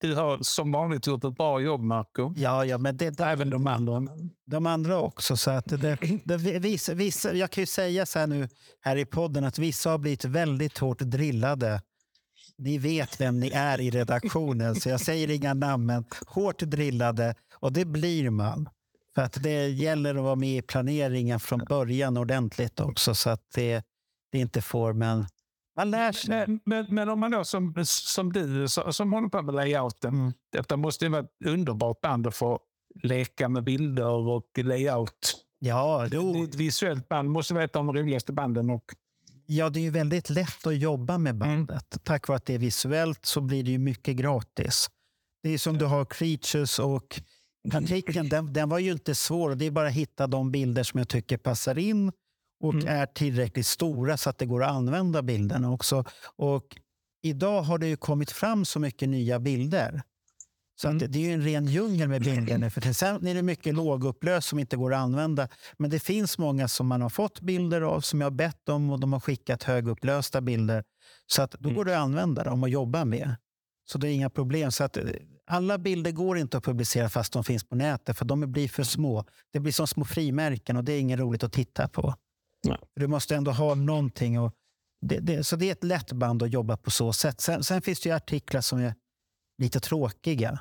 du 0.00 0.14
har 0.14 0.38
som 0.42 0.72
vanligt 0.72 1.06
gjort 1.06 1.24
ett 1.24 1.36
bra 1.36 1.60
jobb, 1.60 1.80
Marco. 1.80 2.32
Ja, 2.36 2.64
ja, 2.64 2.78
men 2.78 2.96
det, 2.96 3.10
det, 3.10 3.24
Även 3.24 3.50
de 3.50 3.66
andra. 3.66 4.02
de 4.46 4.66
andra 4.66 5.00
också. 5.00 5.36
Så 5.36 5.50
att 5.50 5.66
det, 5.66 5.98
det, 6.24 6.36
vissa, 6.36 6.94
vissa, 6.94 7.32
jag 7.32 7.50
kan 7.50 7.62
ju 7.62 7.66
säga 7.66 8.06
så 8.06 8.18
här 8.18 8.26
nu 8.26 8.48
här 8.80 8.96
i 8.96 9.04
podden 9.04 9.44
att 9.44 9.58
vissa 9.58 9.90
har 9.90 9.98
blivit 9.98 10.24
väldigt 10.24 10.78
hårt 10.78 10.98
drillade. 10.98 11.82
Ni 12.58 12.78
vet 12.78 13.20
vem 13.20 13.40
ni 13.40 13.50
är 13.54 13.80
i 13.80 13.90
redaktionen, 13.90 14.74
så 14.74 14.88
jag 14.88 15.00
säger 15.00 15.30
inga 15.30 15.54
namn, 15.54 15.86
men 15.86 16.04
hårt 16.26 16.58
drillade. 16.58 17.34
Och 17.54 17.72
det 17.72 17.84
blir 17.84 18.30
man. 18.30 18.68
För 19.14 19.22
att 19.22 19.42
det 19.42 19.68
gäller 19.68 20.14
att 20.14 20.22
vara 20.24 20.34
med 20.36 20.58
i 20.58 20.62
planeringen 20.62 21.40
från 21.40 21.58
början 21.68 22.16
ordentligt 22.16 22.80
också, 22.80 23.14
så 23.14 23.30
att 23.30 23.42
det, 23.54 23.84
det 24.32 24.38
inte 24.38 24.62
får... 24.62 24.92
Men 24.92 25.26
man 25.76 25.90
lär 25.90 26.12
sig. 26.12 26.30
Men, 26.30 26.60
men, 26.64 26.86
men 26.88 27.08
om 27.08 27.20
man 27.20 27.30
då 27.30 27.44
som, 27.44 27.74
som 27.84 28.32
du 28.32 28.68
som 28.68 29.12
håller 29.12 29.28
på 29.28 29.42
med 29.42 29.54
layouten. 29.54 30.14
Mm. 30.14 30.32
Detta 30.52 30.76
måste 30.76 31.04
ju 31.04 31.10
vara 31.10 31.22
ett 31.22 31.46
underbart 31.46 32.00
band 32.00 32.26
att 32.26 32.34
få 32.36 32.60
leka 33.02 33.48
med 33.48 33.64
bilder 33.64 34.06
och 34.08 34.44
layout. 34.56 35.44
Ja, 35.58 36.06
Det 36.10 36.16
är 36.16 36.20
jo, 36.20 36.44
ett 36.44 36.54
visuellt 36.54 37.08
band. 37.08 37.30
måste 37.30 37.54
vara 37.54 37.64
ett 37.64 37.76
av 37.76 37.84
de 37.84 37.96
roligaste 37.96 38.32
banden. 38.32 38.70
Och, 38.70 38.84
ja, 39.48 39.70
det 39.70 39.80
är 39.80 39.82
ju 39.82 39.90
väldigt 39.90 40.30
lätt 40.30 40.66
att 40.66 40.78
jobba 40.78 41.18
med 41.18 41.34
bandet. 41.38 41.98
Tack 42.04 42.28
vare 42.28 42.36
att 42.36 42.46
det 42.46 42.54
är 42.54 42.58
visuellt 42.58 43.26
så 43.26 43.40
blir 43.40 43.64
det 43.64 43.70
ju 43.70 43.78
mycket 43.78 44.16
gratis. 44.16 44.86
Det 45.42 45.50
är 45.50 45.58
som 45.58 45.78
du 45.78 45.84
har 45.84 46.04
Creatures 46.04 46.78
och 46.78 47.20
artikeln, 47.72 48.28
den, 48.28 48.52
den 48.52 48.68
var 48.68 48.78
ju 48.78 48.92
inte 48.92 49.14
svår. 49.14 49.54
Det 49.54 49.64
är 49.64 49.70
bara 49.70 49.88
att 49.88 49.94
hitta 49.94 50.26
de 50.26 50.50
bilder 50.50 50.82
som 50.82 50.98
jag 50.98 51.08
tycker 51.08 51.36
passar 51.36 51.78
in 51.78 52.12
och 52.64 52.74
Mm. 52.74 52.86
är 52.88 53.06
tillräckligt 53.06 53.66
stora 53.66 54.16
så 54.16 54.30
att 54.30 54.38
det 54.38 54.46
går 54.46 54.64
att 54.64 54.70
använda 54.70 55.22
bilderna 55.22 55.72
också. 55.72 56.04
Och 56.36 56.76
idag 57.22 57.62
har 57.62 57.78
det 57.78 57.86
ju 57.86 57.96
kommit 57.96 58.30
fram 58.30 58.64
så 58.64 58.80
mycket 58.80 59.08
nya 59.08 59.38
bilder. 59.40 60.02
Så 60.80 60.88
Mm. 60.88 60.98
det, 60.98 61.06
det 61.06 61.18
är 61.18 61.22
ju 61.22 61.32
en 61.32 61.42
ren 61.42 61.66
djungel 61.66 62.08
med 62.08 62.22
bilder 62.22 62.58
nu. 62.58 62.70
För 62.70 62.80
till 62.80 62.94
sen 62.94 63.26
är 63.26 63.34
det 63.34 63.42
mycket 63.42 63.74
lågupplöst 63.74 64.48
som 64.48 64.58
inte 64.58 64.76
går 64.76 64.94
att 64.94 64.98
använda. 65.00 65.48
Men 65.76 65.90
det 65.90 66.00
finns 66.00 66.38
många 66.38 66.68
som 66.68 66.86
man 66.86 67.02
har 67.02 67.08
fått 67.08 67.40
bilder 67.40 67.80
av 67.80 68.00
som 68.00 68.20
jag 68.20 68.26
har 68.26 68.30
bett 68.36 68.68
om 68.68 68.90
och 68.90 69.00
de 69.00 69.12
har 69.12 69.20
skickat 69.20 69.62
högupplösta 69.62 70.40
bilder. 70.40 70.84
Så 71.26 71.42
att 71.42 71.50
då 71.50 71.68
Mm. 71.68 71.76
går 71.76 71.84
det 71.84 71.96
att 71.98 72.02
använda 72.02 72.44
dem 72.44 72.62
och 72.62 72.68
jobba 72.68 73.04
med. 73.04 73.34
Så 73.90 73.98
det 73.98 74.08
är 74.08 74.12
inga 74.12 74.30
problem. 74.30 74.72
Så 74.72 74.84
att 74.84 74.96
eh, 74.96 75.04
alla 75.46 75.78
bilder 75.78 76.10
går 76.10 76.38
inte 76.38 76.56
att 76.58 76.64
publicera 76.64 77.08
fast 77.08 77.32
de 77.32 77.44
finns 77.44 77.64
på 77.64 77.76
nätet 77.76 78.18
för 78.18 78.24
de 78.24 78.52
blir 78.52 78.68
för 78.68 78.82
små. 78.82 79.24
Det 79.52 79.60
blir 79.60 79.72
som 79.72 79.86
små 79.86 80.04
frimärken 80.04 80.76
och 80.76 80.84
det 80.84 80.92
är 80.92 81.00
inget 81.00 81.18
roligt 81.20 81.42
att 81.42 81.52
titta 81.52 81.88
på. 81.88 82.14
Nej. 82.66 82.78
Du 82.96 83.06
måste 83.06 83.36
ändå 83.36 83.50
ha 83.50 83.74
någonting. 83.74 84.40
Och 84.40 84.52
det, 85.06 85.18
det, 85.18 85.44
så 85.44 85.56
det 85.56 85.68
är 85.68 85.72
ett 85.72 85.84
lätt 85.84 86.12
band 86.12 86.42
att 86.42 86.50
jobba 86.52 86.76
på 86.76 86.90
så 86.90 87.12
sätt. 87.12 87.40
Sen, 87.40 87.64
sen 87.64 87.82
finns 87.82 88.00
det 88.00 88.08
ju 88.08 88.14
artiklar 88.14 88.60
som 88.60 88.78
är 88.78 88.94
lite 89.62 89.80
tråkiga. 89.80 90.60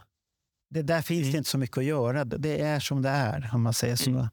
Det, 0.69 0.81
där 0.81 1.01
finns 1.01 1.21
det 1.23 1.29
Mm. 1.29 1.37
inte 1.37 1.49
så 1.49 1.57
mycket 1.57 1.77
att 1.77 1.83
göra. 1.83 2.25
Det- 2.25 2.37
Det 2.37 2.61
är 2.61 2.79
som 2.79 3.01
det 3.01 3.09
är, 3.09 3.49
om 3.53 3.61
man 3.61 3.73
säger 3.73 3.95
så. 3.95 4.09
Mm. 4.09 4.27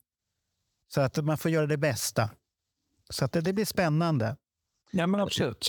Så 0.88 1.00
att 1.00 1.24
man 1.24 1.38
får 1.38 1.50
göra 1.50 1.66
det 1.66 1.76
bästa. 1.78 2.30
Så 3.10 3.24
att 3.24 3.32
det, 3.32 3.40
det 3.40 3.52
blir 3.52 3.64
spännande. 3.64 4.36
ja, 4.90 5.06
men 5.06 5.20
absolut. 5.20 5.68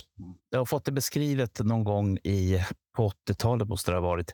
Jag 0.50 0.58
har 0.58 0.66
fått 0.66 0.84
det 0.84 0.92
beskrivet 0.92 1.58
någon 1.60 1.84
gång 1.84 2.18
i, 2.24 2.64
på 2.96 3.08
80-talet, 3.08 3.68
måste 3.68 3.90
det 3.90 3.96
ha 3.96 4.02
varit. 4.02 4.30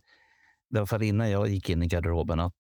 I 0.74 0.76
alla 0.76 0.86
fall 0.86 1.02
innan 1.02 1.30
jag 1.30 1.48
gick 1.48 1.68
in 1.70 1.82
i 1.82 1.86
garderoben. 1.86 2.40
Att, 2.40 2.54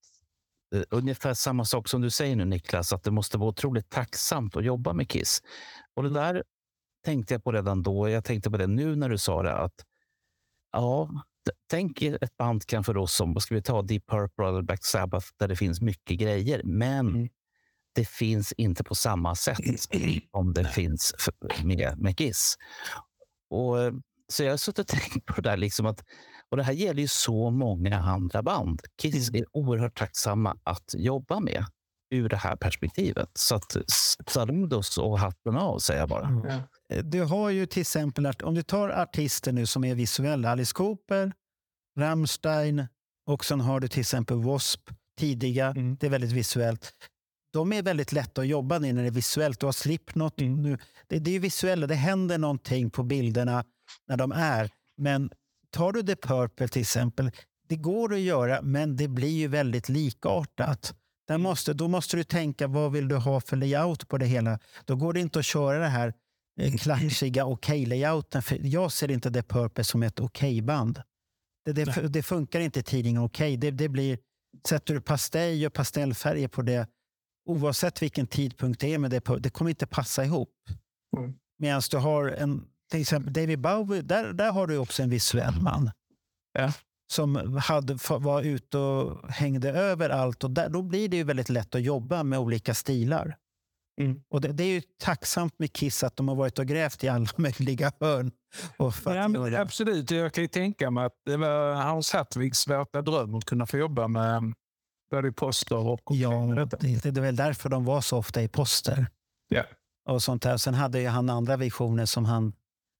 eh, 0.74 0.82
ungefär 0.90 1.34
samma 1.34 1.64
sak 1.64 1.88
som 1.88 2.00
du 2.00 2.10
säger 2.10 2.36
nu, 2.36 2.44
Niklas, 2.44 2.92
att 2.92 3.02
det 3.02 3.10
måste 3.10 3.38
vara 3.38 3.48
otroligt 3.48 3.90
tacksamt 3.90 4.56
att 4.56 4.64
jobba 4.64 4.92
med 4.92 5.08
Kiss. 5.08 5.42
Och 5.94 6.02
det 6.02 6.10
där 6.10 6.44
tänkte 7.04 7.34
jag 7.34 7.44
på 7.44 7.52
redan 7.52 7.82
då. 7.82 8.08
Jag 8.08 8.24
tänkte 8.24 8.50
på 8.50 8.56
det 8.56 8.66
nu 8.66 8.96
när 8.96 9.08
du 9.08 9.18
sa 9.18 9.42
det. 9.42 9.54
att 9.56 9.84
ja, 10.72 11.10
Tänk 11.70 12.02
er 12.02 12.18
ett 12.24 12.36
band 12.36 12.66
kanske 12.66 12.92
då 12.92 13.06
som, 13.06 13.40
ska 13.40 13.54
vi 13.54 13.62
ta, 13.62 13.82
Deep 13.82 14.06
Purple 14.06 14.48
eller 14.48 14.62
Black 14.62 14.84
Sabbath, 14.84 15.26
där 15.38 15.48
det 15.48 15.56
finns 15.56 15.80
mycket 15.80 16.18
grejer. 16.18 16.60
Men 16.64 17.08
Mm. 17.08 17.28
det 17.94 18.08
finns 18.08 18.52
inte 18.52 18.84
på 18.84 18.94
samma 18.94 19.34
sätt 19.34 19.58
som 20.30 20.52
det 20.54 20.64
finns 20.68 21.14
med, 21.64 21.98
med 21.98 22.18
Kiss. 22.18 22.56
Och, 23.50 23.80
eh, 23.82 23.92
så 24.28 24.44
jag 24.44 24.50
har 24.52 24.56
suttit 24.56 24.78
och 24.92 24.98
tänkt 24.98 25.26
på 25.26 25.40
det 25.40 25.50
där. 25.50 25.56
Liksom 25.56 25.86
att, 25.86 26.04
och 26.50 26.56
det 26.56 26.62
här 26.62 26.72
gäller 26.72 27.00
ju 27.02 27.08
så 27.08 27.50
många 27.50 27.98
andra 27.98 28.42
band. 28.42 28.80
Kiss 29.02 29.30
är 29.34 29.44
oerhört 29.52 29.98
tacksamma 29.98 30.56
att 30.64 30.94
jobba 30.94 31.40
med 31.40 31.64
ur 32.12 32.28
det 32.28 32.36
här 32.36 32.56
perspektivet. 32.56 33.30
Så 33.34 33.54
att 33.54 33.76
saludos 34.26 34.98
och 34.98 35.18
hatten 35.18 35.56
av, 35.56 35.78
säger 35.78 36.00
jag 36.00 36.08
bara. 36.08 36.28
Eh, 36.90 37.04
Du 37.04 37.22
har 37.22 37.50
ju 37.50 37.66
till 37.66 37.80
exempel, 37.80 38.26
om 38.42 38.54
du 38.54 38.62
tar 38.62 38.88
artister 38.88 39.52
nu 39.52 39.66
som 39.66 39.84
är 39.84 39.94
visuella, 39.94 40.50
Alice 40.50 40.72
Cooper, 40.74 41.32
Rammstein 41.98 42.86
och 43.26 43.44
sen 43.44 43.60
har 43.60 43.80
du 43.80 43.88
till 43.88 44.00
exempel 44.00 44.36
W.A.S.P. 44.36 44.94
tidiga, 45.18 45.66
Mm. 45.66 45.96
det 46.00 46.06
är 46.06 46.10
väldigt 46.10 46.32
visuellt. 46.32 46.92
De 47.52 47.72
är 47.72 47.82
väldigt 47.82 48.12
lätta 48.12 48.40
att 48.40 48.46
jobba 48.46 48.78
med 48.78 48.94
när 48.94 49.02
det 49.02 49.08
är 49.08 49.12
visuellt. 49.12 49.60
Du 49.60 49.66
har 49.66 49.72
Slipknot 49.72 50.40
Mm. 50.40 50.62
nu. 50.62 50.78
Det, 51.08 51.18
det 51.18 51.30
är 51.30 51.32
ju 51.32 51.38
visuella, 51.38 51.86
det 51.86 51.94
händer 51.94 52.38
någonting 52.38 52.90
på 52.90 53.02
bilderna 53.02 53.64
när 54.08 54.16
de 54.16 54.32
är. 54.32 54.70
Men 54.96 55.30
tar 55.70 55.92
du 55.92 56.02
The 56.02 56.16
Purple 56.16 56.68
till 56.68 56.82
exempel, 56.82 57.30
det 57.68 57.76
går 57.76 58.12
att 58.14 58.20
göra 58.20 58.62
men 58.62 58.96
det 58.96 59.08
blir 59.08 59.28
ju 59.38 59.48
väldigt 59.48 59.88
likartat. 59.88 60.94
Där 61.28 61.38
måste, 61.38 61.74
då 61.74 61.88
måste 61.88 62.16
du 62.16 62.24
tänka, 62.24 62.66
vad 62.66 62.92
vill 62.92 63.08
du 63.08 63.16
ha 63.16 63.40
för 63.40 63.56
layout 63.56 64.08
på 64.08 64.18
det 64.18 64.26
hela? 64.26 64.58
Då 64.84 64.96
går 64.96 65.12
det 65.12 65.20
inte 65.20 65.38
att 65.38 65.44
köra 65.44 65.78
det 65.78 65.88
här 65.88 66.14
eh, 66.60 66.74
klatschiga 66.74 67.44
okej-layouten. 67.46 68.42
För 68.42 68.58
jag 68.62 68.92
ser 68.92 69.10
inte 69.10 69.30
The 69.30 69.42
Purple 69.42 69.84
som 69.84 70.02
ett 70.02 70.20
okej-band. 70.20 71.02
Det, 71.64 71.72
det, 71.72 72.08
det 72.08 72.22
funkar 72.22 72.60
inte 72.60 72.80
i 72.80 72.82
tidningen 72.82 73.22
okej. 73.22 73.56
Det, 73.56 73.70
det 73.70 73.88
blir, 73.88 74.18
sätter 74.68 74.94
du 74.94 75.00
pastej 75.00 75.66
och 75.66 75.72
pastellfärger 75.72 76.48
på 76.48 76.62
det, 76.62 76.88
oavsett 77.48 78.02
vilken 78.02 78.26
tidpunkt 78.26 78.80
det 78.80 78.94
är, 78.94 78.98
med 78.98 79.10
det, 79.10 79.38
det 79.40 79.50
kommer 79.50 79.68
inte 79.68 79.86
passa 79.86 80.24
ihop. 80.24 80.50
Mm. 81.16 81.34
Medan 81.58 81.82
du 81.90 81.96
har 81.96 82.28
en, 82.28 82.64
till 82.90 83.00
exempel 83.00 83.32
David 83.32 83.60
Bowie, 83.60 84.02
där, 84.02 84.32
där 84.32 84.52
har 84.52 84.66
du 84.66 84.78
också 84.78 85.02
en 85.02 85.10
visuell 85.10 85.60
man. 85.60 85.90
Ja. 86.52 86.72
Som 87.12 87.56
hade, 87.56 87.98
var 88.08 88.42
ute 88.42 88.78
och 88.78 89.30
hängde 89.30 89.70
över 89.70 90.10
allt. 90.10 90.44
Och 90.44 90.50
där, 90.50 90.68
då 90.68 90.82
blir 90.82 91.08
det 91.08 91.16
ju 91.16 91.24
väldigt 91.24 91.48
lätt 91.48 91.74
att 91.74 91.82
jobba 91.82 92.22
med 92.22 92.38
olika 92.38 92.74
stilar. 92.74 93.36
Mm. 94.00 94.22
Och 94.30 94.40
det, 94.40 94.52
det 94.52 94.64
är 94.64 94.68
ju 94.74 94.82
tacksamt 95.02 95.58
med 95.58 95.72
Kiss 95.72 96.04
att 96.04 96.16
de 96.16 96.28
har 96.28 96.34
varit 96.34 96.58
och 96.58 96.66
grävt 96.66 97.04
i 97.04 97.08
alla 97.08 97.26
möjliga 97.36 97.92
hörn. 98.00 98.30
Och 98.76 98.94
Ja, 99.52 99.60
absolut, 99.60 100.10
jag 100.10 100.32
kan 100.32 100.44
ju 100.44 100.48
tänka 100.48 100.90
mig 100.90 101.04
att 101.04 101.16
det 101.26 101.36
var 101.36 101.74
Hans 101.74 102.12
Hartwigs 102.12 102.68
värsta 102.68 103.02
dröm 103.02 103.34
att 103.34 103.44
kunna 103.44 103.66
få 103.66 103.78
jobba 103.78 104.08
med 104.08 104.52
både 105.10 105.32
poster 105.32 105.76
och 105.76 106.00
Ja, 106.10 106.46
med 106.46 106.56
detta. 106.56 106.76
det, 106.76 107.10
det 107.10 107.20
är 107.20 107.22
väl 107.22 107.36
därför 107.36 107.68
de 107.68 107.84
var 107.84 108.00
så 108.00 108.18
ofta 108.18 108.42
i 108.42 108.48
poster. 108.48 109.06
Ja. 109.48 109.62
Och 110.08 110.22
sånt 110.22 110.42
där. 110.42 110.56
Sen 110.56 110.74
hade 110.74 111.00
ju 111.00 111.08
han 111.08 111.30
andra 111.30 111.56
visioner 111.56 112.06
som 112.06 112.24
han 112.24 112.52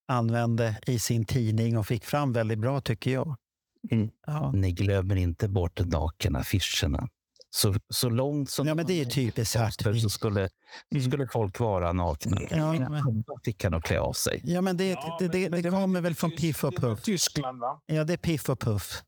använde 0.09 0.79
i 0.87 0.99
sin 0.99 1.25
tidning 1.25 1.79
och 1.79 1.87
fick 1.87 2.05
fram 2.05 2.33
väldigt 2.33 2.59
bra 2.59 2.81
tycker 2.81 3.11
jag. 3.11 3.37
Mm. 3.91 4.11
Ja. 4.27 4.53
Ni 4.53 4.73
glömmer 4.73 5.17
inte 5.17 5.49
bort 5.49 5.81
nakenaffischerna. 5.87 7.09
Så, 7.51 7.75
så 7.89 8.09
långt 8.09 8.51
som 8.51 8.67
ja, 8.67 8.75
men 8.75 8.87
det 8.87 9.01
är 9.01 9.05
typiskt 9.05 9.57
Hartwig. 9.57 10.03
så 10.03 10.11
skulle, 10.11 10.49
så 10.95 11.01
skulle 11.01 11.29
folk 11.33 11.61
vara 11.61 11.93
nakna. 11.93 12.39
Ja, 12.51 12.73
men- 12.73 13.23
Då 13.27 13.39
fick 13.45 13.65
han 13.65 13.75
att 13.75 13.83
klä 13.85 14.01
av 14.01 14.13
sig. 14.13 14.41
Ja, 14.45 14.61
men 14.61 14.77
det, 14.77 14.99
det, 15.19 15.29
det, 15.29 15.49
det 15.49 15.71
kommer 15.71 16.01
väl 16.01 16.15
från 16.15 16.31
Piff 16.31 16.65
och 16.65 16.77
Puff. 16.77 17.03
Tyskland, 17.03 17.61
va? 17.61 17.81
Ja, 17.87 18.05
det 18.05 18.13
är 18.13 18.17
Piff 18.17 18.49
och 18.51 18.61
Puff. 18.61 19.03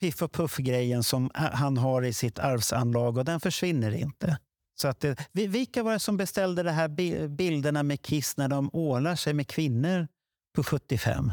Piff 0.00 0.22
och 0.22 0.32
Puff-grejen 0.32 1.02
som 1.02 1.30
han 1.34 1.76
har 1.78 2.02
i 2.02 2.12
sitt 2.12 2.38
arvsanlag 2.38 3.18
och 3.18 3.24
den 3.24 3.40
försvinner 3.40 3.90
inte. 3.94 4.38
Så 4.80 4.88
att 4.88 5.00
det, 5.00 5.28
vi- 5.32 5.46
vilka 5.46 5.82
var 5.82 5.92
det 5.92 5.98
som 6.00 6.16
beställde 6.16 6.62
de 6.62 6.70
här 6.70 6.88
bi- 6.88 7.28
bilderna 7.28 7.82
med 7.82 8.02
Kiss 8.02 8.36
när 8.36 8.48
de 8.48 8.70
ålar 8.72 9.16
sig 9.16 9.32
med 9.34 9.48
kvinnor 9.48 10.08
på 10.54 10.62
75? 10.64 11.32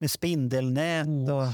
Med 0.00 0.10
spindelnät 0.10 1.06
och... 1.30 1.46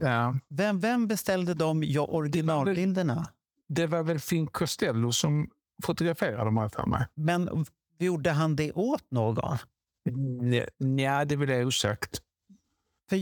Ja. 0.00 0.38
Vem, 0.48 0.80
vem 0.80 1.06
beställde 1.06 1.54
de 1.54 1.84
ja, 1.84 2.06
originalbilderna? 2.06 3.28
Det 3.68 3.86
var 3.86 4.02
väl 4.02 4.18
Finn 4.18 4.46
Costello 4.46 5.12
som 5.12 5.50
fotograferade 5.82 6.44
dem 6.44 6.70
för 6.70 6.86
mig. 6.86 7.06
Men 7.14 7.66
gjorde 7.98 8.30
han 8.30 8.56
det 8.56 8.72
åt 8.72 9.10
någon? 9.10 9.58
Ja, 10.78 11.24
det 11.24 11.36
vill 11.36 11.48
jag 11.48 11.66
osagt. 11.66 12.20
För 13.10 13.16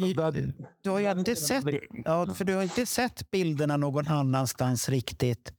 du 0.83 0.91
har 0.91 1.01
ju 1.01 1.11
inte 1.11 1.37
sett, 1.37 1.65
ja, 2.05 2.35
för 2.35 2.45
du 2.45 2.55
har 2.55 2.63
inte 2.63 2.87
sett 2.87 3.31
bilderna 3.31 3.77
någon 3.77 4.09
annanstans 4.09 4.89
riktigt 4.89 5.53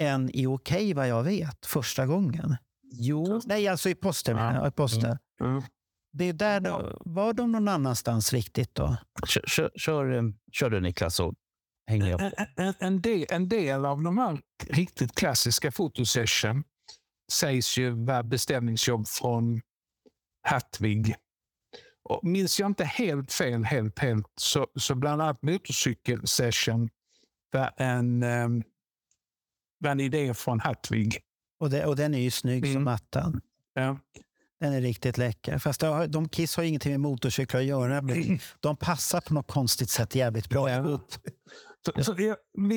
än 0.00 0.30
i 0.36 0.46
Okej 0.46 0.94
vad 0.94 1.08
jag 1.08 1.22
vet, 1.22 1.66
första 1.66 2.06
gången. 2.06 2.56
Jo, 2.92 3.40
Nej, 3.44 3.68
alltså 3.68 3.88
i 3.88 3.94
poster. 3.94 4.32
Ja. 4.34 4.68
I 4.68 4.70
poster. 4.70 5.18
Mm. 5.40 5.62
Det 6.18 6.24
är 6.24 6.32
där 6.32 6.60
då, 6.60 7.02
var 7.04 7.32
de 7.32 7.52
någon 7.52 7.68
annanstans 7.68 8.32
riktigt 8.32 8.74
då? 8.74 8.96
Kör, 9.26 9.42
kör, 9.46 9.70
kör, 9.76 10.12
eh, 10.12 10.22
kör 10.52 10.70
du 10.70 10.80
Niklas 10.80 11.14
så 11.14 11.34
hänger 11.86 12.10
jag 12.10 12.20
på. 12.20 12.24
En, 12.56 12.66
en, 12.66 12.74
en, 12.78 13.02
del, 13.02 13.26
en 13.30 13.48
del 13.48 13.84
av 13.84 14.02
de 14.02 14.18
här 14.18 14.40
riktigt 14.66 15.14
klassiska 15.14 15.72
fotosession 15.72 16.64
sägs 17.32 17.78
ju 17.78 17.90
vara 17.90 18.22
beställningsjobb 18.22 19.08
från 19.08 19.60
Hattvig. 20.48 21.14
Och 22.02 22.24
minns 22.24 22.60
jag 22.60 22.66
inte 22.66 22.84
helt 22.84 23.32
fel, 23.32 23.64
helt, 23.64 23.98
helt, 23.98 24.26
så, 24.40 24.66
så 24.74 24.94
bland 24.94 25.22
annat 25.22 25.42
motorcykelsession 25.42 26.88
var 27.52 27.72
en, 27.76 28.22
um, 28.22 28.62
var 29.78 29.90
en 29.90 30.00
idé 30.00 30.34
från 30.34 30.60
Hattvig. 30.60 31.18
Och, 31.60 31.70
det, 31.70 31.86
och 31.86 31.96
den 31.96 32.14
är 32.14 32.18
ju 32.18 32.30
snygg 32.30 32.64
som 32.66 32.76
Mm. 32.76 32.88
attan. 32.88 33.40
Ja. 33.74 33.98
Den 34.60 34.72
är 34.72 34.80
riktigt 34.80 35.18
läcker. 35.18 35.58
Fast 35.58 35.80
de, 35.80 36.10
de 36.10 36.28
Kiss 36.28 36.56
har 36.56 36.64
ingenting 36.64 36.92
med 36.92 37.00
motorcyklar 37.00 37.60
att 37.60 37.66
göra. 37.66 38.00
De 38.60 38.76
passar 38.76 39.20
på 39.20 39.34
något 39.34 39.50
konstigt 39.50 39.90
sätt 39.90 40.14
jävligt 40.14 40.48
bra 40.48 40.70
Ja. 40.70 40.76
ihop. 40.78 41.12
Så, 41.86 42.04
så, 42.04 42.36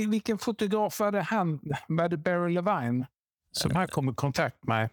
vilken 0.10 0.38
fotograf 0.38 1.00
var 1.00 1.12
det 1.12 1.22
han, 1.22 1.60
var 1.88 2.10
det 2.10 2.18
Barry 2.18 2.54
Levine 2.54 3.06
som 3.52 3.72
här 3.72 3.88
kom 3.88 4.10
i 4.10 4.14
kontakt 4.14 4.64
med? 4.68 4.90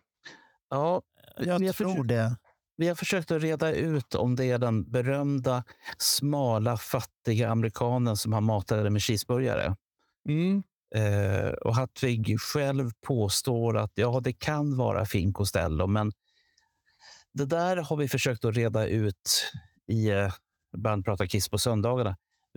Ja, 0.71 1.03
Jag 1.37 1.59
vi, 1.59 1.67
har 1.67 1.73
tror 1.73 1.89
försökt, 1.91 2.09
det. 2.09 2.37
vi 2.77 2.89
har 2.89 2.95
försökt 2.95 3.31
att 3.31 3.43
reda 3.43 3.73
ut 3.73 4.15
om 4.15 4.37
det 4.37 4.45
är 4.45 4.59
den 4.59 4.91
berömda, 4.91 5.65
smala, 5.99 6.77
fattiga 6.77 7.51
amerikanen 7.51 8.17
som 8.17 8.33
har 8.33 8.41
matade 8.41 8.91
med 8.91 9.03
cheeseburgare. 9.03 9.77
Mm. 10.29 10.63
Eh, 10.95 11.49
och 11.51 11.75
Hattvig 11.77 12.41
själv 12.41 12.91
påstår 13.07 13.77
att 13.77 13.93
ja, 13.95 14.21
det 14.25 14.33
kan 14.33 14.77
vara 14.77 15.07
Finn 15.07 15.33
Costello, 15.33 15.87
men 15.87 16.13
det 17.39 17.47
där 17.47 17.77
har 17.77 17.97
vi 17.97 18.09
försökt 18.09 18.45
att 18.45 18.57
reda 18.57 18.87
ut 18.87 19.53
i 19.87 20.11
eh, 20.11 20.33
Band 20.77 21.05
pratar 21.05 21.27
Kiss 21.27 21.49
på 21.49 21.59
söndagarna. 21.59 22.17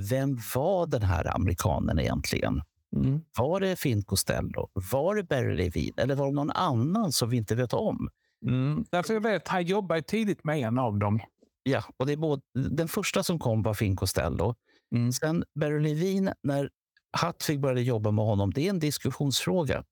Vem 0.09 0.39
var 0.55 0.87
den 0.87 1.01
här 1.01 1.35
amerikanen 1.35 1.99
egentligen? 1.99 2.61
Mm. 2.95 3.21
Var 3.37 3.59
det 3.59 3.75
Finn 3.75 4.03
Costello? 4.03 4.69
Var 4.91 5.15
det 5.15 5.23
Barry 5.23 5.55
Levine? 5.55 5.93
Eller 5.97 6.15
var 6.15 6.25
det 6.25 6.33
någon 6.33 6.51
annan 6.51 7.11
som 7.11 7.29
vi 7.29 7.37
inte 7.37 7.55
vet 7.55 7.73
om? 7.73 8.09
Mm. 8.47 8.85
Därför 8.91 9.13
jag 9.13 9.21
vet, 9.21 9.47
han 9.47 9.63
jobbade 9.63 10.01
tidigt 10.01 10.43
med 10.43 10.59
en 10.59 10.79
av 10.79 10.99
dem. 10.99 11.19
Ja, 11.63 11.83
och 11.97 12.05
det 12.05 12.13
är 12.13 12.17
både, 12.17 12.41
den 12.53 12.87
första 12.87 13.23
som 13.23 13.39
kom 13.39 13.63
var 13.63 13.73
Finn 13.73 13.95
Costello. 13.95 14.55
Mm. 14.95 15.11
Sen 15.11 15.43
Barry 15.59 15.79
Levine, 15.79 16.33
när 16.43 16.69
Hattvig 17.17 17.59
började 17.59 17.81
jobba 17.81 18.11
med 18.11 18.25
honom, 18.25 18.51
det 18.51 18.65
är 18.65 18.69
en 18.69 18.79
diskussionsfråga. 18.79 19.83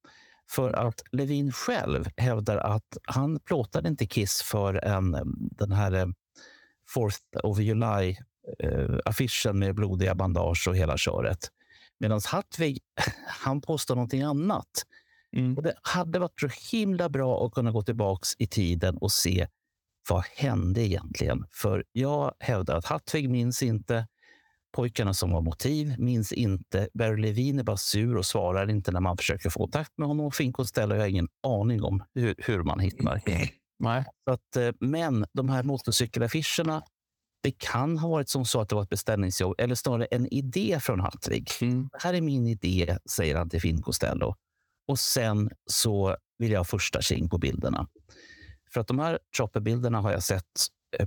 För 0.49 0.73
att 0.73 1.01
Levin 1.11 1.51
själv 1.51 2.09
hävdar 2.17 2.57
att 2.57 2.97
han 3.03 3.39
plåtade 3.39 3.89
inte 3.89 4.05
Kiss 4.05 4.41
för 4.41 4.85
en, 4.85 5.17
den 5.35 5.71
här 5.71 5.91
eh, 5.91 6.07
Fourth 6.89 7.19
of 7.43 7.59
July-affischen 7.59 9.59
med 9.59 9.75
blodiga 9.75 10.15
bandage 10.15 10.67
och 10.67 10.77
hela 10.77 10.97
köret. 10.97 11.51
Medan 11.99 12.21
Hattvig, 12.27 12.79
han 13.27 13.61
påstår 13.61 13.95
någonting 13.95 14.21
annat. 14.21 14.85
Mm. 15.35 15.57
Och 15.57 15.63
det 15.63 15.73
hade 15.81 16.19
varit 16.19 16.41
så 16.41 16.49
himla 16.71 17.09
bra 17.09 17.45
att 17.45 17.53
kunna 17.53 17.71
gå 17.71 17.81
tillbaka 17.81 18.25
i 18.37 18.47
tiden 18.47 18.97
och 18.97 19.11
se 19.11 19.47
vad 20.09 20.23
hände 20.35 20.81
egentligen. 20.81 21.45
För 21.51 21.83
jag 21.91 22.33
hävdar 22.39 22.75
att 22.75 22.85
Hattvig 22.85 23.29
minns 23.29 23.63
inte. 23.63 24.07
Pojkarna 24.71 25.13
som 25.13 25.31
var 25.31 25.41
motiv 25.41 25.95
minns 25.97 26.31
inte. 26.31 26.89
Barry 26.93 27.21
Levin 27.21 27.59
är 27.59 27.63
bara 27.63 27.77
sur 27.77 28.17
och 28.17 28.25
svarar 28.25 28.69
inte 28.69 28.91
när 28.91 28.99
man 28.99 29.17
försöker 29.17 29.49
få 29.49 29.59
kontakt 29.59 29.97
med 29.97 30.07
honom. 30.07 30.31
Costello 30.53 30.95
har 30.95 30.99
jag 30.99 31.09
ingen 31.09 31.27
aning 31.47 31.83
om 31.83 32.03
hur, 32.15 32.35
hur 32.37 32.63
man 32.63 32.79
hittar. 32.79 33.21
Nej. 33.79 34.05
Så 34.25 34.31
att, 34.33 34.55
eh, 34.55 34.71
men 34.79 35.25
de 35.33 35.49
här 35.49 35.63
motorcykelaffischerna, 35.63 36.83
det 37.43 37.51
kan 37.51 37.97
ha 37.97 38.09
varit 38.09 38.29
som 38.29 38.45
så 38.45 38.61
att 38.61 38.69
det 38.69 38.75
var 38.75 38.83
ett 38.83 38.89
beställningsjobb 38.89 39.55
eller 39.57 39.75
snarare 39.75 40.05
en 40.05 40.33
idé 40.33 40.79
från 40.81 40.99
Hattvig. 40.99 41.49
Mm. 41.61 41.89
Här 41.93 42.13
är 42.13 42.21
min 42.21 42.47
idé, 42.47 42.97
säger 43.09 43.35
han 43.35 43.49
till 43.49 43.61
Finn 43.61 43.81
Costello. 43.81 44.35
Och 44.87 44.99
sen 44.99 45.49
så 45.65 46.17
vill 46.37 46.51
jag 46.51 46.59
ha 46.59 46.65
första 46.65 47.01
tjing 47.01 47.29
på 47.29 47.37
bilderna. 47.37 47.87
För 48.73 48.81
att 48.81 48.87
de 48.87 48.99
här 48.99 49.19
chopperbilderna 49.37 50.01
har 50.01 50.11
jag 50.11 50.23
sett 50.23 50.45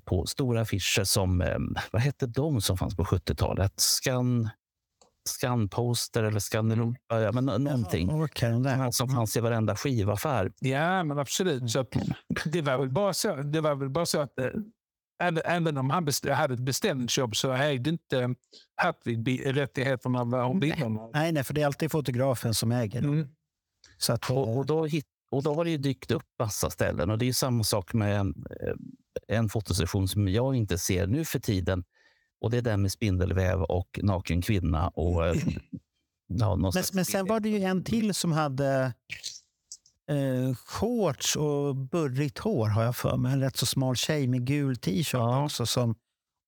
på 0.05 0.27
stora 0.27 0.61
affischer 0.61 1.05
som, 1.05 1.41
eh, 1.41 1.59
vad 1.93 2.03
hette 2.03 2.27
de 2.27 2.61
som 2.61 2.79
fanns 2.79 2.97
på 2.97 3.05
70-talet? 3.05 3.73
Scan, 3.81 4.49
Scanposter 5.29 6.23
eller 6.23 6.41
Scan 6.41 6.97
ja, 7.09 7.33
men 7.33 7.45
nå- 7.45 7.59
någonting. 7.59 8.09
Där. 8.63 8.75
här 8.77 8.91
som 8.91 9.09
fanns 9.09 9.37
i 9.37 9.41
varenda 9.41 9.77
skivaffär. 9.77 10.53
Ja, 10.61 11.05
men 11.05 11.19
absolut. 11.19 11.71
Så 11.71 11.81
att, 11.81 11.89
det, 12.45 12.63
var 12.63 12.79
väl 12.79 12.91
bara 12.91 13.15
så, 13.15 13.37
det 13.37 13.61
var 13.61 13.75
väl 13.75 13.91
bara 13.91 14.07
så 14.07 14.21
att 14.21 14.39
eh, 14.39 14.47
även, 15.23 15.43
även 15.45 15.77
om 15.79 15.91
han 15.91 16.05
best, 16.05 16.29
hade 16.29 16.55
ett 16.55 16.61
beställningsjobb 16.61 17.37
så 17.37 17.53
ägde 17.53 17.91
inte 17.91 18.35
Hattvig 18.83 19.23
bi- 19.23 19.53
rättigheterna 19.53 20.21
om 20.47 20.61
bilderna. 20.61 21.11
Nej, 21.13 21.33
nej, 21.33 21.45
för 21.45 21.55
det 21.55 21.63
är 21.63 21.67
alltid 21.67 21.91
fotografen 21.93 22.55
som 22.55 22.73
äger 22.73 23.03
dem. 23.03 23.13
Mm. 23.13 23.29
Så 23.99 24.13
att, 24.13 24.31
Och, 24.31 24.57
och, 24.57 24.67
då, 24.67 24.85
hit, 24.87 25.07
och 25.33 25.43
då 25.43 25.55
har 25.55 25.65
det 25.65 25.71
ju 25.71 25.77
dykt 25.77 26.11
upp 26.11 26.27
massa 26.39 26.71
ställen. 26.71 27.11
Och 27.11 27.19
det 27.19 27.25
är 27.25 27.27
ju 27.27 27.33
samma 27.33 27.65
sak 27.65 27.93
med 27.93 28.17
en, 28.21 28.35
eh, 28.61 29.37
en 29.37 29.49
fotosession 29.49 30.09
som 30.09 30.29
jag 30.29 30.55
inte 30.55 30.79
ser 30.79 31.07
nu 31.07 31.25
för 31.25 31.39
tiden. 31.39 31.85
Och 32.41 32.51
det 32.51 32.57
är 32.57 32.63
den 32.63 32.83
med 32.83 32.93
spindelväv 32.93 33.63
och 33.63 34.01
naken 34.03 34.43
kvinna. 34.43 34.89
Och, 34.89 35.27
eh, 35.27 35.35
ja, 36.27 36.57
men, 36.57 36.73
men 36.93 37.05
sen 37.05 37.27
var 37.27 37.41
det 37.41 37.49
ju 37.49 37.63
en 37.63 37.85
till 37.85 38.15
som 38.15 38.33
hade 38.33 38.95
eh, 40.11 40.55
shorts 40.55 41.37
och 41.37 41.77
burrigt 41.77 42.39
hår 42.39 42.69
har 42.69 42.83
jag 42.85 42.97
för 42.97 43.17
mig. 43.17 43.33
En 43.33 43.41
rätt 43.41 43.57
så 43.57 43.67
smal 43.67 43.97
tjej 43.97 44.27
med 44.27 44.47
gul 44.47 44.77
t-shirt 44.77 45.13
Ja. 45.13 45.45
också 45.45 45.67
som 45.67 45.95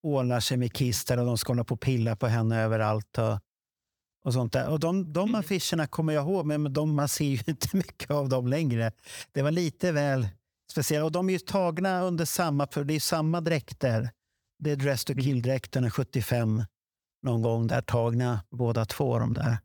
ålar 0.03 0.41
sig 0.41 0.57
med 0.57 0.72
Kiss 0.72 1.05
där 1.05 1.18
och 1.18 1.26
de 1.26 1.39
ska 1.39 1.51
hålla 1.53 1.64
på 1.64 1.74
och 1.74 1.80
pilla 1.80 2.16
på 2.16 2.26
henne 2.26 2.62
överallt. 2.62 3.18
Och, 3.18 3.39
och 4.25 4.33
sånt 4.33 4.53
där. 4.53 4.68
Och 4.68 4.81
de, 4.81 5.12
de 5.12 5.35
affischerna 5.35 5.87
kommer 5.87 6.12
jag 6.12 6.25
ihåg, 6.25 6.47
men 6.47 6.72
de, 6.72 6.95
man 6.95 7.09
ser 7.09 7.25
ju 7.25 7.39
inte 7.47 7.77
mycket 7.77 8.11
av 8.11 8.29
dem 8.29 8.47
längre. 8.47 8.93
Det 9.33 9.43
var 9.43 9.51
lite 9.51 9.93
väl 9.93 10.29
speciellt. 10.72 11.05
Och 11.05 11.12
de 11.12 11.29
är 11.29 11.33
ju 11.33 11.39
tagna 11.39 12.01
under 12.03 12.25
samma, 12.25 12.66
för 12.66 12.85
det 12.85 12.95
är 12.95 13.01
samma 13.01 13.41
dräkter. 13.41 14.11
Det 14.59 14.70
är 14.70 14.77
Dress 14.77 15.05
to 15.05 15.12
kill-dräkterna 15.14 15.91
75 15.91 16.64
någon 17.22 17.43
gång 17.43 17.66
där 17.66 17.83
tagna 17.83 18.45
båda 18.51 18.85
två 18.85 19.18
de 19.18 19.35
där. 19.35 19.59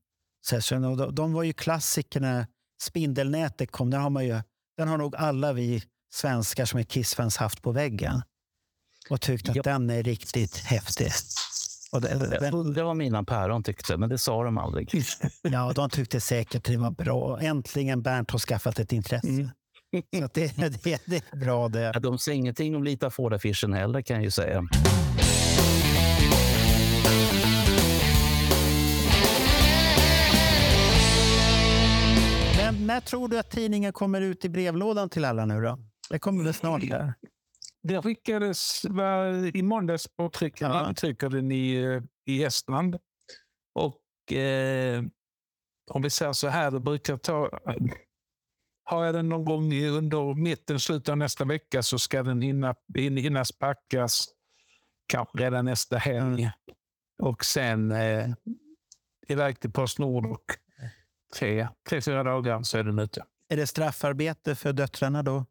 sessionerna. 0.45 0.89
Och 0.89 0.97
de, 0.97 1.16
de 1.16 1.34
var 1.34 1.43
ju 1.43 1.53
klassikerna. 1.53 2.47
Spindelnätet 2.82 3.72
kom, 3.72 3.89
den 3.89 4.01
har, 4.01 4.10
man 4.10 4.26
ju, 4.26 4.41
den 4.78 4.88
har 4.88 4.97
nog 4.97 5.16
alla 5.16 5.53
vi 5.53 5.84
svenskar 6.14 6.66
som 6.66 6.80
är 6.80 6.84
Kiss-fans 6.84 7.38
haft 7.38 7.62
på 7.62 7.72
väggen. 7.72 8.22
Och 9.10 9.22
tyckt 9.22 9.49
att 9.49 9.55
Ja. 9.55 9.62
den 9.62 9.89
är 9.89 10.03
riktigt 10.03 10.57
häftig. 10.57 11.12
Och 11.91 12.01
det, 12.01 12.09
Jag 12.09 12.41
den, 12.41 12.53
undrar 12.53 12.83
vad 12.83 12.97
mina 12.97 13.23
päron 13.23 13.63
tyckte, 13.63 13.97
men 13.97 14.09
det 14.09 14.17
sa 14.17 14.43
de 14.43 14.57
aldrig. 14.57 14.91
ja, 15.41 15.73
de 15.75 15.89
tyckte 15.89 16.21
säkert 16.21 16.63
det 16.65 16.77
var 16.77 16.91
bra. 16.91 17.39
Äntligen 17.41 18.01
Bernt 18.01 18.31
har 18.31 18.39
skaffat 18.39 18.79
ett 18.79 18.91
intresse. 18.91 19.27
Mm. 19.27 19.49
Så 20.19 20.25
att 20.25 20.33
det, 20.33 20.57
det, 20.83 21.01
det 21.05 21.23
är 21.31 21.37
bra 21.37 21.69
det. 21.69 21.91
Ja, 21.93 21.99
De 21.99 22.17
säger 22.17 22.37
ingenting 22.37 22.75
om 22.75 22.83
Lita 22.83 23.09
Ford-affischen 23.09 23.73
heller 23.73 24.01
kan 24.01 24.15
jag 24.15 24.23
ju 24.23 24.31
säga. 24.31 24.63
Men 32.57 32.87
när 32.87 33.01
tror 33.01 33.27
du 33.27 33.39
att 33.39 33.51
tidningen 33.51 33.93
kommer 33.93 34.21
ut 34.21 34.45
i 34.45 34.49
brevlådan 34.49 35.09
till 35.09 35.25
alla 35.25 35.45
nu 35.45 35.61
då? 35.61 35.79
Det 36.09 36.19
kommer 36.19 36.43
väl 36.43 36.53
snart 36.53 36.81
där. 36.89 37.13
Det 37.84 38.01
skickades 38.01 38.86
var, 38.89 39.55
i 39.57 39.61
måndags 39.63 40.07
på 40.07 40.30
tryck, 40.30 40.61
Ja. 40.61 40.93
trycker 40.93 41.30
den 41.30 41.51
i, 41.51 41.73
eh, 41.75 42.01
i 42.25 42.43
Estland. 42.43 42.97
Och 43.73 44.34
eh, 44.34 45.03
om 45.91 46.01
vi 46.01 46.09
säger 46.09 46.34
så 46.34 46.47
här, 46.47 46.71
det 46.71 46.80
brukar 46.80 47.17
ta... 47.17 47.59
Har 48.84 49.05
jag 49.05 49.15
den 49.15 49.30
någon 49.30 49.45
gång 49.45 49.73
under 49.84 50.34
mitten, 50.36 50.80
slutet 50.80 51.09
av 51.09 51.17
nästa 51.17 51.45
vecka 51.45 51.84
så 51.84 51.99
ska 51.99 52.23
den 52.23 52.41
hinna, 52.41 52.75
hin- 52.97 53.17
hinnas 53.19 53.51
packas 53.51 54.27
kanske 55.07 55.38
redan 55.38 55.65
nästa 55.65 55.97
helg. 55.97 56.51
Och 57.23 57.45
sen 57.45 57.91
eh, 57.91 58.30
iväg 59.27 59.59
till 59.59 59.71
Postnord 59.71 60.25
och 60.25 60.43
tre, 61.36 61.67
tre, 61.89 62.01
fyra 62.01 62.23
dagar 62.23 62.63
så 62.63 62.77
är 62.77 62.84
den 62.84 62.99
ute. 62.99 63.25
Är 63.49 63.57
det 63.57 63.67
straffarbete 63.67 64.55
för 64.55 64.73
döttrarna 64.73 65.23
då? 65.23 65.45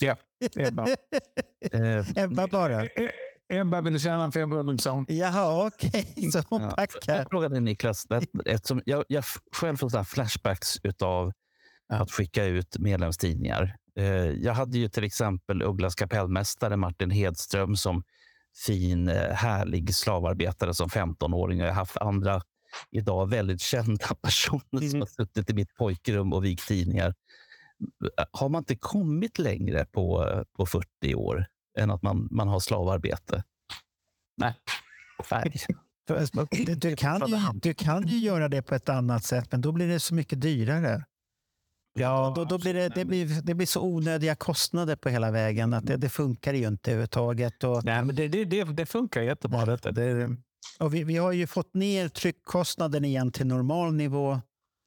Ja, 0.00 0.16
Ebba. 0.56 0.86
Eh, 1.72 2.04
Ebba 2.24 2.46
bara? 2.46 2.84
E- 2.86 3.10
Ebba 3.48 3.80
vill 3.80 4.00
tjäna 4.00 4.24
en 4.24 4.32
500 4.32 4.78
sån. 4.78 5.06
Jaha, 5.08 5.66
okej. 5.66 6.30
Så 6.32 6.42
hon 6.50 6.62
Ja. 6.62 6.70
packar. 6.70 7.16
Jag 7.16 7.30
frågade 7.30 7.60
Niklas, 7.60 8.06
eftersom 8.46 8.82
jag, 8.86 9.04
jag 9.08 9.24
själv 9.56 9.76
får 9.76 9.88
sådana 9.88 10.04
flashbacks 10.04 10.76
av 11.02 11.32
att 11.88 12.10
skicka 12.10 12.44
ut 12.44 12.78
medlemstidningar. 12.78 13.76
Eh, 13.98 14.04
Jag 14.14 14.54
hade 14.54 14.78
ju 14.78 14.88
till 14.88 15.04
exempel 15.04 15.62
Ugglas 15.62 15.94
kapellmästare 15.94 16.76
Martin 16.76 17.10
Hedström 17.10 17.76
som 17.76 18.02
fin, 18.66 19.08
eh, 19.08 19.32
härlig 19.32 19.94
slavarbetare 19.94 20.74
som 20.74 20.88
15-åring. 20.88 21.58
Jag 21.58 21.66
har 21.66 21.72
haft 21.74 21.96
andra 21.96 22.40
idag 22.90 23.30
väldigt 23.30 23.60
kända 23.60 24.06
personer 24.22 24.88
som 24.90 25.00
har 25.00 25.06
suttit 25.06 25.50
i 25.50 25.54
mitt 25.54 25.74
pojkrum 25.74 26.32
och 26.32 26.44
vikt 26.44 26.68
tidningar. 26.68 27.14
Har 28.30 28.48
man 28.48 28.58
inte 28.58 28.76
kommit 28.76 29.38
längre 29.38 29.84
på, 29.84 30.26
på 30.56 30.66
40 30.66 31.14
år? 31.14 31.46
än 31.78 31.90
att 31.90 32.02
man, 32.02 32.28
man 32.30 32.48
har 32.48 32.60
slavarbete. 32.60 33.42
Nej. 34.36 34.54
Nej. 35.30 35.54
Du, 36.50 36.74
du, 36.74 36.96
kan 36.96 37.28
ju, 37.28 37.36
du 37.54 37.74
kan 37.74 38.06
ju 38.06 38.18
göra 38.18 38.48
det 38.48 38.62
på 38.62 38.74
ett 38.74 38.88
annat 38.88 39.24
sätt, 39.24 39.52
men 39.52 39.60
då 39.60 39.72
blir 39.72 39.88
det 39.88 40.00
så 40.00 40.14
mycket 40.14 40.40
dyrare. 40.40 41.04
Ja, 41.94 42.32
Då, 42.36 42.44
då 42.44 42.58
blir 42.58 42.74
det, 42.74 42.88
det, 42.88 43.04
blir, 43.04 43.42
det 43.42 43.54
blir 43.54 43.66
så 43.66 43.82
onödiga 43.82 44.34
kostnader 44.34 44.96
på 44.96 45.08
hela 45.08 45.30
vägen 45.30 45.74
att 45.74 45.86
det, 45.86 45.96
det 45.96 46.08
funkar 46.08 46.54
ju 46.54 46.68
inte 46.68 46.90
överhuvudtaget. 46.90 47.64
Och, 47.64 47.84
Nej, 47.84 48.04
men 48.04 48.16
det, 48.16 48.28
det, 48.28 48.44
det, 48.44 48.64
det 48.64 48.86
funkar 48.86 49.22
jättebra 49.22 49.64
detta. 49.64 49.92
Det, 49.92 50.36
och 50.78 50.94
vi, 50.94 51.04
vi 51.04 51.16
har 51.16 51.32
ju 51.32 51.46
fått 51.46 51.74
ner 51.74 52.08
tryckkostnaden 52.08 53.04
igen 53.04 53.32
till 53.32 53.46
normal 53.46 53.94
nivå. 53.94 54.40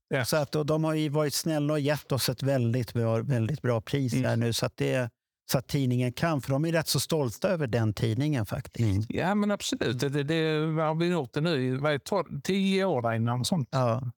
Ja. 0.08 0.26
Så 0.26 0.38
att, 0.38 0.51
de 0.51 0.84
har 0.84 0.93
ju 0.93 1.10
varit 1.10 1.34
snälla 1.34 1.74
och 1.74 1.80
gett 1.80 2.12
oss 2.12 2.30
ett 2.30 2.43
väldigt 2.43 2.93
bra, 2.93 3.18
väldigt 3.22 3.62
bra 3.62 3.82
pris 3.82 4.14
Mm. 4.14 4.26
här 4.26 4.36
nu. 4.38 4.53
Så 4.53 4.66
att, 4.66 4.78
det, 4.78 5.10
så 5.51 5.58
att 5.58 5.68
tidningen 5.68 6.14
kan, 6.14 6.41
för 6.41 6.49
de 6.51 6.66
är 6.66 6.72
rätt 6.72 6.88
så 6.88 6.99
stolta 6.99 7.49
över 7.49 7.68
den 7.68 7.93
tidningen 7.93 8.45
faktiskt. 8.45 9.10
ja, 9.10 9.36
men 9.36 9.51
absolut. 9.51 9.99
Det, 9.99 10.10
det, 10.10 10.24
det 10.24 10.82
har 10.82 10.95
vi 10.95 11.08
gjort 11.08 11.34
det 11.34 11.41
nu 11.41 11.76
i 11.95 11.99
tio 12.43 12.86
år 12.86 13.14
innan. 13.14 13.45
Sånt. 13.45 13.70
Ja. 13.72 14.12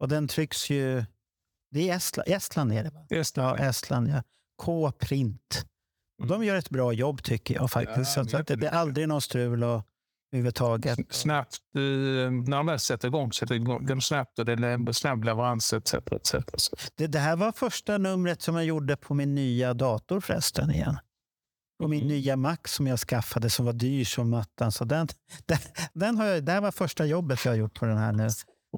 Och 0.00 0.08
den 0.08 0.28
trycks 0.28 0.70
ju... 0.70 1.04
Det 1.70 1.90
är 1.90 1.96
Estland, 1.96 2.28
Estland 2.28 2.72
är 2.72 2.84
det 2.84 2.90
va? 2.90 3.06
Det. 3.08 3.36
Ja, 3.36 3.56
Estland 3.56 4.08
ja. 4.08 4.22
K-print. 4.62 5.66
Och 6.22 6.26
de 6.26 6.44
gör 6.44 6.56
ett 6.56 6.70
bra 6.70 6.92
jobb 6.92 7.22
tycker 7.22 7.54
jag 7.54 7.70
faktiskt. 7.70 8.16
Ja, 8.16 8.24
så 8.24 8.36
att 8.36 8.46
det, 8.46 8.56
det 8.56 8.66
är 8.66 8.72
aldrig 8.72 9.08
någon 9.08 9.20
strul 9.20 9.64
och, 9.64 9.82
överhuvudtaget. 10.32 10.98
Snabbt, 11.10 11.58
eh, 11.76 11.80
när 12.30 12.64
de 12.64 12.78
sätter 12.78 13.08
igång 13.08 13.32
sätter 13.32 13.54
igång 13.54 14.00
snabbt 14.00 14.38
och 14.38 14.44
det 14.44 14.52
är 14.52 14.92
snabb 14.92 15.24
leverans 15.24 15.72
etc. 15.72 15.94
etc. 15.94 16.34
Det, 16.94 17.06
det 17.06 17.18
här 17.18 17.36
var 17.36 17.52
första 17.52 17.98
numret 17.98 18.42
som 18.42 18.54
jag 18.56 18.64
gjorde 18.64 18.96
på 18.96 19.14
min 19.14 19.34
nya 19.34 19.74
dator 19.74 20.20
förresten 20.20 20.70
igen. 20.70 20.98
På 21.82 21.88
min 21.88 22.00
Mm. 22.00 22.08
nya 22.08 22.36
Mac 22.36 22.56
som 22.66 22.86
jag 22.86 22.98
skaffade 22.98 23.50
som 23.50 23.66
var 23.66 23.72
dyr 23.72 24.04
som 24.04 24.30
mattan. 24.30 24.72
Så 24.72 24.84
den, 24.84 25.08
den, 25.46 25.58
den 25.92 26.16
har 26.16 26.24
jag, 26.26 26.44
det 26.44 26.52
här 26.52 26.60
var 26.60 26.70
första 26.72 27.06
jobbet 27.06 27.44
jag 27.44 27.52
har 27.52 27.56
gjort 27.56 27.74
på 27.78 27.84
den 27.86 27.96
här 27.98 28.12
nu. 28.12 28.28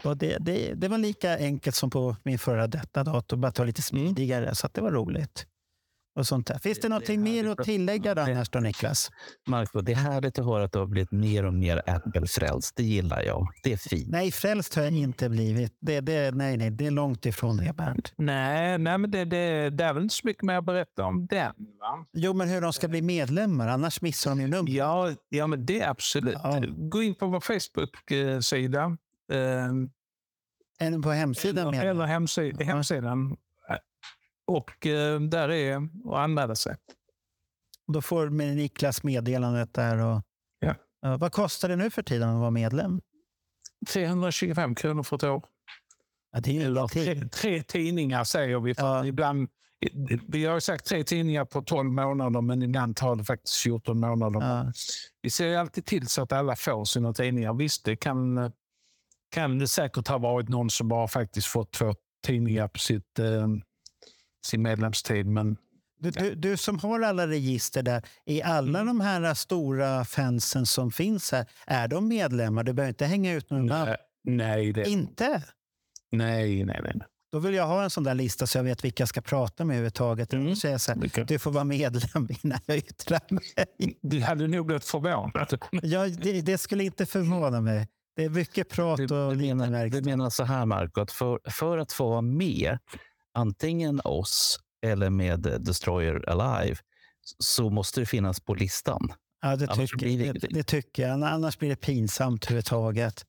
Och 0.04 0.16
det, 0.16 0.36
det, 0.40 0.74
det 0.74 0.88
var 0.88 0.98
lika 0.98 1.38
enkelt 1.38 1.76
som 1.76 1.90
på 1.90 2.16
min 2.22 2.38
förra 2.38 2.66
detta 2.66 3.04
dator, 3.04 3.36
bara 3.36 3.48
att 3.48 3.54
det 3.54 3.62
var 3.62 3.66
lite 3.66 3.82
Mm. 3.92 4.04
smidigare. 4.06 4.54
Så 4.54 4.66
att 4.66 4.74
det 4.74 4.80
var 4.80 4.90
roligt. 4.90 5.46
Och 6.14 6.26
sånt 6.26 6.46
där. 6.46 6.58
Finns 6.58 6.78
det, 6.78 6.82
Det- 6.82 6.88
någonting 6.88 7.22
mer 7.22 7.46
att 7.48 7.58
tillägga 7.64 8.14
då, 8.14 8.22
annars 8.22 8.48
då, 8.50 8.58
Niklas? 8.60 9.10
Marco, 9.46 9.80
det 9.80 9.92
är 9.92 9.96
härligt 9.96 10.38
att 10.38 10.44
höra 10.44 10.64
att 10.64 10.72
du 10.72 10.78
har 10.78 10.86
blivit 10.86 11.10
mer 11.10 11.44
och 11.46 11.54
mer 11.54 11.82
Apple-frälst. 11.86 12.76
Det 12.76 12.82
gillar 12.82 13.22
jag. 13.22 13.48
Det 13.62 13.72
är 13.72 13.76
fint. 13.76 14.08
Nej, 14.10 14.32
frälst 14.32 14.74
har 14.74 14.82
jag 14.82 14.92
inte 14.92 15.28
blivit. 15.28 15.76
Det, 15.80 16.00
det, 16.00 16.34
nej, 16.34 16.56
nej, 16.56 16.70
det 16.70 16.86
är 16.86 16.90
långt 16.90 17.26
ifrån 17.26 17.56
det, 17.56 17.72
Bernt. 17.76 18.12
nej, 18.16 18.78
nej, 18.78 18.98
men 18.98 19.10
det, 19.10 19.24
det, 19.24 19.70
det 19.70 19.84
är 19.84 19.94
väl 19.94 20.02
inte 20.02 20.14
så 20.14 20.26
mycket 20.26 20.42
mer 20.42 20.54
att 20.58 20.64
berätta 20.64 21.04
om 21.04 21.26
den. 21.26 21.52
Va? 21.80 22.06
Jo, 22.12 22.32
men 22.32 22.48
hur 22.48 22.60
de 22.60 22.72
ska 22.72 22.88
bli 22.88 23.02
medlemmar, 23.02 23.68
annars 23.68 24.02
missar 24.02 24.30
de 24.30 24.40
ju 24.40 24.46
numret. 24.46 24.74
Ja, 24.74 25.10
ja, 25.28 25.46
men 25.46 25.66
det 25.66 25.80
är 25.80 25.88
absolut. 25.90 26.36
Ja. 26.42 26.62
Gå 26.76 27.02
in 27.02 27.14
på 27.14 27.26
vår 27.26 27.40
Facebook-sida. 27.40 28.96
Eh, 29.32 30.86
Än 30.86 31.02
på 31.02 31.10
hemsidan 31.10 31.74
eller, 31.74 31.86
eller 31.86 32.06
hemsi- 32.06 32.62
hemsidan. 32.64 33.36
Och 34.50 34.86
eh, 34.86 35.20
där 35.20 35.48
är 35.48 35.76
att 35.76 36.14
anmäla 36.18 36.54
sig. 36.54 36.76
Då 37.92 38.02
får 38.02 38.30
Niklas 38.30 39.02
meddelandet 39.02 39.74
där. 39.74 39.98
Och, 39.98 40.22
Ja. 40.58 40.74
Ja, 41.02 41.16
vad 41.16 41.32
kostar 41.32 41.68
det 41.68 41.76
nu 41.76 41.90
för 41.90 42.02
tiden 42.02 42.28
att 42.28 42.40
vara 42.40 42.50
medlem? 42.50 43.00
325 43.92 44.74
kronor 44.74 45.02
för 45.02 45.16
ett 45.16 45.22
år. 45.24 45.44
Ja, 46.32 46.40
det 46.40 46.58
är 46.58 46.66
Eller 46.66 46.86
tre, 46.86 47.28
tre 47.28 47.62
tidningar 47.62 48.24
säger 48.24 48.60
vi. 48.60 48.74
Ja. 48.76 49.06
ibland, 49.06 49.48
vi 50.28 50.44
har 50.44 50.60
sagt 50.60 50.86
tre 50.86 51.04
tidningar 51.04 51.44
på 51.44 51.62
12 51.62 51.90
månader, 51.90 52.40
men 52.40 52.62
ibland 52.62 52.96
tar 52.96 53.16
det 53.16 53.24
faktiskt 53.24 53.56
14 53.56 54.00
månader. 54.00 54.40
Ja. 54.40 54.72
Vi 55.22 55.30
ser 55.30 55.56
alltid 55.56 55.86
till 55.86 56.06
så 56.06 56.22
att 56.22 56.32
alla 56.32 56.56
får 56.56 56.84
sina 56.84 57.12
tidningar. 57.12 57.54
Visst, 57.54 57.84
det 57.84 57.96
kan, 57.96 58.52
kan 59.30 59.58
det 59.58 59.68
säkert 59.68 60.08
ha 60.08 60.18
varit 60.18 60.48
någon 60.48 60.70
som 60.70 60.88
bara 60.88 61.08
faktiskt 61.08 61.46
fått 61.46 61.72
två 61.72 61.94
tidningar 62.26 62.68
på 62.68 62.78
sitt, 62.78 63.18
eh, 63.18 63.48
sin 64.46 64.62
medlemstid. 64.62 65.26
Men 65.26 65.56
Du, 66.02 66.10
du, 66.10 66.34
du 66.34 66.56
som 66.56 66.78
har 66.78 67.00
alla 67.00 67.26
register 67.26 67.82
där, 67.82 68.02
är 68.26 68.44
alla 68.44 68.84
de 68.84 69.00
här 69.00 69.34
stora 69.34 70.04
fansen 70.04 70.66
som 70.66 70.92
finns 70.92 71.32
här, 71.32 71.46
är 71.66 71.88
de 71.88 72.08
medlemmar? 72.08 72.64
Du 72.64 72.72
behöver 72.72 72.88
inte 72.88 73.06
hänga 73.06 73.32
ut 73.34 73.50
någon 73.50 73.66
namn. 73.66 73.94
nej, 74.24 74.72
det, 74.72 74.88
Inte? 74.88 75.42
nej, 76.12 76.64
nej, 76.64 76.80
nej. 76.84 76.94
Då 77.32 77.38
vill 77.38 77.54
jag 77.54 77.66
ha 77.66 77.82
en 77.84 77.90
sån 77.90 78.04
där 78.04 78.14
lista 78.14 78.46
så 78.46 78.58
jag 78.58 78.64
vet 78.64 78.84
vilka 78.84 79.00
jag 79.02 79.08
ska 79.08 79.20
prata 79.20 79.64
med 79.64 79.74
överhuvudtaget. 79.74 80.32
Mm. 80.32 80.56
Säger 80.56 80.74
jag 80.74 80.80
så 80.80 80.92
här, 80.92 81.24
du 81.24 81.38
får 81.38 81.50
vara 81.50 81.64
medlem 81.64 82.28
innan 82.42 82.58
jag 82.66 82.76
yttrar 82.76 83.20
mig. 83.28 83.96
Du 84.02 84.20
hade 84.20 84.46
nog 84.48 84.66
blivit 84.66 84.84
förvånad. 84.84 85.58
Ja, 85.82 86.08
det, 86.08 86.40
det 86.40 86.58
skulle 86.58 86.84
inte 86.84 87.06
förvåna 87.06 87.60
mig. 87.60 87.88
Det 88.16 88.24
är 88.24 88.30
mycket 88.30 88.68
prat 88.68 88.96
Du, 88.96 89.02
och 89.14 89.30
du, 89.30 89.36
lite 89.40 89.54
menar, 89.54 89.86
du 89.86 90.02
menar 90.02 90.30
så 90.30 90.44
här, 90.44 90.66
Marco, 90.66 91.00
att 91.00 91.10
för, 91.12 91.40
för 91.50 91.78
att 91.78 91.92
få 91.92 92.08
vara 92.10 92.20
med, 92.20 92.78
antingen 93.34 94.00
oss 94.04 94.58
eller 94.86 95.10
med 95.10 95.40
Destroyer 95.40 96.28
Alive, 96.28 96.76
så 97.38 97.70
måste 97.70 98.00
det 98.00 98.06
finnas 98.06 98.40
på 98.40 98.54
listan. 98.54 99.12
Ja, 99.42 99.56
det 99.56 99.66
tycker, 99.66 99.96
blir 99.96 100.18
det 100.18 100.40
det, 100.40 100.48
det 100.50 100.62
tycker 100.62 101.08
jag. 101.08 101.22
Annars 101.22 101.58
blir 101.58 101.68
det 101.68 101.76
pinsamt 101.76 102.44
överhuvudtaget. 102.44 103.24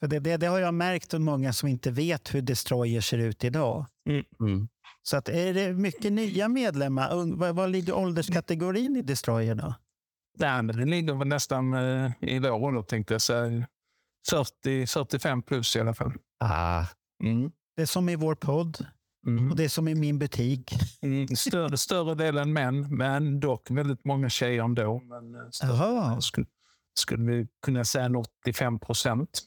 För 0.00 0.08
det, 0.08 0.18
det, 0.18 0.36
det 0.36 0.46
har 0.46 0.58
jag 0.58 0.74
märkt 0.74 1.14
av 1.14 1.20
många 1.20 1.52
som 1.52 1.68
inte 1.68 1.90
vet 1.90 2.34
hur 2.34 2.42
Destroyer 2.42 3.00
ser 3.00 3.18
ut 3.18 3.44
idag. 3.44 3.86
Mm. 4.40 4.68
Så 5.02 5.16
att 5.16 5.28
är 5.28 5.54
det 5.54 5.72
mycket 5.72 6.12
nya 6.12 6.48
medlemmar? 6.48 7.36
Vad, 7.36 7.56
vad 7.56 7.70
ligger 7.70 7.96
ålderskategorin 7.96 8.96
i 8.96 9.02
Destroyer 9.02 9.54
då? 9.54 9.74
Nej, 10.38 10.62
men 10.62 10.76
det 10.76 10.84
ligger 10.84 11.14
väl 11.14 11.28
nästan 11.28 11.74
eh, 11.74 12.12
i 12.20 12.38
vår 12.38 12.50
ålder 12.50 12.82
tänkte 12.82 13.14
jag 13.14 13.22
säga. 13.22 13.66
40, 14.30 14.86
45 14.86 15.42
plus 15.42 15.76
i 15.76 15.80
alla 15.80 15.94
fall. 15.94 16.12
Ah, 16.44 16.84
Mm. 17.24 17.52
Det 17.76 17.82
är 17.82 17.86
som 17.86 18.08
i 18.08 18.16
vår 18.16 18.34
podd 18.34 18.86
och 19.50 19.56
det 19.56 19.64
är 19.64 19.68
som 19.68 19.88
i 19.88 19.94
min 19.94 20.18
butik. 20.18 20.72
Mm. 21.02 21.28
Större, 21.28 21.76
större 21.76 22.14
delen 22.14 22.52
män, 22.52 22.96
men 22.96 23.40
dock 23.40 23.70
väldigt 23.70 24.04
många 24.04 24.28
tjejer 24.28 24.64
ändå. 24.64 25.00
Men 25.00 25.34
eh, 25.34 25.50
större 25.50 26.22
skulle, 26.22 26.46
skulle 26.94 27.32
vi 27.32 27.48
kunna 27.62 27.84
säga 27.84 28.04
en 28.04 28.16
85 28.16 28.78
procent. 28.78 29.42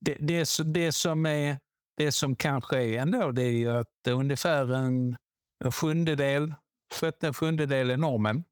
Det, 0.00 0.14
det, 0.20 0.48
det, 0.64 0.92
som 0.92 1.26
är, 1.26 1.58
det 1.96 2.12
som 2.12 2.36
kanske 2.36 2.82
är 2.82 2.98
ändå 3.02 3.32
det 3.32 3.42
är 3.42 3.52
ju 3.52 3.70
att 3.70 4.08
ungefär 4.08 4.72
en, 4.74 5.16
en 5.64 5.72
sjundedel, 5.72 6.54
sjätte 7.00 7.26
en 7.26 7.34
sjundedel 7.34 7.90
är 7.90 7.96
normen. 7.96 8.44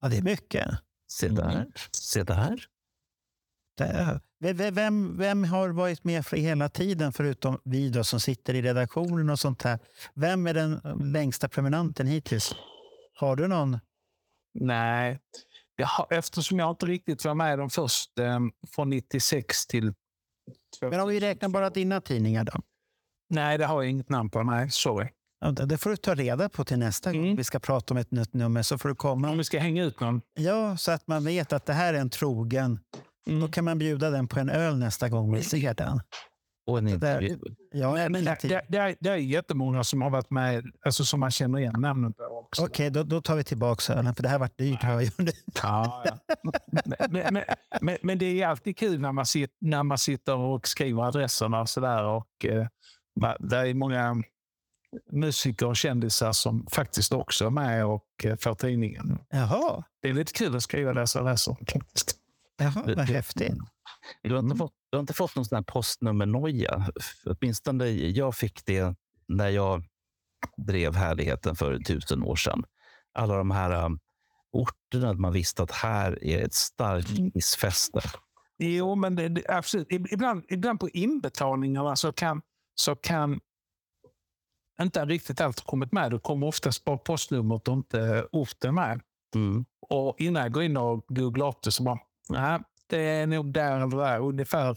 Ja, 0.00 0.08
det 0.08 0.16
är 0.18 0.22
mycket. 0.22 0.68
se 1.12 1.28
där. 1.28 1.66
Se 1.92 2.22
där. 2.22 2.64
Det 3.76 3.84
är, 3.84 4.14
Ve- 4.14 4.20
vem, 4.40 5.16
vem 5.18 5.44
har 5.44 5.68
varit 5.68 6.04
med 6.04 6.26
för 6.26 6.36
hela 6.36 6.68
tiden 6.68 7.12
förutom 7.12 7.60
vi 7.64 7.90
då, 7.90 8.04
som 8.04 8.20
sitter 8.20 8.54
i 8.54 8.62
redaktionen 8.62 9.30
och 9.30 9.38
sånt 9.38 9.62
här? 9.62 9.78
Vem 10.14 10.46
är 10.46 10.54
den 10.54 10.80
längsta 11.12 11.48
prenumeranten 11.48 12.06
hittills? 12.06 12.54
Har 13.14 13.36
du 13.36 13.48
någon? 13.48 13.78
Nej, 14.54 15.18
har, 15.82 16.06
eftersom 16.10 16.58
jag 16.58 16.70
inte 16.70 16.86
riktigt 16.86 17.24
var 17.24 17.34
med 17.34 17.58
de 17.58 17.70
första 17.70 18.24
eh, 18.26 18.40
från 18.74 18.90
96 18.90 19.66
till... 19.66 19.92
Men 20.80 21.00
om 21.00 21.08
vi 21.08 21.20
räknar 21.20 21.48
bara 21.48 21.70
dina 21.70 22.00
tidningar 22.00 22.44
då? 22.44 22.52
Nej, 23.30 23.58
det 23.58 23.66
har 23.66 23.82
jag 23.82 23.90
inget 23.90 24.08
namn 24.08 24.30
på. 24.30 24.42
Nej, 24.42 24.70
sorry. 24.70 25.08
Det 25.66 25.78
får 25.78 25.90
du 25.90 25.96
ta 25.96 26.14
reda 26.14 26.48
på 26.48 26.64
till 26.64 26.78
nästa 26.78 27.12
gång 27.12 27.24
Mm. 27.24 27.36
vi 27.36 27.44
ska 27.44 27.58
prata 27.58 27.94
om 27.94 27.98
ett 27.98 28.10
nytt 28.10 28.34
nummer. 28.34 28.62
Så 28.62 28.78
får 28.78 28.88
du 28.88 28.92
Om 28.92 28.96
komma. 28.96 29.34
vi 29.34 29.44
ska 29.44 29.58
hänga 29.58 29.84
ut 29.84 30.00
någon. 30.00 30.20
Ja, 30.34 30.76
så 30.76 30.90
att 30.92 31.06
man 31.06 31.24
vet 31.24 31.52
att 31.52 31.66
det 31.66 31.72
här 31.72 31.94
är 31.94 31.98
en 31.98 32.10
trogen. 32.10 32.80
Mm. 33.28 33.40
Då 33.40 33.48
kan 33.48 33.64
man 33.64 33.78
bjuda 33.78 34.10
den 34.10 34.28
på 34.28 34.40
en 34.40 34.48
öl 34.48 34.78
nästa 34.78 35.08
gång 35.08 35.34
vi 35.34 35.42
ser 35.42 35.74
den. 35.74 36.00
Och 36.66 36.78
en 36.78 36.88
intervju. 36.88 37.38
Ja, 37.72 37.92
Men 37.92 38.12
men 38.12 38.24
det, 38.24 38.38
det, 38.42 38.62
det, 38.68 38.78
är, 38.78 38.96
det 39.00 39.08
är 39.08 39.16
jättemånga 39.16 39.84
som 39.84 40.02
har 40.02 40.10
varit 40.10 40.30
med, 40.30 40.64
alltså 40.84 41.04
som 41.04 41.20
man 41.20 41.30
känner 41.30 41.58
igen 41.58 41.74
namnet 41.78 42.16
på 42.16 42.24
också. 42.24 42.64
Okej, 42.64 42.90
då, 42.90 43.02
då 43.02 43.20
tar 43.20 43.36
vi 43.36 43.44
tillbaka 43.44 43.92
ölen, 43.92 44.14
för 44.14 44.22
det 44.22 44.28
här 44.28 44.38
varit 44.38 44.58
dyrt. 44.58 44.82
Nu. 45.18 45.32
Ja, 45.62 46.04
ja. 46.04 46.18
men, 47.08 47.34
men, 47.34 47.44
men, 47.80 47.96
men 48.02 48.18
det 48.18 48.42
är 48.42 48.46
alltid 48.46 48.76
kul 48.76 49.00
när 49.00 49.12
man, 49.12 49.26
sitter, 49.26 49.56
när 49.60 49.82
man 49.82 49.98
sitter 49.98 50.36
och 50.36 50.68
skriver 50.68 51.02
adresserna 51.02 51.60
och 51.60 51.68
sådär. 51.68 52.04
Och, 52.04 52.44
eh, 52.44 52.66
det 53.38 53.56
är 53.56 53.74
många 53.74 54.22
musiker 55.12 55.66
och 55.66 55.76
kändisar 55.76 56.32
som 56.32 56.66
faktiskt 56.70 57.12
också 57.12 57.46
är 57.46 57.50
med 57.50 57.86
och 57.86 58.04
eh, 58.24 58.36
får 58.36 58.54
tidningen. 58.54 59.18
Jaha, 59.30 59.84
Det 60.02 60.08
är 60.08 60.12
lite 60.12 60.32
kul 60.32 60.56
att 60.56 60.62
skriva 60.62 60.92
dessa 60.92 61.20
adresser. 61.20 61.56
Jaha 62.58 62.82
vad 62.96 62.98
häftigt. 62.98 63.54
Du 64.22 64.30
har, 64.32 64.38
inte 64.38 64.46
Mm. 64.46 64.58
fått, 64.58 64.72
du 64.90 64.96
har 64.96 65.00
inte 65.00 65.12
fått 65.14 65.36
någon 65.36 65.44
sån 65.44 65.56
här 65.56 65.62
postnummernoja? 65.62 66.86
Åtminstone 67.26 67.86
jag 67.88 68.36
fick 68.36 68.64
det 68.66 68.94
när 69.28 69.48
jag 69.48 69.84
drev 70.56 70.94
härligheten 70.94 71.56
för 71.56 71.78
tusen 71.78 72.22
år 72.22 72.36
sedan. 72.36 72.64
Alla 73.12 73.36
de 73.36 73.50
här 73.50 73.84
um, 73.84 74.00
orterna 74.52 75.12
man 75.12 75.32
visste 75.32 75.62
att 75.62 75.70
här 75.70 76.24
är 76.24 76.44
ett 76.44 76.54
starkt 76.54 77.10
isfäste. 77.34 78.00
Jo, 78.58 78.94
men 78.94 79.16
det, 79.16 79.28
det, 79.28 79.48
absolut. 79.48 79.88
Ib- 79.88 80.06
Ibland, 80.10 80.44
ibland 80.48 80.80
på 80.80 80.88
inbetalningarna 80.88 81.96
så 81.96 82.12
kan, 82.12 82.42
så 82.74 82.96
kan 82.96 83.40
inte 84.82 85.04
riktigt 85.04 85.40
allt 85.40 85.60
kommit 85.66 85.92
med. 85.92 86.10
Det 86.10 86.18
kommer 86.20 86.46
oftast 86.46 86.84
bara 86.84 86.98
postnumret 86.98 87.68
och 87.68 87.74
inte 87.74 88.26
orten 88.32 88.74
med. 88.74 89.00
Mm. 89.34 89.64
Och 89.88 90.20
innan 90.20 90.42
jag 90.42 90.52
går 90.52 90.62
in 90.62 90.76
och 90.76 91.04
googlar 91.08 91.48
upp 91.48 91.62
det 91.62 91.72
så 91.72 91.82
bara, 91.82 91.98
nej, 92.28 92.60
det 92.86 92.98
är 92.98 93.26
nog 93.26 93.52
där 93.52 93.76
eller 93.76 93.96
där. 93.96 94.18
Ungefär, 94.20 94.76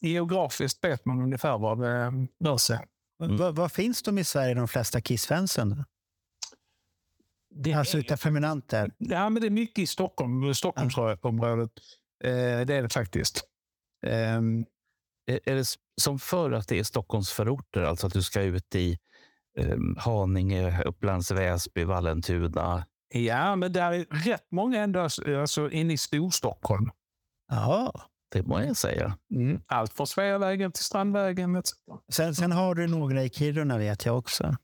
geografiskt 0.00 0.84
vet 0.84 1.04
man 1.04 1.20
ungefär 1.22 1.58
var 1.58 1.76
det 1.76 2.12
rör 2.48 2.56
sig. 2.56 2.78
Mm. 3.22 3.36
Var, 3.36 3.52
var 3.52 3.68
finns 3.68 4.02
de 4.02 4.18
i 4.18 4.24
Sverige, 4.24 4.54
de 4.54 4.68
flesta 4.68 5.00
Kiss-fansen? 5.00 5.84
Det 7.54 7.72
Alltså 7.72 7.96
är- 7.96 8.00
utanför 8.00 8.30
Minanter? 8.30 8.90
Ja, 8.98 9.28
men 9.28 9.40
det 9.42 9.48
är 9.48 9.50
mycket 9.50 9.78
i 9.78 9.86
Stockholm, 9.86 10.54
Stockholmsområdet. 10.54 11.70
Eh, 12.24 12.30
det 12.66 12.74
är 12.74 12.82
det 12.82 12.88
faktiskt. 12.92 13.44
Ehm, 14.06 14.66
Är, 15.26 15.54
det 15.54 15.64
som 16.00 16.18
förr 16.18 16.52
att 16.52 16.68
det 16.68 16.78
är 16.78 16.84
Stockholmsförorter, 16.84 17.82
alltså 17.82 18.06
att 18.06 18.12
du 18.12 18.22
ska 18.22 18.42
ut 18.42 18.74
i 18.74 18.98
um, 19.58 19.96
Haninge, 20.00 20.82
Upplands 20.82 21.30
Väsby, 21.30 21.84
Vallentuna? 21.84 22.86
Ja, 23.08 23.56
men 23.56 23.72
det 23.72 23.80
är 23.80 24.06
rätt 24.10 24.46
många 24.50 24.82
ändå 24.82 25.00
alltså, 25.00 25.70
inne 25.70 25.92
i 25.92 25.96
Storstockholm. 25.98 26.90
Ja. 27.50 27.92
Det 28.32 28.46
må 28.46 28.60
jag 28.60 28.76
säga. 28.76 29.18
Allt 29.66 29.92
från 29.92 30.06
Sveavägen 30.06 30.72
till 30.72 30.84
Strandvägen 30.84 31.56
etc. 31.56 31.70
Sen, 32.12 32.34
sen 32.34 32.52
har 32.52 32.74
du 32.74 32.86
några 32.86 33.22
i 33.22 33.30
Kiruna 33.30 33.78
vet 33.78 34.06
jag 34.06 34.18
också. 34.18 34.56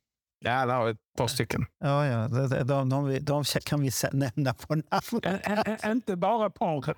Ja, 0.45 0.67
det 0.67 0.73
har 0.73 0.85
vi 0.85 0.91
ett 0.91 0.99
par 1.19 1.27
stycken. 1.27 1.67
Ja, 1.79 2.07
ja. 2.07 2.29
De, 2.29 2.65
de, 2.65 2.89
de, 2.89 3.19
de, 3.21 3.45
kan 3.45 3.81
vi 3.81 3.91
nämna 4.13 4.55
på 4.55 4.75
namn. 4.75 5.21
Ä- 5.23 5.41
ä- 5.45 5.77
ä- 5.83 5.91
Inte 5.93 6.17
bara 6.17 6.51
paret. 6.51 6.97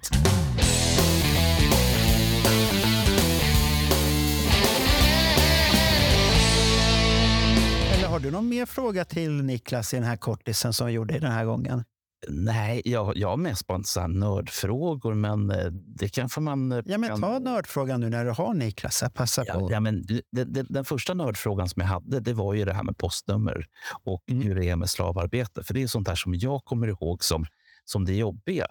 Har 8.12 8.20
du 8.20 8.30
någon 8.30 8.48
mer 8.48 8.66
fråga 8.66 9.04
till 9.04 9.42
Niklas 9.42 9.94
i 9.94 9.96
den 9.96 10.04
här 10.06 10.16
kortisen 10.16 10.72
som 10.72 10.86
vi 10.86 10.92
gjorde 10.92 11.18
den 11.18 11.32
här 11.32 11.44
gången? 11.44 11.84
Nej, 12.28 12.82
jag, 12.84 13.16
jag 13.16 13.28
har 13.28 13.36
mest 13.36 13.66
bara 13.66 13.82
så 13.82 14.06
nördfrågor, 14.06 15.14
men 15.14 15.50
eh, 15.50 15.66
det 15.72 16.08
kanske 16.08 16.40
man... 16.40 16.72
eh, 16.72 16.80
Ja, 16.86 16.98
men 16.98 17.08
kan- 17.10 17.20
ta 17.20 17.38
nördfrågan 17.38 18.00
nu 18.00 18.08
när 18.08 18.24
du 18.24 18.30
har 18.30 18.54
Niklas. 18.54 19.02
Passa 19.14 19.44
Ja, 19.46 19.54
på. 19.54 19.72
ja, 19.72 19.80
men 19.80 20.06
det, 20.06 20.22
det, 20.44 20.62
den 20.62 20.84
första 20.84 21.14
nördfrågan 21.14 21.68
som 21.68 21.80
jag 21.80 21.88
hade 21.88 22.20
det 22.20 22.32
var 22.34 22.54
ju 22.54 22.64
det 22.64 22.72
här 22.74 22.82
med 22.82 22.98
postnummer 22.98 23.66
och 24.04 24.22
Mm. 24.30 24.42
hur 24.42 24.54
det 24.54 24.68
är 24.68 24.76
med 24.76 24.90
slavarbete. 24.90 25.62
För 25.64 25.74
det 25.74 25.82
är 25.82 25.86
sånt 25.86 26.06
där 26.06 26.14
som 26.14 26.34
jag 26.34 26.64
kommer 26.64 26.88
ihåg 26.88 27.24
som, 27.24 27.44
som 27.84 28.04
det 28.04 28.14
jobbiga. 28.14 28.66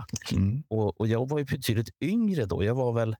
Och, 0.70 1.00
och 1.00 1.08
jag 1.08 1.30
var 1.30 1.40
ju 1.40 1.46
betydligt 1.46 1.90
yngre 2.02 2.46
då. 2.46 2.64
Jag 2.64 2.76
var 2.76 2.94
väl, 2.94 3.16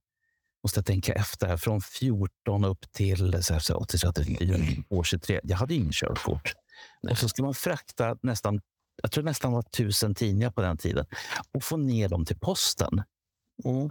måste 0.64 0.78
jag 0.78 0.86
tänka 0.86 1.14
efter, 1.14 1.58
från 1.58 1.82
14 1.82 2.66
upp 2.66 2.92
till 2.92 3.44
så 3.44 3.54
här, 3.54 3.60
så, 3.60 3.86
34 3.86 4.58
år 4.90 5.04
23. 5.04 5.40
Jag 5.44 5.58
hade 5.58 5.74
ingen 5.74 5.92
körkort. 5.92 6.54
Och 7.10 7.18
så 7.18 7.30
ska 7.30 7.44
man 7.44 7.54
frakta 7.54 8.18
nästan, 8.24 8.62
jag 9.02 9.12
tror 9.12 9.24
nästan 9.24 9.52
var 9.52 9.62
tusen 9.62 10.16
tidningar 10.16 10.52
på 10.52 10.62
den 10.62 10.78
tiden 10.78 11.06
och 11.54 11.64
få 11.64 11.78
ner 11.78 12.10
dem 12.10 12.26
till 12.26 12.40
posten. 12.40 13.00
Eh, 13.66 13.88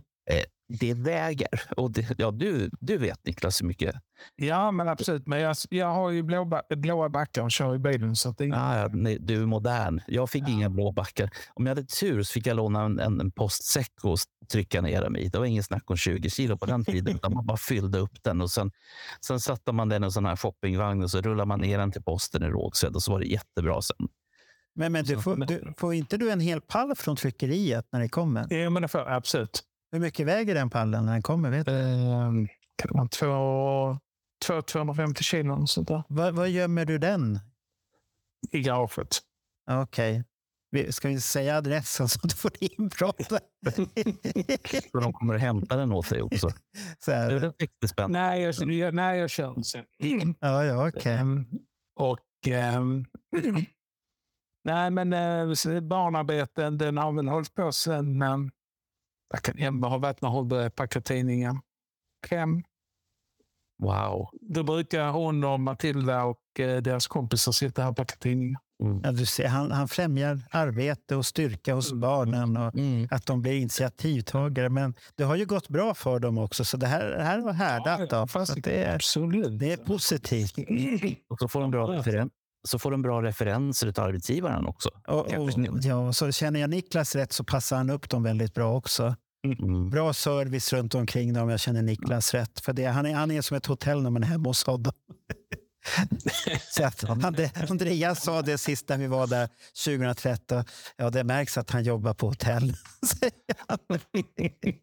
det 0.79 0.95
väger. 0.95 1.63
Och 1.77 1.91
det, 1.91 2.15
ja, 2.19 2.31
du, 2.31 2.71
du 2.81 2.99
vet 2.99 3.27
Niklas 3.27 3.63
hur 3.63 3.67
mycket 3.67 3.95
Ja, 4.37 4.71
men 4.71 4.89
absolut. 4.89 5.27
Men 5.27 5.41
jag, 5.41 5.57
jag 5.71 5.87
har 5.87 6.11
ju 6.11 6.23
blåa, 6.23 6.63
blåa 6.77 7.09
backar 7.09 7.43
och 7.43 7.51
kör 7.51 7.75
i 7.75 7.79
bilen. 7.79 8.17
Så 8.17 8.29
att 8.29 8.39
det 8.39 8.45
är 8.45 8.53
Ah, 8.55 8.79
ja, 8.79 8.89
nej, 8.93 9.19
du 9.21 9.43
är 9.43 9.47
modern. 9.47 10.01
Jag 10.07 10.31
fick 10.31 10.49
inga 10.49 10.71
blå 10.71 10.93
backar. 10.93 11.31
Om 11.55 11.67
jag 11.67 11.71
hade 11.71 11.87
tur 11.87 12.23
så 12.23 12.33
fick 12.33 12.47
jag 12.47 12.57
låna 12.57 12.83
en, 12.83 12.99
en, 12.99 13.21
en 13.21 13.33
postsäck 13.33 13.93
och 14.03 14.19
trycka 14.53 14.81
ner 14.81 15.03
dem 15.03 15.17
i. 15.17 15.29
Det 15.29 15.39
var 15.39 15.47
ingen 15.47 15.63
snack 15.63 15.91
om 15.91 15.97
20 15.97 16.31
kilo 16.31 16.59
på 16.59 16.67
den 16.67 16.85
tiden. 16.85 17.15
utan 17.17 17.33
man 17.33 17.47
bara 17.47 17.57
fyllde 17.57 17.99
upp 17.99 18.23
den 18.23 18.41
och 18.41 18.51
sen, 18.51 18.71
sen 19.27 19.41
satte 19.41 19.73
man 19.73 19.89
den 19.89 20.03
i 20.03 20.07
en 20.07 20.13
sån 20.13 20.27
här 20.27 20.37
shoppingvagn 20.37 21.03
och 21.03 21.11
så 21.11 21.21
rullade 21.21 21.49
man 21.49 21.61
ner 21.61 21.79
den 21.79 21.93
till 21.93 22.03
posten 22.03 22.43
i 22.43 22.47
Rågsved 22.47 22.95
och 22.95 23.03
så 23.03 23.13
var 23.13 23.21
det 23.21 23.27
jättebra 23.27 23.83
sen. 23.83 24.09
Men, 24.75 24.93
men 24.93 25.05
du 25.05 25.19
får, 25.19 25.37
du, 25.37 25.75
får 25.79 25.95
inte 25.95 26.17
du 26.17 26.31
en 26.31 26.41
hel 26.41 26.61
pall 26.61 26.95
från 26.97 27.17
tryckeriet 27.17 27.89
när 27.93 28.01
det 28.01 28.09
kommer? 28.09 28.55
Ja, 28.55 28.71
men 28.71 28.83
det 28.83 28.89
får, 28.89 29.09
absolut. 29.09 29.65
Hur 29.93 30.01
mycket 30.01 30.27
väger 30.27 30.55
den 30.55 30.71
pallen 30.71 31.07
när 31.07 31.13
den 31.13 31.23
kommer? 31.23 31.51
Vet 31.51 31.67
du? 31.67 31.73
Ehm, 31.73 32.49
kan 32.77 32.89
det 32.89 32.95
vara 32.99 33.09
två, 33.09 33.99
två, 34.47 34.63
250 34.63 35.23
kilo 35.25 35.67
sånt 35.67 35.89
där 35.89 36.03
vad 36.33 36.49
gömmer 36.49 36.85
du 36.85 36.99
den? 36.99 37.39
i 38.51 38.61
garaget. 38.61 39.19
Okej. 39.71 40.25
Vi- 40.71 40.93
Ska 40.93 41.09
vi 41.09 41.21
säga 41.21 41.57
adressen 41.57 42.09
så 42.09 42.21
att 42.23 42.31
du 42.31 42.37
får 42.37 42.51
inbrott? 42.61 43.23
Så 43.29 43.39
de 45.01 45.13
kommer 45.13 45.35
att 45.35 45.41
hämta 45.41 45.77
den 45.77 45.93
åt 45.93 46.09
dig 46.11 46.23
också. 46.23 46.49
så 46.99 47.11
Det 47.11 47.17
är 47.17 47.31
här. 47.31 47.39
väl 47.41 47.53
60 47.61 47.89
spänn. 47.89 48.13
Nej, 48.13 48.43
jag, 48.43 48.55
jag, 48.73 48.95
nej, 48.95 49.19
jag 49.19 49.31
kör 49.31 49.55
den 49.55 49.65
sen. 49.65 49.85
Ja, 50.41 50.65
ja, 50.65 50.89
okej. 50.89 51.13
Ehm, 51.13 51.47
och... 51.97 52.19
ehm, 52.49 53.05
nej, 54.65 54.91
men 54.91 55.13
uh, 55.13 55.81
barnarbeten, 55.81 56.79
den 56.79 56.97
har 56.97 57.13
väl 57.13 57.29
hållit 57.29 57.55
på 57.55 57.73
sen... 57.73 58.23
Um, 58.23 58.51
jag 59.31 59.43
kan 59.43 59.59
Emma 59.59 59.89
har 59.89 59.99
varit 59.99 60.21
när 60.23 60.29
hon 60.29 60.49
började 60.49 60.71
packa 60.71 61.01
tidningar. 61.01 61.57
Hem. 62.31 62.63
Wow. 63.83 64.29
Då 64.41 64.63
brukar 64.63 65.11
hon 65.11 65.45
och 65.45 65.61
Matilda 65.61 66.25
och 66.25 66.61
eh, 66.61 66.83
deras 66.83 67.07
kompisar 67.07 67.53
sitta 67.53 67.83
här 67.83 67.91
och 67.91 67.97
packa 67.97 68.17
tidningar. 68.17 68.61
Ja, 69.03 69.13
du 69.13 69.27
ser, 69.27 69.49
han, 69.49 69.71
han 69.73 69.89
främjar 69.89 70.41
arbete 70.51 71.17
och 71.17 71.27
styrka 71.27 71.75
hos 71.75 71.93
barnen 71.93 72.57
och 72.57 72.75
Mm. 72.75 73.09
att 73.11 73.27
de 73.27 73.43
blir 73.43 73.53
initiativtagare. 73.53 74.69
Men 74.69 74.95
det 75.17 75.25
har 75.25 75.37
ju 75.37 75.47
gått 75.47 75.69
bra 75.69 75.95
för 75.95 76.19
dem 76.19 76.39
också, 76.39 76.65
så 76.65 76.77
det 76.77 76.87
här, 76.87 77.05
det 77.11 77.23
här 77.23 77.41
var 77.41 77.53
härdat. 77.53 78.11
Då, 78.11 78.27
så 78.27 78.39
att 78.39 78.63
det, 78.65 78.85
är, 78.85 78.95
Absolut. 78.95 79.59
det 79.59 79.73
är 79.73 79.77
positivt. 79.77 80.55
Och 81.29 81.39
så 81.39 81.49
får 81.49 81.61
de 81.61 81.71
bra, 81.71 81.87
referen- 81.87 82.31
så 82.69 82.79
får 82.79 82.91
de 82.91 83.03
bra 83.03 83.23
referenser 83.23 83.89
av 83.89 84.05
arbetsgivaren 84.05 84.67
också. 84.67 84.91
Och, 85.07 85.35
och, 85.35 85.51
ja, 85.83 86.13
så 86.13 86.33
känner 86.33 86.61
jag 86.61 86.71
Niklas 86.71 87.15
rätt 87.15 87.33
så 87.33 87.45
passar 87.45 87.77
han 87.77 87.91
upp 87.91 88.11
dem 88.11 88.23
väldigt 88.23 88.55
bra 88.55 88.77
också. 88.77 89.15
Mm. 89.45 89.91
Bra 89.91 90.13
service 90.13 90.73
runt 90.73 90.95
omkring 90.95 91.33
dem, 91.33 91.49
jag 91.49 91.61
känner 91.61 91.83
Niklas 91.83 92.35
rätt. 92.35 92.61
För 92.61 92.73
det, 92.73 92.85
han, 92.85 93.07
är, 93.07 93.15
han 93.15 93.31
är 93.31 93.43
som 93.43 93.57
ett 93.57 93.67
hotell 93.67 94.03
när 94.03 94.11
man 94.11 94.23
är 94.23 94.27
hemma 94.27 94.49
hos 94.49 94.67
honom. 94.67 94.93
så 96.71 96.85
att, 96.85 97.05
Andreas 97.71 98.25
sa 98.25 98.43
det 98.43 98.59
sist 98.59 98.89
när 98.89 98.99
vi 98.99 99.07
var 99.07 99.27
där 99.27 99.49
2013. 99.85 100.65
Ja, 100.97 101.11
det 101.11 101.25
märks 101.25 101.59
att 101.59 101.71
han 101.71 101.85
jobbar 101.85 102.15
på 102.15 102.29
hotell. 102.29 102.75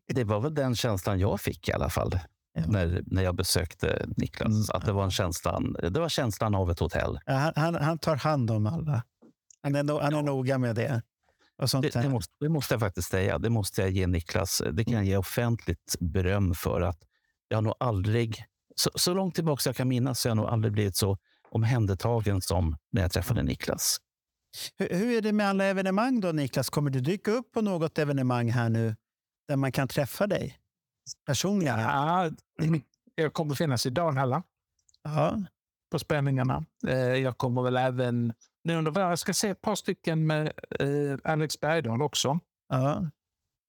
Det 0.07 0.23
var 0.23 0.39
väl 0.39 0.53
den 0.53 0.75
känslan 0.75 1.19
jag 1.19 1.41
fick 1.41 1.69
i 1.69 1.73
alla 1.73 1.89
fall. 1.89 2.19
När, 2.67 3.03
när 3.05 3.23
jag 3.23 3.35
besökte 3.35 4.05
Niklas. 4.17 4.47
Mm. 4.47 4.65
Att 4.69 4.85
det 4.85 4.91
var, 4.91 5.03
en 5.03 5.11
känslan, 5.11 5.75
det 5.81 5.99
var 5.99 6.09
känslan 6.09 6.55
av 6.55 6.71
ett 6.71 6.79
hotell. 6.79 7.19
Ja, 7.25 7.33
han, 7.33 7.53
han, 7.55 7.75
han 7.75 7.97
tar 7.97 8.15
hand 8.15 8.51
om 8.51 8.67
alla. 8.67 9.03
Han 9.61 9.75
är, 9.75 9.83
no, 9.83 9.99
han 9.99 10.13
är 10.13 10.21
noga 10.21 10.57
med 10.57 10.75
det. 10.75 11.01
Det, 11.81 11.93
det, 11.93 12.09
måste, 12.09 12.33
det 12.39 12.49
måste 12.49 12.73
jag 12.73 12.81
faktiskt 12.81 13.09
säga. 13.09 13.37
Det 13.37 13.49
måste 13.49 13.81
jag 13.81 13.91
ge 13.91 14.07
Niklas. 14.07 14.61
Det 14.73 14.85
kan 14.85 14.93
jag 14.93 15.05
ge 15.05 15.17
offentligt 15.17 15.95
beröm 15.99 16.53
för. 16.53 16.81
att 16.81 16.99
Jag 17.47 17.57
har 17.57 17.61
nog 17.61 17.73
aldrig, 17.79 18.43
så, 18.75 18.89
så 18.95 19.13
långt 19.13 19.35
tillbaka 19.35 19.61
jag 19.65 19.75
kan 19.75 19.87
minnas, 19.87 20.19
så 20.19 20.29
har 20.29 20.31
jag 20.31 20.37
nog 20.37 20.45
aldrig 20.45 20.73
blivit 20.73 20.95
så 20.95 21.17
omhändertagen 21.49 22.41
som 22.41 22.77
när 22.91 23.01
jag 23.01 23.11
träffade 23.11 23.43
Niklas. 23.43 23.97
Hur, 24.77 24.89
hur 24.89 25.17
är 25.17 25.21
det 25.21 25.31
med 25.31 25.47
alla 25.47 25.65
evenemang 25.65 26.19
då, 26.19 26.31
Niklas? 26.31 26.69
Kommer 26.69 26.89
du 26.89 26.99
dyka 26.99 27.31
upp 27.31 27.51
på 27.51 27.61
något 27.61 27.97
evenemang 27.97 28.51
här 28.51 28.69
nu 28.69 28.95
där 29.47 29.55
man 29.55 29.71
kan 29.71 29.87
träffa 29.87 30.27
dig 30.27 30.57
personligen? 31.25 31.79
Ja, 31.79 32.29
jag 33.15 33.33
kommer 33.33 33.55
finnas 33.55 33.85
i 33.85 33.89
Danhalla 33.89 34.43
Ja. 35.03 35.37
på 35.91 35.99
spänningarna. 35.99 36.65
Eh, 36.87 36.97
Jag 36.97 37.37
kommer 37.37 37.61
väl 37.61 37.77
även 37.77 38.33
nu 38.63 38.75
under 38.75 38.91
våren, 38.91 39.09
jag 39.09 39.19
ska 39.19 39.33
se 39.33 39.49
ett 39.49 39.61
par 39.61 39.75
stycken 39.75 40.27
med 40.27 40.51
eh, 40.79 41.17
Alex 41.31 41.59
Bergdahl 41.59 42.01
också. 42.01 42.39
ja. 42.69 43.09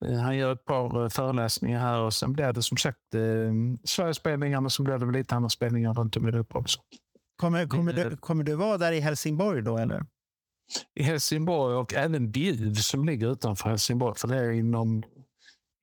Eh, 0.05 0.19
Han 0.19 0.37
gör 0.37 0.53
ett 0.53 0.65
par 0.65 1.09
föreläsningar 1.09 1.81
här 1.81 1.99
och 2.01 2.15
sen 2.15 2.33
blir 2.33 2.53
det 2.53 2.63
som 2.63 2.77
sagt 2.77 3.15
eh, 3.15 3.21
Sverigespelningar 3.85 4.61
men 4.61 4.71
så 4.71 4.83
blir 4.83 4.99
det 4.99 5.07
väl 5.07 5.15
lite 5.15 5.35
andra 5.35 5.49
spelningar 5.49 5.95
runt 5.95 6.17
om 6.17 6.27
i 6.27 6.29
Europa 6.29 6.59
också. 6.59 6.81
Kommer, 7.37 7.67
kommer, 7.67 7.93
du, 7.93 8.17
kommer 8.17 8.45
du 8.45 8.55
vara 8.55 8.79
där 8.79 8.93
i 8.93 9.01
Helsingborg 9.01 9.63
då? 9.63 9.79
Eller? 9.79 10.07
I 10.95 11.03
Helsingborg 11.03 11.75
och 11.77 11.95
även 11.95 12.31
Bjuv 12.31 12.75
som 12.75 13.05
ligger 13.05 13.33
utanför 13.33 13.69
Helsingborg 13.71 14.15
för 14.19 14.29
det 14.29 14.37
är 14.37 14.51
inom, 14.51 15.03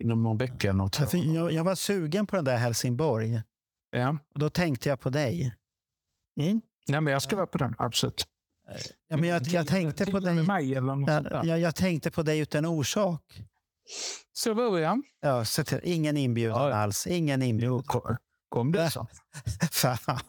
inom 0.03 0.23
någon 0.23 0.37
vecka. 0.37 0.73
Något. 0.73 0.99
Ja, 0.99 1.05
för 1.05 1.17
Jag, 1.17 1.51
jag 1.51 1.63
var 1.63 1.75
sugen 1.75 2.27
på 2.27 2.35
den 2.35 2.45
där 2.45 2.57
Helsingborg. 2.57 3.41
Ja. 3.91 4.17
Och 4.33 4.39
då 4.39 4.49
tänkte 4.49 4.89
jag 4.89 4.99
på 4.99 5.09
dig. 5.09 5.55
Mm. 6.39 6.61
ja, 6.85 7.01
men 7.01 7.13
jag 7.13 7.21
ska 7.21 7.35
vara 7.35 7.47
på 7.47 7.57
den, 7.57 7.75
absolut. 7.77 8.27
Ja, 9.07 9.17
men 9.17 9.29
jag, 9.29 9.47
jag, 9.47 9.67
tänkte 9.67 10.05
på 10.05 10.19
dig, 10.19 10.43
mig 10.43 10.75
eller 10.75 10.95
något 10.95 11.31
ja, 11.31 11.45
jag, 11.45 11.59
jag 11.59 11.75
tänkte 11.75 12.11
på 12.11 12.23
dig 12.23 12.39
utan 12.39 12.65
orsak. 12.65 13.21
Så 14.33 14.53
var 14.53 14.79
jag. 14.79 15.01
Ja, 15.21 15.45
så 15.45 15.63
till, 15.63 15.79
ingen 15.83 16.17
inbjudan 16.17 16.61
Ja, 16.61 16.69
ja. 16.69 16.75
alls. 16.75 17.07
Ingen 17.07 17.41
inbjudan. 17.41 17.75
Jo, 17.75 17.83
kom, 17.83 18.17
Kom 18.49 18.71
det 18.71 18.91
så? 18.91 19.07
Fan. 19.71 20.19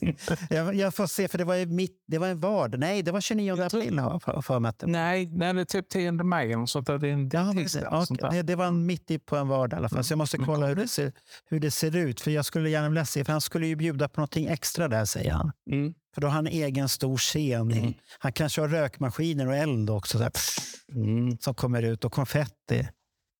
jag, 0.50 0.74
jag 0.74 0.94
får 0.94 1.06
se, 1.06 1.28
för 1.28 1.38
det 1.38 1.44
var 1.44 1.66
mitt, 1.66 2.04
det 2.06 2.18
var 2.18 2.28
en 2.28 2.40
vardag. 2.40 2.80
Nej, 2.80 3.02
det 3.02 3.12
var 3.12 3.20
29 3.20 3.56
Jag 3.56 3.70
tror- 3.70 3.80
april 3.80 3.98
har 3.98 4.20
jag 4.26 4.44
för- 4.44 4.60
mig. 4.60 4.72
Nej, 4.82 5.26
nej, 5.32 5.54
det 5.54 5.60
är 5.60 5.64
typ 5.64 5.88
10 5.88 6.12
maj 6.12 6.48
där. 6.48 6.98
Det 6.98 7.08
är 7.08 7.12
en 7.12 7.30
Ja, 7.32 7.52
tisdag. 7.52 7.88
okej, 8.10 8.16
där. 8.30 8.42
det, 8.42 8.56
var 8.56 8.70
mitt 8.70 9.10
i 9.10 9.18
på 9.18 9.36
en 9.36 9.48
vardag 9.48 9.76
i 9.76 9.78
alla 9.78 9.88
fall. 9.88 10.04
Så 10.04 10.12
jag 10.12 10.18
måste 10.18 10.36
Mm. 10.36 10.46
kolla 10.46 10.66
hur 10.66 10.74
det, 10.76 10.88
ser, 10.88 11.12
hur 11.48 11.60
det 11.60 11.70
ser 11.70 11.96
ut. 11.96 12.20
För 12.20 12.30
jag 12.30 12.44
skulle 12.44 12.70
gärna 12.70 12.88
vilja 12.88 13.04
se, 13.04 13.24
för 13.24 13.32
han 13.32 13.40
skulle 13.40 13.66
ju 13.66 13.76
bjuda 13.76 14.08
på 14.08 14.20
någonting 14.20 14.46
extra 14.46 14.88
där, 14.88 15.04
säger 15.04 15.30
han. 15.32 15.52
Mm. 15.70 15.94
För 16.14 16.20
då 16.20 16.26
har 16.26 16.32
han 16.34 16.46
en 16.46 16.52
egen 16.52 16.88
stor 16.88 17.16
scen. 17.16 17.70
Mm. 17.72 17.94
Han 18.18 18.32
kanske 18.32 18.60
har 18.60 18.68
rökmaskiner 18.68 19.46
och 19.48 19.56
eld 19.56 19.90
också. 19.90 20.18
Så 20.18 20.22
här, 20.24 20.30
pff, 20.30 20.56
Mm. 20.94 21.38
som 21.40 21.54
kommer 21.54 21.82
ut 21.82 22.04
och 22.04 22.12
konfetti. 22.12 22.88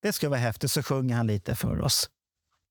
Det 0.02 0.12
ska 0.12 0.28
vara 0.28 0.40
häftigt. 0.40 0.70
Så 0.70 0.82
sjunger 0.82 1.16
han 1.16 1.26
lite 1.26 1.54
för 1.54 1.80
oss. 1.80 2.10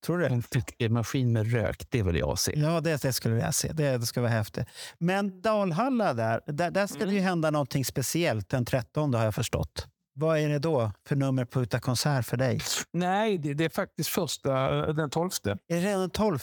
Tror 0.06 0.18
du 0.18 0.28
det? 0.28 0.86
En 0.86 0.94
maskin 0.94 1.34
med 1.34 1.52
rök, 1.52 1.88
det 1.90 2.04
vill 2.04 2.16
jag 2.16 2.40
se. 2.40 2.60
Ja, 2.60 2.82
det, 2.82 3.02
det 3.02 3.14
skulle 3.14 3.36
jag 3.36 3.56
se. 3.56 3.72
Det, 3.74 3.98
det 3.98 4.06
ska 4.06 4.22
vara 4.22 4.32
häftigt. 4.32 4.68
Men 4.98 5.42
Dalhalla 5.42 6.14
där, 6.14 6.42
där, 6.48 6.72
där 6.72 6.88
ska 6.88 7.06
det 7.06 7.14
ju 7.14 7.20
hända 7.20 7.52
någonting 7.52 7.86
speciellt 7.86 8.50
den 8.50 8.66
13 8.66 9.14
har 9.14 9.24
jag 9.24 9.36
förstått. 9.36 9.88
Vad 10.14 10.40
är 10.40 10.50
det 10.50 10.60
då 10.60 10.92
för 11.08 11.16
nummer 11.16 11.46
på 11.46 11.62
Uta 11.62 11.80
konsert 11.80 12.26
för 12.26 12.38
dig? 12.38 12.62
Nej, 12.92 13.38
det, 13.38 13.54
det 13.54 13.66
är 13.66 13.70
faktiskt 13.70 14.10
första, 14.10 14.52
den 14.94 15.10
12. 15.10 15.30
Är 15.46 15.56
det 15.68 15.82
redan 15.82 16.00
den 16.00 16.10
12? 16.10 16.40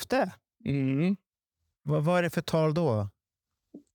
Mm. 0.65 1.17
Vad, 1.83 2.05
vad 2.05 2.19
är 2.19 2.23
det 2.23 2.31
för 2.31 2.41
tal 2.41 2.75
då? 2.75 3.09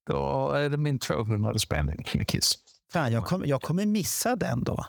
Då 0.08 0.52
är 0.52 0.70
det 0.70 0.78
min 0.78 1.00
200 1.00 1.60
spelning 1.60 2.06
med 2.14 2.28
Kiss. 2.28 2.56
Fan, 2.92 3.12
jag, 3.12 3.26
kom, 3.26 3.44
jag 3.46 3.62
kommer 3.62 3.86
missa 3.86 4.36
den 4.36 4.64
då. 4.64 4.86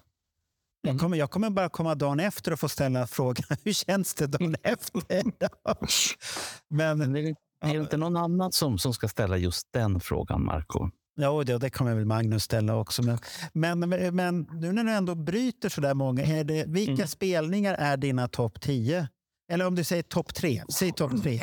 Jag 0.83 0.91
Mm. 0.91 0.99
kommer, 0.99 1.17
jag 1.17 1.31
kommer 1.31 1.51
bara 1.51 1.69
komma 1.69 1.95
dagen 1.95 2.21
efter 2.21 2.53
och 2.53 2.61
få 2.61 2.69
ställa 2.69 3.07
frågan 3.07 3.45
hur 3.65 3.73
känns 3.73 4.15
det 4.15 4.27
dagen 4.27 4.57
efter? 4.63 5.03
Men 6.71 6.99
Men 6.99 7.17
är 7.17 7.23
det, 7.23 7.35
är 7.67 7.75
det 7.75 7.81
inte 7.81 7.97
någon 7.97 8.17
annan 8.17 8.53
som, 8.53 8.79
som 8.79 8.95
ska 8.95 9.09
ställa 9.09 9.37
just 9.37 9.67
den 9.73 10.01
frågan, 10.01 10.45
Marco? 10.45 10.91
Ja, 11.21 11.45
det, 11.45 11.59
det 11.59 11.71
kommer 11.71 11.95
väl 11.95 12.05
Magnus 12.05 12.43
ställa 12.45 12.77
också. 12.77 13.03
Men, 13.03 13.19
men, 13.53 13.89
men, 14.17 14.49
nu 14.53 14.73
när 14.73 14.85
du 14.85 14.91
ändå 14.93 15.15
bryter 15.15 15.69
så 15.69 15.81
där 15.81 15.95
många, 15.95 16.23
är 16.25 16.45
det, 16.45 16.65
vilka 16.69 16.93
Mm. 16.93 17.07
spelningar 17.07 17.75
är 17.75 17.97
dina 17.97 18.29
topp 18.29 18.61
10? 18.61 19.09
Eller 19.53 19.67
om 19.67 19.75
du 19.75 19.85
säger 19.85 20.03
topp 20.03 20.35
3, 20.35 20.63
säg 20.73 20.93
topp 20.93 21.13
3. 21.23 21.41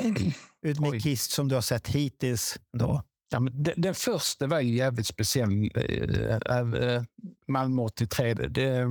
Ut 0.65 0.79
med. 0.79 1.03
Kiss 1.03 1.31
som 1.31 1.47
du 1.47 1.55
har 1.55 1.61
sett 1.61 1.87
hittills. 1.87 2.57
Då. 2.77 3.03
Ja, 3.29 3.39
den, 3.39 3.81
den 3.81 3.95
första 3.95 4.47
var 4.47 4.59
ju 4.59 4.75
jävligt 4.75 5.07
speciell. 5.07 5.71
Äh, 5.75 6.57
äh, 6.57 7.03
Malmö 7.47 7.81
83. 7.81 8.33
Det, 8.33 8.85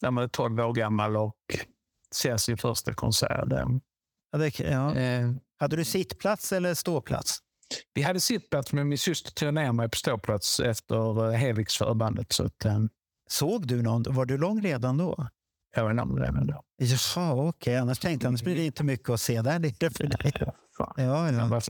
när 0.00 0.10
man 0.10 0.24
är 0.24 0.28
12 0.28 0.60
år 0.60 0.72
gammal 0.72 1.16
och 1.16 1.36
ser 2.14 2.36
sin 2.36 2.56
första 2.56 2.94
konsert. 2.94 3.48
Ja, 4.30 4.38
det, 4.38 4.60
ja. 4.60 4.94
eh, 4.96 5.30
Hade 5.56 5.76
du 5.76 5.84
sittplats 5.84 6.52
eller 6.52 6.74
ståplats? 6.74 7.38
vi 7.94 8.02
hade 8.02 8.20
sittplats, 8.20 8.72
men 8.72 8.88
min 8.88 8.98
syster 8.98 9.32
tog 9.32 9.54
ner 9.54 9.72
mig 9.72 9.90
på 9.90 9.96
ståplats 9.96 10.60
efter 10.60 11.30
Helix-förbandet. 11.30 12.32
Så 12.32 12.44
att, 12.44 12.66
Såg 13.28 13.66
du 13.66 13.82
någon? 13.82 14.02
Var 14.08 14.26
du 14.26 14.38
lång 14.38 14.62
redan 14.62 14.96
då? 14.96 15.28
Namn 15.76 16.18
redan 16.18 16.46
då. 16.46 16.64
Jaha, 16.76 17.48
okej. 17.48 17.76
Annars 17.76 17.98
tänkte 17.98 18.24
jag, 18.24 18.28
annars 18.28 18.42
blir 18.42 18.54
det 18.54 18.64
inte 18.64 18.84
mycket 18.84 19.10
att 19.10 19.20
se 19.20 19.42
där 19.42 19.58
nere 19.58 19.90
för 19.90 20.04
dig. 20.04 20.32
Ja, 20.78 20.94
ja. 20.96 21.60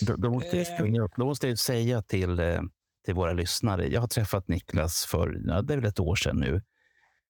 Då, 0.00 0.16
då, 0.16 0.30
måste 0.30 0.56
jag, 0.56 1.10
då 1.16 1.24
måste 1.24 1.48
jag 1.48 1.58
säga 1.58 2.02
till, 2.02 2.38
eh, 2.38 2.60
till 3.04 3.14
våra 3.14 3.32
lyssnare. 3.32 3.88
Jag 3.88 4.00
har 4.00 4.08
träffat 4.08 4.48
Niklas 4.48 5.04
för 5.04 5.42
ja, 5.46 5.62
det 5.62 5.74
är 5.74 5.78
väl 5.78 5.86
ett 5.86 6.00
år 6.00 6.16
sedan 6.16 6.36
nu. 6.36 6.62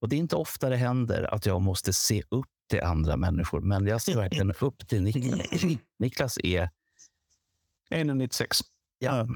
Och 0.01 0.09
Det 0.09 0.17
är 0.17 0.19
inte 0.19 0.37
ofta 0.37 0.69
det 0.69 0.77
händer 0.77 1.35
att 1.35 1.47
jag 1.47 1.63
måste 1.63 1.93
se 1.93 2.23
upp 2.31 2.47
till 2.71 2.83
andra 2.83 3.17
människor, 3.17 3.61
men 3.61 3.87
jag 3.87 4.03
ser 4.03 4.17
verkligen 4.17 4.53
upp 4.61 4.89
till 4.89 5.03
Niklas. 5.03 5.65
Niklas 5.99 6.39
är, 6.43 6.71
1,96. 7.91 8.47
ja, 8.99 9.29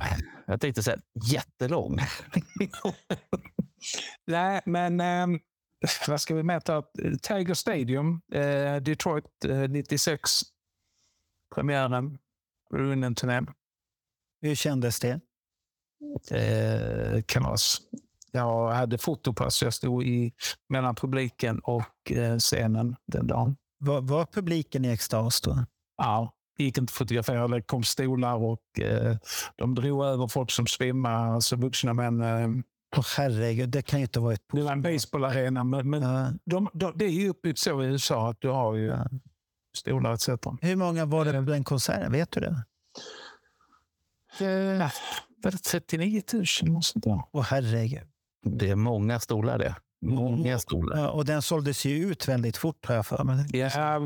jag 0.46 0.60
tänkte 0.60 0.82
säga 0.82 0.98
jättelång. 1.32 1.98
Nej, 4.26 4.60
men 4.64 5.00
eh, 5.00 5.40
vad 6.08 6.20
ska 6.20 6.34
vi 6.34 6.42
mer 6.42 6.60
ta 6.60 6.74
upp? 6.74 6.90
Tiger 7.22 7.54
Stadium, 7.54 8.20
eh, 8.32 8.76
Detroit 8.76 9.44
eh, 9.44 9.68
96. 9.68 10.30
Premiären, 11.54 12.18
Runen-turnén. 12.74 13.46
Hur 14.40 14.54
kändes 14.54 15.00
det? 15.00 15.20
Eh, 16.30 17.22
kalas. 17.26 17.78
Jag 18.32 18.70
hade 18.70 18.98
fotopass. 18.98 19.62
Jag 19.62 19.74
stod 19.74 20.04
i, 20.04 20.32
mellan 20.68 20.94
publiken 20.94 21.58
och 21.58 22.12
eh, 22.12 22.38
scenen 22.38 22.96
den 23.06 23.26
dagen. 23.26 23.56
Var, 23.78 24.00
var 24.00 24.26
publiken 24.26 24.84
i 24.84 24.88
extas 24.88 25.40
då? 25.40 25.64
Ja, 25.96 26.32
det 26.56 26.64
gick 26.64 26.78
inte 26.78 26.90
att 26.90 26.94
fotografera. 26.94 27.48
Det 27.48 27.62
kom 27.62 27.82
stolar 27.82 28.34
och 28.34 28.80
eh, 28.80 29.16
de 29.56 29.74
drog 29.74 30.04
över 30.04 30.28
folk 30.28 30.50
som 30.50 30.66
svimmade, 30.66 31.16
alltså 31.16 31.56
vuxna 31.56 31.94
män. 31.94 32.64
Eh, 32.92 32.98
Åh 32.98 33.04
herregud, 33.16 33.68
det 33.68 33.82
kan 33.82 33.98
ju 33.98 34.04
inte 34.04 34.20
vara 34.20 34.34
ett... 34.34 34.42
det 34.52 34.62
var 34.62 34.72
en 34.72 34.82
baseballarena, 34.82 35.64
men, 35.64 35.90
men 35.90 36.02
Ja, 36.02 36.32
de, 36.44 36.68
de, 36.74 36.92
det 36.96 37.04
är 37.04 37.10
ju 37.10 37.28
uppbyggt 37.28 37.58
så 37.58 37.82
i 37.82 37.86
USA 37.86 38.30
att 38.30 38.40
du 38.40 38.48
har 38.48 38.74
ju 38.74 38.86
ja. 38.86 39.08
stolar 39.76 40.12
etc. 40.14 40.28
Hur 40.60 40.76
många 40.76 41.04
var 41.06 41.24
det 41.24 41.32
på 41.32 41.40
den 41.40 41.64
konserten? 41.64 42.12
Vet 42.12 42.30
du 42.32 42.40
det? 42.40 42.64
Eh, 44.40 44.90
var 45.42 45.50
det 45.50 45.58
39 45.58 46.22
000? 46.32 46.44
eller 46.62 46.80
sånt 46.80 47.04
där? 47.04 47.22
Åh 47.32 47.42
herregud. 47.42 48.02
Det 48.46 48.70
är 48.70 48.76
många 48.76 49.20
stolar 49.20 49.58
det. 49.58 49.74
Många 50.06 50.58
stolar. 50.58 50.98
Ja, 50.98 51.10
och 51.10 51.24
den 51.24 51.42
såldes 51.42 51.84
ju 51.84 51.96
ut 52.10 52.28
väldigt 52.28 52.56
fort 52.56 52.86
har 52.86 52.94
jag 52.94 53.06
för 53.06 53.24
mig. 53.24 53.46
Ja, 53.52 54.00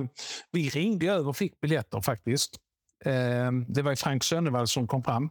vi 0.53 0.69
ringde 0.69 1.07
över 1.07 1.29
och 1.29 1.37
fick 1.37 1.61
biljetter 1.61 2.01
faktiskt. 2.01 2.57
Eh, 3.05 3.53
Det 3.69 3.83
var 3.83 3.95
Frank 3.97 4.25
Sönnevall 4.25 4.69
som 4.69 4.87
kom 4.87 5.03
fram. 5.03 5.31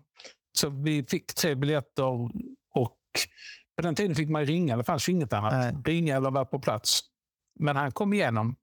Så 0.58 0.70
vi 0.70 1.04
fick 1.04 1.34
tre 1.34 1.56
biljetter 1.56 2.30
på 3.76 3.82
den 3.82 3.96
tiden 3.96 4.16
fick 4.16 4.30
man 4.30 4.46
ringa. 4.46 4.78
Det 4.78 4.84
fanns 4.84 5.10
ju 5.10 5.12
inget 5.14 5.34
annat. 5.34 5.54
Nej. 5.54 5.76
Ringa 5.96 6.16
eller 6.18 6.32
vara 6.32 6.46
på 6.46 6.60
plats. 6.60 7.00
Men 7.60 7.76
han 7.76 7.92
kom 7.92 8.14
igenom 8.14 8.56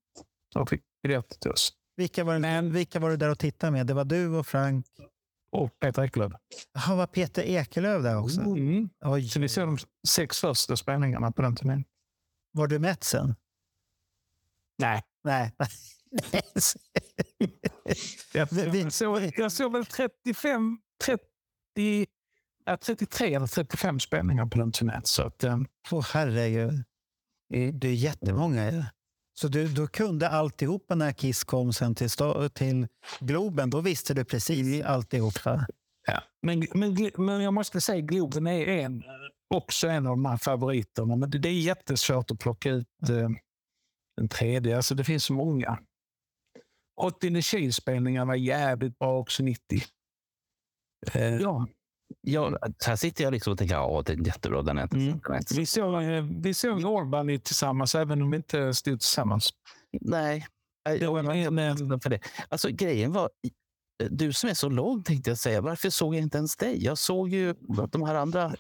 och 0.55 0.69
fick 0.69 0.83
biljetter 1.03 1.37
till 1.39 1.51
oss. 1.51 1.73
Vilka 1.97 2.25
var, 2.25 2.33
det, 2.35 2.39
Men- 2.41 2.73
vilka 2.73 3.01
var 3.01 3.11
du 3.11 3.17
där 3.17 3.31
och 3.31 3.39
tittade 3.39 3.73
med? 3.73 3.87
Det 3.87 3.95
var 3.95 4.05
du 4.05 4.29
och 4.29 4.47
Frank. 4.47 4.87
Och 5.53 5.81
Peter 5.81 6.03
Ekelöf. 6.05 6.33
Jaha, 6.75 6.97
var 6.97 7.07
Peter 7.07 7.43
Ekelöf 7.43 8.03
där 8.03 8.19
också? 8.19 8.41
Mm. 8.41 8.89
Oj, 9.05 9.29
Så 9.29 9.41
vi 9.41 9.49
såg 9.49 9.69
de 9.69 9.79
sex 10.09 10.41
första 10.41 10.77
spelningarna 10.77 11.33
på 11.33 11.43
den 11.43 11.57
turnén. 11.57 11.85
var 12.53 12.67
du 12.67 12.79
mätt 12.79 13.05
sen? 13.05 13.35
Nej. 14.79 15.03
Nej. 15.25 15.53
Jag, 18.35 18.93
såg, 18.93 19.33
jag 19.37 19.53
såg 19.53 19.73
väl 19.73 19.87
35, 19.87 20.79
30, 21.05 21.23
ja, 21.75 22.07
33 22.77 23.35
eller 23.35 23.47
35 23.47 24.01
spelningar 24.01 24.47
på 24.47 24.59
den 24.59 24.73
turnén. 24.73 25.01
Så 25.05 25.23
att, 25.23 25.45
eh, 25.45 25.59
Åh 25.91 26.07
herregud. 26.13 26.85
Det 27.73 27.89
är 27.89 27.95
jättemånga. 27.95 28.87
Så 29.41 29.49
du, 29.49 29.69
du 29.69 29.87
kunde 29.87 30.29
alltihopa 30.29 30.95
när 30.95 31.13
Kiss 31.13 31.45
kom 31.45 31.73
sen 31.73 31.95
till, 31.95 32.09
till 32.53 32.87
Globen. 33.21 33.71
Då 33.71 33.81
visste 33.81 34.15
du 34.15 34.25
precis 34.25 34.85
alltihopa. 34.85 35.67
ja. 36.07 36.23
men, 36.43 36.67
men, 36.75 37.11
men 37.17 37.41
jag 37.43 37.55
måste 37.55 37.81
säga 37.81 38.01
Globen 38.01 38.47
är 38.47 38.67
en, 38.69 39.03
också 39.55 39.89
en 39.89 40.07
av 40.07 40.17
de 40.17 40.25
här 40.27 40.37
favoriterna. 40.37 41.17
Men 41.17 41.31
det, 41.31 41.39
det 41.39 41.49
är 41.49 41.61
jättesvårt 41.61 42.31
att 42.31 42.39
plocka 42.39 42.71
ut 42.71 42.87
eh, 43.11 43.29
den 44.17 44.29
tredje. 44.29 44.77
Alltså, 44.77 44.95
det 44.95 45.05
finns 45.05 45.25
så 45.25 45.33
många. 45.33 45.79
80 47.01 47.43
Kil-spelningar 47.43 48.25
var 48.25 48.35
jävligt 48.35 48.99
bra 48.99 49.19
också 49.19 49.43
90. 49.43 49.83
Eh, 51.13 51.35
Ja. 51.35 51.67
Ja, 52.21 52.59
så 52.79 52.91
här 52.91 52.97
sitter 52.97 53.25
jag 53.25 53.33
liksom 53.33 53.53
och 53.53 53.59
tänker 53.59 53.75
ja, 53.75 54.03
det 54.07 54.13
är 54.13 54.27
jättebra. 54.27 54.63
Den 54.63 54.79
är 54.79 54.95
Mm. 54.95 55.21
Vi 55.57 55.67
såg, 55.67 56.03
eh, 56.03 56.25
vi 56.41 56.55
såg 56.55 56.85
Albany 56.85 57.39
tillsammans, 57.39 57.95
även 57.95 58.23
om 58.23 58.31
vi 58.31 58.37
inte 58.37 58.75
stod 58.75 59.01
tillsammans. 59.01 59.51
Nej. 60.01 60.47
Det 60.85 61.07
var 61.07 61.19
en, 61.33 61.59
eh, 61.59 61.77
för 62.03 62.11
det. 62.11 62.21
Alltså, 62.49 62.69
grejen 62.71 63.13
var, 63.13 63.31
du 64.11 64.33
som 64.33 64.51
är 64.51 64.55
så 64.55 64.69
lång 64.69 65.03
tänkte 65.03 65.31
jag 65.31 65.39
säga, 65.39 65.61
varför 65.61 65.91
såg 65.91 66.15
jag 66.15 66.23
inte 66.23 66.39
ens 66.39 66.57
dig? 66.57 66.85
Jag 66.85 66.99
såg 66.99 67.29
ju 67.29 67.55
de 67.91 68.03
här 68.03 68.15
andra 68.15 68.55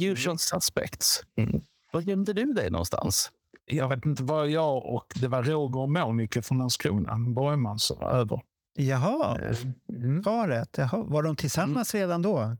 usual 0.00 0.38
suspects. 0.38 1.22
Mm. 1.36 1.60
Var 1.92 2.00
gömde 2.00 2.32
du 2.32 2.44
dig 2.52 2.70
någonstans? 2.70 3.30
jag 3.66 3.88
vet 3.88 4.06
inte 4.06 4.22
vad 4.22 4.48
jag 4.50 4.84
och 4.84 5.12
det 5.20 5.28
var 5.28 5.42
Roger 5.42 5.78
och 5.80 5.90
Monica 5.90 6.42
från 6.42 6.58
Landskrona, 6.58 7.16
Borgman, 7.18 7.78
som 7.78 7.98
var 7.98 8.10
över. 8.10 8.40
Jaha, 8.76 9.38
Mm. 9.88 10.22
paret. 10.22 10.68
Jaha. 10.78 11.02
Var 11.06 11.22
de 11.22 11.36
tillsammans 11.36 11.94
redan 11.94 12.22
då? 12.22 12.56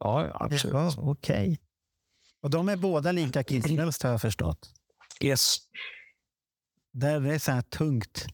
Ja, 0.00 0.30
absolut. 0.34 0.74
Ja, 0.74 0.94
Okej. 0.98 1.60
Och 2.42 2.50
de 2.50 2.68
är 2.68 2.76
båda 2.76 3.12
lika 3.12 3.44
kissfrälsta 3.44 4.08
har 4.08 4.12
jag 4.12 4.20
förstått. 4.20 4.72
Yes. 5.20 5.56
Där 6.92 7.26
är 7.26 7.38
så 7.38 7.52
här 7.52 7.62
tungt. 7.62 8.26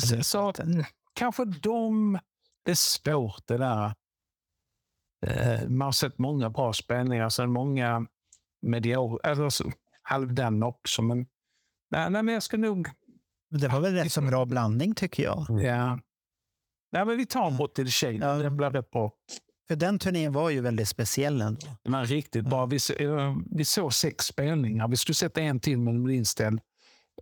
Så, 0.00 0.22
så 0.22 0.52
kanske 1.12 1.44
de... 1.44 2.18
Det 2.64 2.70
är 2.70 2.74
svårt 2.74 3.46
det 3.46 3.58
där. 3.58 3.94
Eh, 5.26 5.68
Man 5.68 5.84
har 5.86 5.92
sett 5.92 6.18
många 6.18 6.50
bra 6.50 6.72
spelningar, 6.72 7.28
sen 7.28 7.50
många 7.52 8.06
mediokra, 8.62 9.30
eller 9.30 9.50
så, 9.50 9.72
halvdana 10.02 10.66
också. 10.66 11.02
Men, 11.02 11.18
nej, 11.90 12.10
nej, 12.10 12.22
men 12.22 12.34
jag 12.34 12.42
ska 12.42 12.56
nog... 12.56 12.88
Det 13.50 13.68
var 13.68 13.80
väl 13.80 13.94
rätt 13.94 14.12
så 14.12 14.20
bra 14.20 14.44
blandning 14.44 14.94
tycker 14.94 15.22
jag. 15.22 15.46
Ja, 15.48 15.98
Nej, 16.92 17.04
men 17.04 17.16
vi 17.16 17.26
tar 17.26 17.46
en 17.46 17.56
bort 17.56 17.74
till 17.74 17.90
tjej. 17.90 18.16
Ja. 18.16 18.34
Det 18.34 18.50
blir 18.50 18.70
rätt 18.70 18.90
bra. 18.90 19.12
För 19.68 19.76
den 19.76 19.98
turnén 19.98 20.32
var 20.32 20.50
ju 20.50 20.60
väldigt 20.60 20.88
speciell 20.88 21.40
ändå. 21.40 21.66
Men 21.88 22.06
riktigt 22.06 22.44
bra. 22.44 22.66
Vi, 22.66 22.78
eh, 22.98 23.36
vi 23.50 23.64
såg 23.64 23.94
sex 23.94 24.24
spelningar. 24.26 24.88
Vi 24.88 24.96
skulle 24.96 25.14
sätta 25.14 25.40
en 25.40 25.60
till, 25.60 25.78
men 25.78 25.94
den 25.94 26.02
blev 26.04 26.16
inställd. 26.16 26.60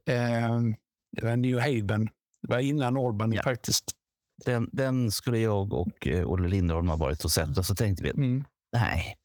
Eh, 0.07 0.59
det 1.17 1.25
var 1.27 1.37
New 1.37 1.59
Haven. 1.61 2.05
Det 2.43 2.49
var 2.55 2.59
innan 2.59 2.97
Albany 2.97 3.37
Ja. 3.37 3.43
faktiskt. 3.43 3.91
Den, 4.45 4.69
den 4.73 5.11
skulle 5.11 5.39
jag 5.39 5.73
och 5.73 6.07
Olle 6.07 6.49
Lindholm 6.49 6.89
ha 6.89 6.97
varit 6.97 7.25
och 7.25 7.31
sett 7.33 7.59
och 7.59 7.67
så 7.67 7.75
tänkte 7.75 8.03
vi 8.05 8.11
Mm. 8.11 8.45
nej. 8.73 9.17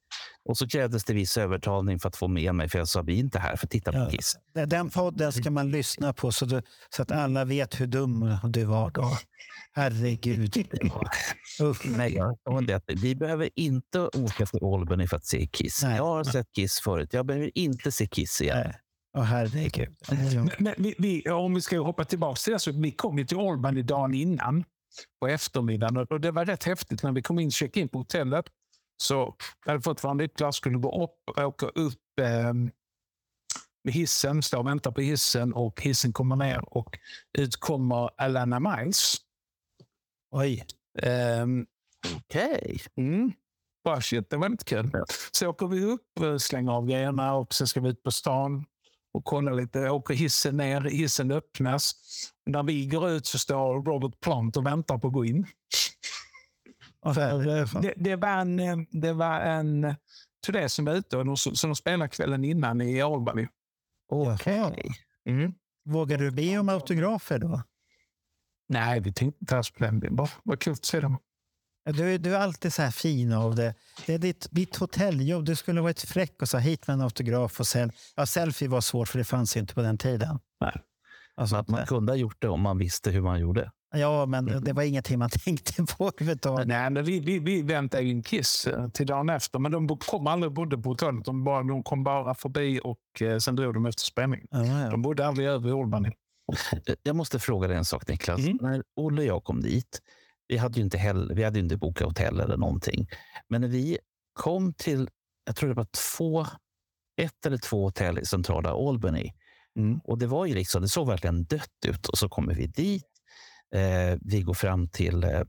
Och 0.48 0.58
så 0.58 0.68
krävdes 0.68 1.04
det 1.04 1.14
viss 1.14 1.38
övertalning 1.38 2.00
för 2.00 2.10
att 2.10 2.16
få 2.16 2.28
med 2.28 2.56
mig 2.56 2.70
för 2.70 2.80
jag 2.80 2.88
sa 2.88 3.02
vi 3.02 3.14
är 3.16 3.20
inte 3.20 3.40
här 3.40 3.56
för 3.56 3.68
att 3.68 3.72
titta 3.72 3.92
på 3.92 3.98
Ja. 3.98 4.10
Kiss. 4.10 4.36
Den 4.66 4.90
podden 4.90 5.32
ska 5.32 5.52
man 5.52 5.72
lyssna 5.72 6.14
på 6.14 6.32
så, 6.32 6.46
du, 6.46 6.62
så 6.90 7.02
att 7.02 7.12
alla 7.12 7.46
vet 7.46 7.80
hur 7.80 7.88
dum 7.88 8.38
du 8.44 8.64
var 8.64 8.92
då. 8.92 9.18
Herregud. 9.72 10.68
Nej, 11.86 12.14
jag 12.14 12.68
det 12.68 12.82
vi 12.88 13.16
behöver 13.16 13.50
inte 13.56 14.00
åka 14.00 14.46
till 14.46 14.64
Albany 14.64 15.08
för 15.08 15.18
att 15.18 15.26
se 15.26 15.48
Kiss. 15.48 15.84
Nej. 15.84 15.98
Jag 15.98 16.06
har 16.06 16.24
sett 16.24 16.48
Kiss 16.56 16.80
förut. 16.80 17.10
Jag 17.14 17.26
behöver 17.26 17.58
inte 17.58 17.92
se 17.92 18.08
Kiss 18.08 18.42
igen. 18.42 18.58
Nej. 18.58 18.74
Åh, 19.18 19.24
herregud. 19.24 19.96
Men, 20.10 20.50
men 20.60 20.74
vi, 20.78 20.96
vi, 20.98 21.30
om 21.30 21.54
vi 21.54 21.62
ska 21.62 21.80
hoppa 21.80 22.06
tillbaka 22.06 22.36
till 22.36 22.54
det, 22.54 22.60
så 22.60 22.72
vi 22.72 22.92
kom 22.92 23.18
ju 23.18 23.26
till 23.26 23.38
Albany 23.38 23.82
dagen 23.82 24.14
innan 24.14 24.64
på 25.22 25.28
eftermiddagen 25.28 25.98
och 25.98 26.12
och 26.12 26.22
det 26.22 26.32
var 26.32 26.46
rätt 26.46 26.64
häftigt 26.64 27.04
när 27.04 27.12
vi 27.12 27.22
kom 27.22 27.40
in 27.40 27.52
check 27.52 27.78
in 27.78 27.90
på 27.90 27.98
hotellet. 27.98 28.46
Så 28.98 29.36
jag 29.66 29.72
hade 29.72 29.84
fått 29.84 30.04
vara 30.04 30.14
nycklar, 30.14 30.52
skulle 30.52 30.78
gå 30.78 31.04
upp, 31.04 31.40
åka 31.40 31.66
upp 31.66 32.20
eh, 32.22 32.54
med 33.84 33.94
hissen, 33.94 34.44
stå 34.44 34.60
och 34.60 34.68
vänta 34.68 34.92
på 34.92 35.02
hissen 35.02 35.54
och 35.54 35.82
hissen 35.82 36.14
kommer 36.14 36.36
ner 36.36 36.78
och 36.78 36.98
ut 37.38 37.56
kommer 37.56 38.10
Alana 38.22 38.60
Miles. 38.60 39.16
Oj. 40.32 40.66
Ehm, 41.02 41.66
Okej. 42.16 42.82
Mm. 42.98 43.32
Bara 43.84 44.02
shit, 44.02 44.30
det 44.30 44.38
var 44.38 44.50
lite 44.50 44.66
kul. 44.66 44.92
Så 45.32 45.48
åker 45.48 45.68
vi 45.68 45.84
upp, 45.84 46.20
eh, 46.22 46.38
slänger 46.38 46.72
av 46.72 46.88
grejerna 46.88 47.34
och 47.34 47.54
sen 47.54 47.68
ska 47.68 47.82
vi 47.82 47.90
ut 47.90 48.04
på 48.04 48.12
stan 48.12 48.66
och 49.14 49.26
kolla 49.26 49.52
lite. 49.52 49.90
Åker 49.90 50.14
hissen 50.14 50.58
ner, 50.58 50.82
hissen 50.82 51.32
öppnas. 51.32 51.96
När 52.46 52.64
vi 52.64 52.86
går 52.86 53.10
ut 53.10 53.26
så 53.26 53.40
står 53.40 53.84
Robert 53.84 54.20
Plant 54.20 54.58
och 54.58 54.66
väntar 54.66 54.98
på 54.98 55.08
att 55.08 55.14
gå 55.14 55.26
in. 55.26 55.48
Det, 57.82 57.94
det 57.98 58.16
var 58.16 58.28
en, 58.38 58.60
eh, 58.60 58.78
det 58.92 59.14
var 59.14 59.40
en 59.40 59.84
eh, 59.84 59.96
turné 60.46 60.70
som 60.70 60.86
var 60.86 60.94
ute 60.94 61.18
och 61.18 61.26
de, 61.26 61.38
som 61.38 61.70
de 61.70 61.76
spelade 61.76 62.10
kvällen 62.10 62.44
innan 62.46 62.82
i 62.82 63.02
Albany. 63.02 63.48
Okej. 64.12 64.92
Mm. 65.30 65.54
Vågar 65.86 66.18
du 66.18 66.32
be 66.32 66.58
om 66.58 66.70
autografer 66.70 67.40
då? 67.40 67.62
Nej, 68.70 69.00
vi 69.00 69.14
tänkte 69.14 69.38
inte 69.44 69.58
alls 69.58 69.72
på 69.72 69.84
den. 69.84 70.00
Det 70.00 70.08
var, 70.44 70.56
kul 70.58 70.74
att 70.74 70.86
se 70.86 71.00
dem. 71.00 71.18
Du, 71.86 72.14
är- 72.14 72.18
du 72.20 72.36
är 72.36 72.40
alltid 72.40 72.74
så 72.74 72.82
här 72.82 72.92
fin 72.92 73.34
av 73.34 73.56
det. 73.56 73.76
Det 74.06 74.14
är 74.14 74.18
ditt, 74.20 74.48
ditt 74.52 74.76
hotelljobb. 74.76 75.46
Du 75.46 75.56
skulle 75.56 75.82
varit 75.82 76.02
fräck 76.02 76.42
och 76.42 76.50
säga 76.50 76.62
hit 76.62 76.88
med 76.88 76.94
en 76.94 77.02
autograf. 77.02 77.60
och 77.60 77.68
sel 77.68 77.92
ja, 78.16 78.26
Selfie 78.26 78.68
var 78.68 78.82
svårt 78.82 79.08
för 79.08 79.18
det 79.18 79.24
fanns 79.26 79.58
inte 79.58 79.74
på 79.74 79.82
den 79.82 79.98
tiden. 79.98 80.40
Nej. 80.62 80.82
Alltså, 81.36 81.54
Så 81.56 81.60
att 81.60 81.68
man 81.68 81.86
kunde 81.86 82.12
ha 82.12 82.18
gjort 82.18 82.42
det 82.42 82.48
om 82.50 82.62
man 82.62 82.78
visste 82.78 83.12
hur 83.12 83.22
man 83.22 83.40
gjorde. 83.40 83.72
Ja, 83.96 84.26
men 84.26 84.64
det 84.64 84.74
var 84.74 84.84
ingenting 84.84 85.20
man 85.20 85.30
tänkte 85.46 85.84
på 85.84 86.08
överhuvudtaget. 86.08 86.68
Nej, 86.68 86.90
men 86.90 87.04
vi, 87.06 87.20
vi, 87.20 87.40
vi 87.40 87.62
väntade 87.62 88.04
in 88.04 88.24
Kiss 88.24 88.68
eh, 88.68 88.90
till 88.90 89.08
dagen 89.08 89.30
efter, 89.30 89.60
men 89.60 89.72
de 89.72 89.88
kom 89.98 90.28
aldrig 90.28 90.48
och 90.48 90.54
bodde 90.54 90.78
på 90.78 90.90
hotellet. 90.90 91.26
De, 91.26 91.44
bara, 91.44 91.64
de 91.64 91.84
kom 91.84 92.04
bara 92.04 92.36
förbi 92.36 92.80
och 92.84 93.22
eh, 93.22 93.38
sen 93.38 93.56
drog 93.56 93.74
de 93.74 93.86
efter 93.86 94.04
spelningen. 94.04 94.48
Ja, 94.52 94.66
ja. 94.66 94.90
De 94.90 95.02
bodde 95.02 95.28
aldrig 95.28 95.48
över 95.48 95.70
i 95.70 95.72
Albany. 95.72 96.08
Eh, 96.88 96.96
Jag 97.04 97.16
måste 97.16 97.40
fråga 97.40 97.68
dig 97.68 97.78
en 97.78 97.86
sak 97.86 98.08
Niklas. 98.08 98.40
Mm. 98.40 98.58
När 98.62 98.84
Olle 98.96 99.22
och 99.22 99.28
jag 99.28 99.44
kom 99.44 99.62
dit, 99.62 100.02
vi 100.48 100.58
hade 100.58 100.76
ju 100.76 100.84
inte, 100.84 100.98
heller, 100.98 101.36
vi 101.36 101.44
hade 101.44 101.60
inte 101.60 101.78
bokat 101.78 102.08
hotell 102.08 102.40
eller 102.40 102.58
någonting. 102.58 103.08
Men 103.50 103.62
när 103.62 103.68
vi 103.68 103.98
kom 104.34 104.74
till, 104.74 105.10
jag 105.46 105.56
tror 105.56 105.70
det 105.70 105.76
var 105.76 105.88
två, 106.18 106.46
ett 107.22 107.46
eller 107.46 107.58
två 107.58 107.84
hotell 107.84 108.20
i 108.20 108.26
centrala 108.26 108.70
Albany. 108.70 109.32
Mm. 109.80 110.00
Och 110.04 110.18
det 110.18 110.28
var 110.28 110.46
ju 110.46 110.54
liksom, 110.56 110.82
det 110.82 110.88
såg 110.90 111.08
verkligen 111.08 111.44
dött 111.44 111.86
ut. 111.88 112.08
Och 112.08 112.18
så 112.18 112.30
kommer 112.30 112.54
vi 112.56 112.68
dit. 112.68 113.04
Eh, 113.76 114.18
vi 114.22 114.42
går 114.42 114.54
fram 114.54 114.88
till 114.90 115.24
eh, 115.24 115.42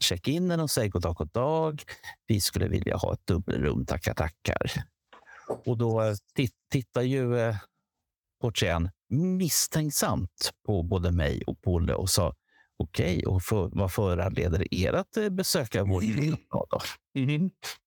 check-inen 0.00 0.60
och 0.60 0.70
säger 0.70 0.90
god 0.90 1.02
dag, 1.02 1.14
god 1.16 1.30
dag. 1.32 1.82
Vi 2.26 2.40
skulle 2.40 2.68
vilja 2.68 2.96
ha 2.96 3.12
ett 3.12 3.26
dubbelrum, 3.26 3.86
tackar, 3.86 4.14
tackar. 4.14 4.72
Och 5.66 5.78
då 5.78 6.02
eh, 6.02 6.14
tit- 6.34 6.54
tittar 6.70 7.02
ju 7.02 7.38
eh, 7.38 7.56
portieren 8.40 8.90
misstänksamt 9.08 10.50
på 10.66 10.82
både 10.82 11.12
mig 11.12 11.42
och 11.46 11.62
Polle 11.62 11.94
och 11.94 12.10
sa 12.10 12.34
okej, 12.78 13.26
och 13.26 13.42
för, 13.42 13.70
vad 13.72 13.92
föranleder 13.92 14.74
er 14.74 14.92
att 14.92 15.16
eh, 15.16 15.28
besöka 15.28 15.84
vår 15.84 16.02
då? 16.70 16.80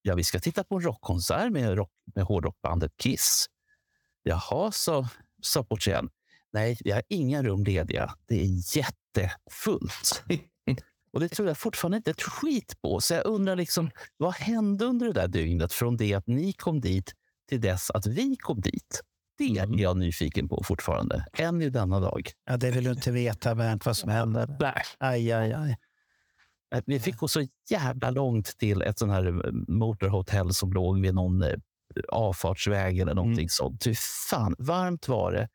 Ja, 0.02 0.16
vi 0.16 0.24
ska 0.24 0.40
titta 0.40 0.64
på 0.64 0.76
en 0.76 0.82
rockkonsert 0.82 1.52
med, 1.52 1.76
rock, 1.78 1.92
med 2.16 2.24
hårdrockbandet 2.24 2.92
Kiss. 2.98 3.46
Jaha, 4.24 4.72
sa, 4.72 5.08
sa 5.42 5.64
portieren. 5.64 6.10
Nej, 6.54 6.78
vi 6.84 6.92
har 6.92 7.04
inga 7.10 7.44
rum 7.44 7.64
lediga. 7.64 8.14
Det 8.28 8.42
är 8.42 8.78
jättefullt. 8.78 10.24
Och 11.12 11.20
det 11.20 11.30
tror 11.30 11.48
jag 11.48 11.58
fortfarande 11.58 11.98
inte 11.98 12.12
ett 12.12 12.22
skit 12.22 12.82
på. 12.82 13.02
Så 13.02 13.14
jag 13.14 13.26
undrar 13.26 13.56
liksom, 13.56 13.92
vad 14.18 14.34
hände 14.34 14.86
under 14.86 15.08
det 15.08 15.14
där 15.14 15.28
dygnet 15.28 15.74
från 15.74 15.98
det 15.98 16.14
att 16.14 16.28
ni 16.28 16.54
kom 16.54 16.82
dit 16.82 17.14
till 17.50 17.62
dess 17.62 17.92
att 17.92 18.08
vi 18.08 18.36
kom 18.36 18.62
dit? 18.62 19.02
Det 19.38 19.44
är 19.44 19.80
jag 19.80 19.98
nyfiken 19.98 20.50
på 20.50 20.64
fortfarande, 20.64 21.26
än 21.34 21.62
i 21.62 21.70
denna 21.70 22.00
dag. 22.00 22.32
Ja, 22.46 22.58
det 22.58 22.72
vill 22.72 22.84
du 22.84 22.92
inte 22.92 23.12
veta, 23.12 23.56
Bernt, 23.56 23.86
vad 23.86 23.98
som 23.98 24.10
händer. 24.10 24.58
Nej. 24.60 24.84
Aj, 24.98 25.32
aj, 25.32 25.54
aj. 25.54 25.78
Vi 26.86 27.00
fick 27.00 27.18
gå 27.18 27.28
så 27.28 27.48
jävla 27.70 28.10
långt 28.10 28.58
till 28.58 28.82
ett 28.82 29.00
sån 29.00 29.10
här 29.10 29.46
eh, 29.46 29.52
motorhotell 29.68 30.54
som 30.54 30.74
låg 30.74 31.02
vid 31.02 31.14
någon 31.14 31.42
eh, 31.42 31.56
avfartsväg 32.10 33.00
eller 33.00 33.14
någonting 33.14 33.50
sånt. 33.50 33.84
Fy 33.84 33.96
fan, 34.30 34.56
varmt 34.60 35.08
var 35.08 35.32
det. 35.32 35.50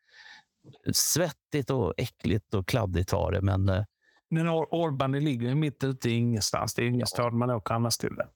Svettigt 0.93 1.69
och 1.69 1.93
äckligt 1.97 2.53
och 2.53 2.67
kladdigt 2.67 3.11
var 3.11 3.31
det, 3.31 3.41
men 3.41 3.69
eh, 3.69 3.83
Men 4.29 4.47
Albany 4.47 5.19
ligger 5.19 5.55
mitt 5.55 5.83
ute 5.83 6.09
i 6.09 6.13
ingenstans. 6.13 6.73
Det 6.73 6.83
är 6.83 6.87
ingen 6.87 7.07
stad 7.07 7.33
man 7.33 7.49
åker 7.49 7.73
annars 7.73 7.97
till. 7.97 8.15
Det. 8.15 8.27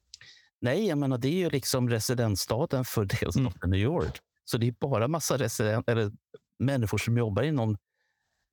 nej, 0.60 0.86
jag 0.86 0.98
menar, 0.98 1.18
det 1.18 1.28
är 1.28 1.38
ju 1.38 1.50
liksom 1.50 1.88
residensstaden 1.88 2.84
för 2.84 3.04
delstaten 3.04 3.70
New 3.70 3.80
York. 3.80 4.18
Så 4.44 4.58
det 4.58 4.68
är 4.68 4.74
bara 4.80 5.08
massa 5.08 5.36
resident, 5.36 5.88
eller 5.88 6.12
människor 6.58 6.98
som 6.98 7.18
jobbar 7.18 7.42
inom 7.42 7.76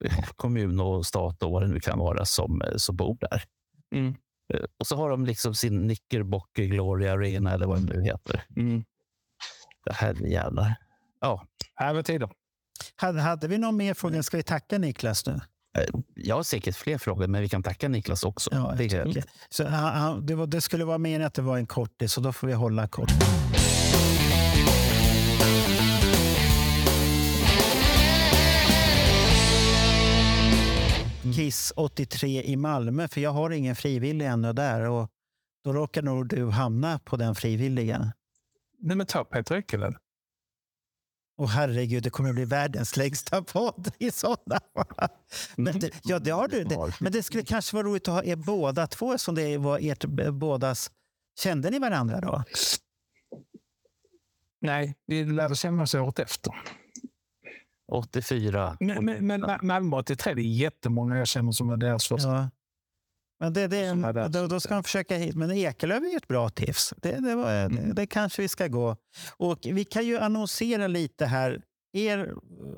eh, 0.06 0.26
kommun 0.36 0.80
och 0.80 1.06
stat 1.06 1.44
och 1.44 1.52
vad 1.52 1.62
det 1.62 1.68
nu 1.68 1.80
kan 1.80 2.00
vara 2.00 2.26
som, 2.26 2.62
eh, 2.62 2.76
som 2.76 2.96
bor 2.96 3.18
där. 3.20 3.44
Mm. 3.96 4.16
Och 4.80 4.88
så 4.88 4.96
har 4.96 5.10
de 5.10 5.26
liksom 5.26 5.56
sin 5.56 5.84
Knickerbocker 5.84 6.64
Glory 6.64 7.08
Arena 7.08 7.54
eller 7.54 7.68
vad 7.68 7.86
det 7.86 7.94
nu 7.94 8.04
heter. 8.04 8.44
Mm. 8.56 8.84
Det 9.86 9.94
här 9.94 10.24
är 10.24 10.28
jävlar. 10.28 10.76
Ja, 11.20 11.48
Här 11.76 11.94
var 11.94 12.04
tiden. 12.04 12.30
Hade, 12.96 13.22
hade 13.22 13.48
vi 13.48 13.58
någon 13.58 13.78
mer 13.78 13.94
fråga? 13.94 14.24
Ska 14.24 14.38
vi 14.38 14.44
tacka 14.44 14.78
Niklas 14.78 15.26
nu? 15.26 15.40
jag 16.16 16.36
har 16.36 16.44
säkert 16.44 16.76
fler 16.76 16.98
frågor, 16.98 17.28
men 17.28 17.42
vi 17.42 17.50
kan 17.50 17.64
tacka 17.64 17.90
Niklas 17.90 18.24
också. 18.24 18.50
Ja, 18.54 18.74
det, 18.78 18.84
jag 18.84 19.08
tycker. 19.08 19.24
Så, 19.50 19.64
det, 20.22 20.36
var, 20.36 20.48
det 20.48 20.62
skulle 20.62 20.86
vara 20.86 20.98
meningen 20.98 21.28
att 21.28 21.34
det 21.34 21.42
var 21.42 21.58
en 21.58 21.68
kortis, 21.68 22.14
så 22.14 22.22
då 22.22 22.34
får 22.34 22.48
vi 22.48 22.54
hålla 22.54 22.88
kort. 22.88 23.12
Kiss 31.36 31.74
83 31.76 32.44
i 32.44 32.56
Malmö, 32.56 33.08
för 33.08 33.22
jag 33.22 33.32
har 33.32 33.50
ingen 33.50 33.76
frivillig 33.76 34.26
ännu 34.26 34.54
där. 34.54 34.82
Och 34.90 35.10
då 35.64 35.74
råkar 35.74 36.02
nog 36.02 36.28
du 36.28 36.50
hamna 36.50 37.00
på 37.00 37.18
den 37.18 37.36
frivilliga. 37.36 38.14
Nej, 38.80 38.98
men 38.98 39.06
ta 39.06 39.24
Peter 39.24 39.56
Ekelöf. 39.56 39.96
Och 41.38 41.50
herregud, 41.50 42.04
det 42.04 42.10
kommer 42.10 42.30
att 42.30 42.36
bli 42.36 42.46
världens 42.46 42.98
längsta 42.98 43.42
podd 43.54 43.92
i 44.00 44.12
sådana. 44.12 44.60
Men 45.56 45.80
det, 45.80 45.92
ja, 46.04 46.20
det 46.20 46.32
har 46.32 46.48
du. 46.48 46.64
Det, 46.64 46.94
men 47.00 47.12
det 47.12 47.24
skulle 47.24 47.44
kanske 47.44 47.76
vara 47.76 47.88
roligt 47.88 48.08
att 48.08 48.14
ha 48.14 48.24
er 48.24 48.36
båda 48.36 48.88
två 48.88 49.18
som 49.18 49.36
det 49.36 49.58
var 49.58 49.80
ert 49.82 50.06
b- 50.06 50.32
bådas... 50.32 50.92
Kände 51.40 51.70
ni 51.70 51.80
varandra 51.80 52.22
då? 52.22 52.44
Nej, 54.62 54.96
vi 55.08 55.26
lärde 55.26 55.56
känna 55.56 55.84
oss 55.84 55.96
året 55.96 56.20
efter. 56.20 56.54
84. 57.92 58.78
Men, 58.80 59.06
men, 59.06 59.28
men 59.28 59.46
Ma- 59.46 59.64
Malmö 59.64 59.98
83, 59.98 60.34
det 60.34 60.42
är 60.42 60.44
jättemånga 60.44 61.18
jag 61.18 61.28
känner 61.28 61.52
som 61.52 61.68
var 61.68 61.78
deras 61.78 62.08
första. 62.08 62.30
Ja. 62.30 62.50
Men 63.40 63.54
det, 63.54 63.68
det, 63.68 64.28
då, 64.30 64.48
då 64.48 64.60
ska 64.60 64.74
man 64.74 64.84
försöka 64.84 65.18
hit. 65.18 65.36
Men 65.36 65.52
Ekelöf 65.52 66.04
är 66.04 66.08
ju 66.08 66.18
ett 66.18 66.28
bra 66.28 66.50
tips. 66.50 66.94
Det, 66.98 67.12
det, 67.12 67.36
var, 67.36 67.52
Mm. 67.52 67.96
det 67.96 68.08
kanske 68.08 68.42
vi 68.42 68.48
ska 68.48 68.68
gå. 68.68 68.96
Och 69.38 69.60
Vi 69.64 69.86
kan 69.86 70.06
ju 70.06 70.18
annonsera 70.18 70.88
lite 70.88 71.26
här. 71.26 71.62
Er, 71.94 72.34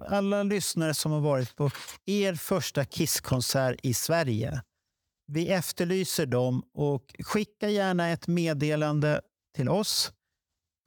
alla 0.07 0.43
lyssnare 0.43 0.93
som 0.93 1.11
har 1.11 1.19
varit 1.19 1.55
på 1.55 1.71
er 2.05 2.33
första 2.35 2.85
Kisskonsert 2.85 3.79
i 3.83 3.93
Sverige. 3.93 4.61
Vi 5.27 5.49
efterlyser 5.49 6.25
dem 6.25 6.63
och 6.73 7.15
skicka 7.19 7.69
gärna 7.69 8.09
ett 8.09 8.27
meddelande 8.27 9.21
till 9.55 9.69
oss 9.69 10.11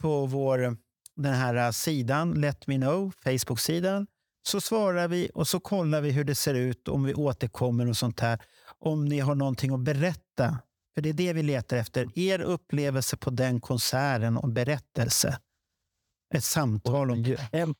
på 0.02 0.26
vår 0.26 0.76
den 1.16 1.34
här 1.34 1.72
sidan 1.72 2.40
Let 2.40 2.66
Me 2.66 2.76
Know, 2.76 3.12
Facebook-sidan. 3.24 4.06
Så 4.46 4.60
svarar 4.60 5.08
vi 5.08 5.30
och 5.34 5.48
så 5.48 5.60
kollar 5.60 6.00
vi 6.00 6.10
hur 6.10 6.24
det 6.24 6.34
ser 6.34 6.54
ut, 6.54 6.88
om 6.88 7.04
vi 7.04 7.14
återkommer 7.14 7.88
och 7.88 7.96
sånt 7.96 8.20
här. 8.20 8.38
Om 8.84 9.04
ni 9.04 9.20
har 9.20 9.34
någonting 9.34 9.74
att 9.74 9.80
berätta. 9.80 10.58
För 10.94 11.02
det 11.02 11.08
är 11.08 11.12
det 11.12 11.32
vi 11.32 11.42
letar 11.42 11.76
efter. 11.76 12.18
Er 12.18 12.40
upplevelse 12.40 13.16
på 13.16 13.30
den 13.30 13.60
konserten 13.60 14.36
och 14.36 14.48
berättelse. 14.48 15.38
Ett 16.34 16.44
samtal 16.44 17.10
om 17.10 17.18
ju, 17.22 17.36
det. 17.36 17.48
äl- 17.52 17.74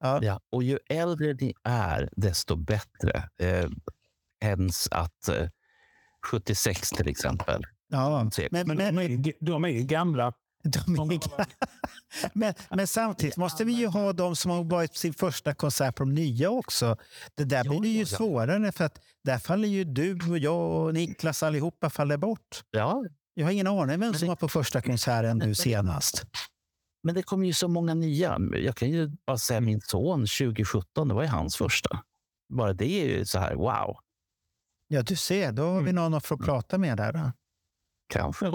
Ja. 0.00 0.18
ja, 0.22 0.40
och 0.52 0.62
ju 0.62 0.78
äldre 0.88 1.34
ni 1.34 1.54
är, 1.64 2.08
desto 2.16 2.56
bättre. 2.56 3.28
Eh, 3.38 3.70
ens 4.44 4.88
att 4.90 5.28
eh, 5.28 5.48
76 6.30 6.90
till 6.90 7.08
exempel. 7.08 7.62
Ja, 7.88 8.30
men, 8.50 8.66
Men 8.66 8.76
de 9.40 9.64
är 9.64 9.68
ju 9.68 9.82
gamla. 9.82 10.32
De 10.62 11.10
är, 11.10 11.46
men, 12.38 12.54
men 12.70 12.86
samtidigt 12.86 13.36
måste 13.36 13.64
vi 13.64 13.72
ju 13.72 13.86
ha 13.86 14.12
de 14.12 14.36
som 14.36 14.50
har 14.50 14.64
varit 14.64 14.92
på 14.92 14.98
sin 14.98 15.14
första 15.14 15.54
konsert 15.54 15.96
på 15.96 16.02
de 16.04 16.14
nya 16.14 16.50
också. 16.50 16.96
Det 17.34 17.44
där 17.44 17.64
blir 17.80 17.90
ju 17.98 18.06
svårare 18.06 18.72
för 18.72 18.84
att 18.84 18.98
där 19.24 19.38
faller 19.38 19.68
ju 19.68 19.84
du 19.84 20.30
och 20.30 20.38
jag 20.38 20.86
och 20.86 20.94
Niklas 20.94 21.42
allihopa 21.42 21.90
faller 21.90 22.16
bort. 22.16 22.62
Ja, 22.70 23.04
Jag 23.34 23.46
har 23.46 23.52
ingen 23.52 23.66
aning 23.66 24.00
vem 24.00 24.14
som 24.14 24.28
var 24.28 24.36
på 24.36 24.48
första 24.48 24.80
konserten 24.82 25.38
nu 25.38 25.54
senast. 25.54 26.24
men 27.02 27.14
det 27.14 27.22
kommer 27.22 27.46
ju 27.46 27.52
så 27.52 27.68
många 27.68 27.94
nya. 27.94 28.38
Jag 28.52 28.76
kan 28.76 28.90
ju 28.90 29.10
bara 29.26 29.38
säga 29.38 29.60
min 29.60 29.80
son 29.80 30.20
2017, 30.20 31.08
det 31.08 31.14
var 31.14 31.22
ju 31.22 31.28
hans 31.28 31.56
första. 31.56 32.02
Bara 32.48 32.72
det 32.72 32.86
är 33.02 33.18
ju 33.18 33.24
så 33.24 33.38
här, 33.38 33.54
wow. 33.54 33.96
Ja, 34.88 35.02
du 35.02 35.16
ser, 35.16 35.52
då 35.52 35.62
har 35.62 35.80
vi 35.80 35.92
någon 35.92 36.14
att 36.14 36.26
få 36.26 36.36
prata 36.36 36.78
med 36.78 36.96
där. 36.96 37.12
Då. 37.12 37.32
Kanske. 38.08 38.46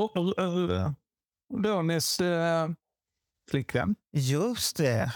Ronnies 1.54 2.20
äh, 2.20 2.70
flickvän. 3.50 3.96
Just 4.14 4.78
det. 4.78 5.12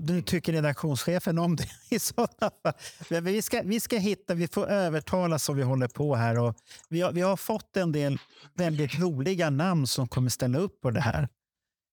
Nu 0.00 0.22
tycker 0.22 0.52
redaktionschefen 0.52 1.38
om 1.38 1.56
det 1.56 1.68
i 1.90 1.98
sådana 1.98 2.50
fall. 2.62 2.72
Men 3.08 3.24
vi 3.24 3.42
ska, 3.42 3.62
vi 3.64 3.80
ska 3.80 3.96
hitta, 3.96 4.34
vi 4.34 4.48
får 4.48 4.66
övertala 4.66 5.38
som 5.38 5.56
vi 5.56 5.62
håller 5.62 5.88
på 5.88 6.14
här. 6.14 6.38
Och 6.38 6.54
vi, 6.88 7.00
har, 7.00 7.12
vi 7.12 7.20
har 7.20 7.36
fått 7.36 7.76
en 7.76 7.92
del 7.92 8.18
väldigt 8.54 8.98
roliga 8.98 9.50
namn 9.50 9.86
som 9.86 10.08
kommer 10.08 10.30
ställa 10.30 10.58
upp 10.58 10.80
på 10.80 10.90
det 10.90 11.00
här 11.00 11.28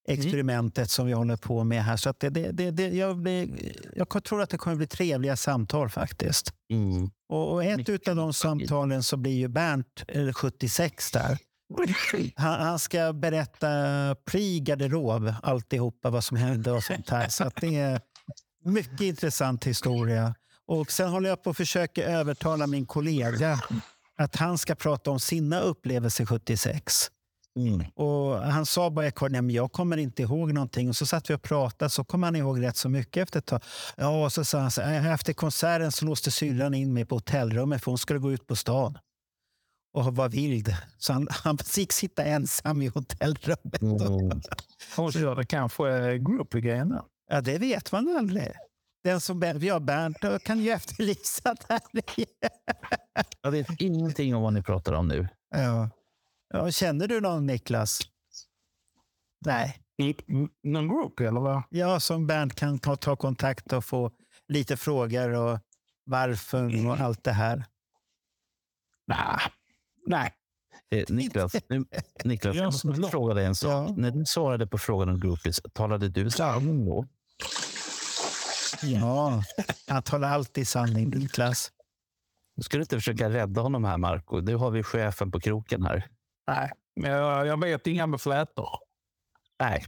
experimentet 0.07 0.89
som 0.89 1.05
vi 1.05 1.13
håller 1.13 1.37
på 1.37 1.63
med 1.63 1.83
här. 1.83 1.97
Så 1.97 2.09
att 2.09 2.19
det, 2.19 2.29
det, 2.29 2.71
det, 2.71 2.87
jag, 2.87 3.17
blir, 3.17 3.49
jag 3.95 4.23
tror 4.23 4.41
att 4.41 4.49
det 4.49 4.57
kommer 4.57 4.77
bli 4.77 4.87
trevliga 4.87 5.35
samtal 5.35 5.89
faktiskt. 5.89 6.53
Mm. 6.71 7.09
Och, 7.29 7.53
och 7.53 7.63
ett 7.63 8.07
av 8.07 8.15
de 8.15 8.33
samtalen 8.33 9.03
så 9.03 9.17
blir 9.17 9.37
ju 9.37 9.47
Bernt, 9.47 10.03
eh, 10.07 10.33
76 10.33 11.11
där. 11.11 11.37
Han, 12.35 12.61
han 12.61 12.79
ska 12.79 13.13
berätta 13.13 13.67
pre-garderob, 14.25 15.33
alltihopa 15.43 16.09
vad 16.09 16.23
som 16.23 16.37
hände 16.37 16.71
och 16.71 16.83
sånt 16.83 17.09
här. 17.09 17.29
Så 17.29 17.51
det 17.55 17.75
är 17.75 18.01
mycket 18.65 19.01
intressant 19.01 19.63
historia. 19.63 20.35
Och 20.67 20.91
sen 20.91 21.09
håller 21.09 21.29
jag 21.29 21.43
på 21.43 21.49
att 21.49 21.57
försöka 21.57 22.03
övertala 22.03 22.67
min 22.67 22.85
kollega 22.85 23.59
att 24.17 24.35
han 24.35 24.57
ska 24.57 24.75
prata 24.75 25.11
om 25.11 25.19
sina 25.19 25.59
upplevelser 25.59 26.25
76. 26.25 27.11
Mm. 27.55 27.85
Och 27.95 28.37
han 28.37 28.65
sa 28.65 28.89
bara 28.89 29.07
i 29.07 29.11
men 29.29 29.49
jag 29.49 29.71
kommer 29.71 29.97
inte 29.97 30.21
ihåg 30.21 30.53
någonting. 30.53 30.89
Och 30.89 30.95
så 30.95 31.05
satt 31.05 31.29
vi 31.29 31.33
och 31.33 31.41
pratade, 31.41 31.89
så 31.89 32.03
kom 32.03 32.23
han 32.23 32.35
ihåg 32.35 32.63
rätt 32.63 32.77
så 32.77 32.89
mycket 32.89 33.23
efter 33.23 33.39
ett 33.39 33.45
tag. 33.45 33.61
Ja, 33.95 34.25
och 34.25 34.33
så 34.33 34.45
sa 34.45 34.59
han 34.59 34.71
så 34.71 34.81
här, 34.81 35.13
efter 35.13 35.33
konserten 35.33 35.91
så 35.91 36.05
låste 36.05 36.31
syrran 36.31 36.73
in 36.73 36.93
mig 36.93 37.05
på 37.05 37.15
hotellrummet 37.15 37.83
för 37.83 37.91
hon 37.91 37.97
skulle 37.97 38.19
gå 38.19 38.31
ut 38.31 38.47
på 38.47 38.55
stan. 38.55 38.97
Och 39.93 40.15
var 40.15 40.29
vild. 40.29 40.75
Så 40.97 41.13
han, 41.13 41.27
han 41.31 41.57
fick 41.57 41.91
sitta 41.91 42.23
ensam 42.23 42.81
i 42.81 42.87
hotellrummet. 42.87 43.81
Mm. 43.81 44.41
Och 44.97 45.13
så 45.13 45.19
gör 45.19 45.35
det 45.35 45.45
kanske 45.45 46.17
groupie-grejen 46.17 46.89
där. 46.89 47.01
Ja, 47.27 47.41
det 47.41 47.57
vet 47.57 47.91
man 47.91 48.17
aldrig. 48.17 48.51
Den 49.03 49.21
som 49.21 49.43
Ber- 49.43 49.63
ja, 49.65 49.79
Bernt 49.79 50.43
kan 50.43 50.59
ju 50.59 50.69
efterlysa 50.71 51.55
där. 51.67 51.81
Jag 53.41 53.51
vet 53.51 53.81
ingenting 53.81 54.35
om 54.35 54.41
vad 54.41 54.53
ni 54.53 54.61
pratar 54.63 54.93
om 54.93 55.07
nu. 55.07 55.27
ja. 55.55 55.89
Ja, 56.53 56.71
känner 56.71 57.07
du 57.07 57.21
någon, 57.21 57.45
Niklas? 57.45 57.99
Nej. 59.45 59.77
Mm, 60.27 60.49
Någon 60.63 60.87
groupie 60.87 61.27
eller 61.27 61.39
vad? 61.39 61.63
Ja, 61.69 61.99
som 61.99 62.27
Bernt 62.27 62.55
kan 62.55 62.79
ta, 62.79 62.95
ta 62.95 63.15
kontakt 63.15 63.73
och 63.73 63.85
få 63.85 64.11
lite 64.47 64.77
frågor 64.77 65.29
och 65.29 65.59
varför 66.03 66.87
och 66.87 66.99
allt 66.99 67.23
det 67.23 67.31
här. 67.31 67.65
Nej. 69.07 69.39
Nej. 70.05 70.33
Eh, 70.91 71.05
Niklas, 71.09 71.55
nu, 71.69 71.85
Niklas 72.23 72.55
Jag 72.55 72.65
jag 72.65 72.73
måste 72.73 73.11
fråga 73.11 73.33
dig 73.33 73.45
en 73.45 73.55
sak. 73.55 73.89
Ja. 73.89 73.93
När 73.97 74.11
du 74.11 74.25
svarade 74.25 74.67
på 74.67 74.77
frågan 74.77 75.09
om 75.09 75.19
groupies, 75.19 75.61
talade 75.73 76.09
du 76.09 76.29
sanning 76.29 76.85
då? 76.85 77.05
Ja, 78.83 79.43
han 79.87 80.03
talar 80.03 80.29
alltid 80.29 80.67
sanning, 80.67 81.09
Niklas. 81.09 81.71
Nu 82.55 82.63
ska 82.63 82.77
du 82.77 82.81
inte 82.83 82.95
försöka 82.95 83.29
rädda 83.29 83.61
honom 83.61 83.83
här, 83.83 83.97
Marco. 83.97 84.39
Nu 84.39 84.55
har 84.55 84.71
vi 84.71 84.83
chefen 84.83 85.31
på 85.31 85.39
kroken 85.39 85.83
här. 85.83 86.07
Nej. 86.47 86.71
Men 86.95 87.11
Jag, 87.11 87.47
jag 87.47 87.59
vet 87.61 87.87
inga 87.87 88.07
med 88.07 88.21
flätor. 88.21 88.69
Nej, 89.59 89.85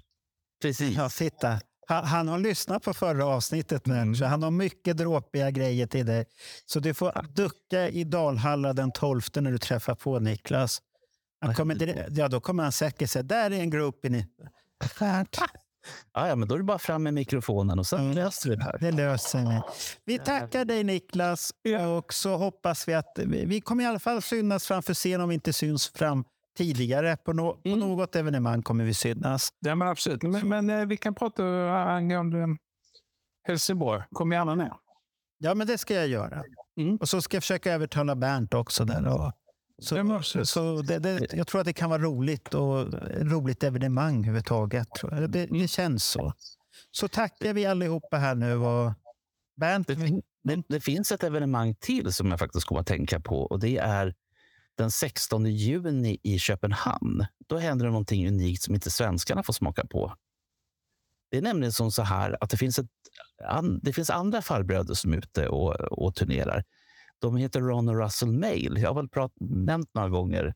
precis. 0.61 0.97
Ja, 0.97 1.09
titta. 1.09 1.59
Han, 1.87 2.05
han 2.05 2.27
har 2.27 2.37
lyssnat 2.39 2.83
på 2.83 2.93
förra 2.93 3.25
avsnittet 3.25 3.85
nu, 3.85 4.15
så 4.15 4.25
han 4.25 4.43
har 4.43 4.51
mycket 4.51 4.97
dråpiga 4.97 5.51
grejer 5.51 5.87
till 5.87 6.05
dig. 6.05 6.25
Så 6.65 6.79
du 6.79 6.93
får 6.93 7.25
ducka 7.35 7.89
i 7.89 8.03
Dalhalla 8.03 8.73
den 8.73 8.91
12 8.91 9.21
när 9.35 9.51
du 9.51 9.57
träffar 9.57 9.95
på 9.95 10.19
Niklas. 10.19 10.81
Han 11.41 11.55
kommer, 11.55 12.07
ja, 12.19 12.27
då 12.27 12.39
kommer 12.41 12.63
han 12.63 12.71
säkert 12.71 13.09
säga, 13.09 13.23
där 13.23 13.51
är 13.51 13.59
en 13.59 13.69
i 14.15 14.25
Bernt. 14.99 15.37
Ja, 16.13 16.27
ja, 16.27 16.35
men 16.35 16.47
då 16.47 16.55
är 16.55 16.59
det 16.59 16.63
bara 16.63 16.79
fram 16.79 17.03
med 17.03 17.13
mikrofonen 17.13 17.79
och 17.79 17.87
sen 17.87 17.99
Mm. 17.99 18.15
löser 18.15 18.49
vi 18.49 18.55
det 18.55 18.63
här. 18.63 18.77
Det 18.79 18.91
löser 18.91 19.39
vi. 19.39 19.61
Vi 20.05 20.19
tackar 20.19 20.65
dig 20.65 20.83
Niklas 20.83 21.53
och 21.99 22.13
så 22.13 22.37
hoppas 22.37 22.87
vi 22.87 22.93
att 22.93 23.13
vi 23.25 23.45
vi 23.45 23.61
kommer 23.61 23.83
i 23.83 23.87
alla 23.87 23.99
fall 23.99 24.21
synas 24.21 24.67
framför 24.67 24.93
scen 24.93 25.21
om 25.21 25.29
vi 25.29 25.35
inte 25.35 25.53
syns 25.53 25.87
fram 25.87 26.23
tidigare. 26.57 27.17
På, 27.17 27.33
no, 27.33 27.61
på 27.63 27.75
något 27.75 28.15
evenemang 28.15 28.61
kommer 28.63 28.83
vi 28.83 28.93
synas. 28.93 29.49
Ja, 29.59 29.75
men 29.75 29.87
absolut. 29.87 30.23
Men, 30.23 30.49
men 30.49 30.69
eh, 30.69 30.85
vi 30.85 30.97
kan 30.97 31.15
prata 31.15 31.43
angående 31.71 32.57
Helsingborg. 33.47 34.03
Kom 34.11 34.31
gärna 34.31 34.55
ner. 34.55 34.73
Ja, 35.37 35.53
men 35.53 35.67
det 35.67 35.77
ska 35.77 35.93
jag 35.93 36.07
göra. 36.07 36.43
Mm. 36.79 36.95
Och 36.95 37.09
så 37.09 37.21
ska 37.21 37.35
jag 37.35 37.43
försöka 37.43 37.73
övertala 37.73 38.15
Bernt 38.15 38.53
också. 38.53 38.85
Där 38.85 39.07
och, 39.07 39.31
så, 39.81 40.13
absolut. 40.13 40.49
så 40.49 40.81
det, 40.81 40.99
det, 40.99 41.33
jag 41.33 41.47
tror 41.47 41.61
att 41.61 41.65
det 41.65 41.73
kan 41.73 41.89
vara 41.89 42.01
roligt 42.01 42.53
och 42.53 42.81
ett 42.81 43.31
roligt 43.31 43.63
evenemang 43.63 44.15
överhuvudtaget. 44.15 44.87
Det, 45.29 45.45
det 45.45 45.67
känns 45.67 46.05
så. 46.05 46.33
Så 46.91 47.07
tackar 47.07 47.53
vi 47.53 47.65
allihopa 47.65 48.17
här 48.17 48.35
nu. 48.35 48.55
Och 48.55 48.93
Bernt, 49.55 49.87
Det, 49.87 50.21
det, 50.43 50.63
det 50.67 50.79
finns 50.79 51.11
ett 51.11 51.23
evenemang 51.23 51.75
till 51.75 52.13
som 52.13 52.27
jag 52.27 52.39
faktiskt 52.39 52.67
kommer 52.67 52.81
att 52.81 52.87
tänka 52.87 53.19
på 53.19 53.41
och 53.41 53.59
det 53.59 53.77
är 53.77 54.13
den 54.77 54.91
16 54.91 55.45
juni 55.45 56.17
i 56.23 56.39
Köpenhamn. 56.39 57.25
Då 57.47 57.57
händer 57.57 57.85
det 57.85 57.91
någonting 57.91 58.27
unikt 58.27 58.61
som 58.61 58.75
inte 58.75 58.91
svenskarna 58.91 59.43
får 59.43 59.53
smaka 59.53 59.85
på. 59.85 60.13
Det 61.31 61.37
är 61.37 61.41
nämligen 61.41 61.73
som 61.73 61.91
så 61.91 62.01
här 62.01 62.37
att 62.41 62.49
det 62.49 62.57
finns, 62.57 62.79
ett, 62.79 62.89
an, 63.47 63.79
det 63.83 63.93
finns 63.93 64.09
andra 64.09 64.41
farbröder 64.41 64.93
som 64.93 65.13
är 65.13 65.17
ute 65.17 65.47
och, 65.47 65.75
och 65.75 66.15
turnerar. 66.15 66.63
De 67.19 67.37
heter 67.37 67.61
Ron 67.61 67.89
och 67.89 67.99
Russell 68.01 68.31
Mail. 68.31 68.77
Jag 68.81 68.89
har 68.89 68.95
väl 68.95 69.09
prat, 69.09 69.33
nämnt 69.39 69.89
några 69.93 70.09
gånger 70.09 70.53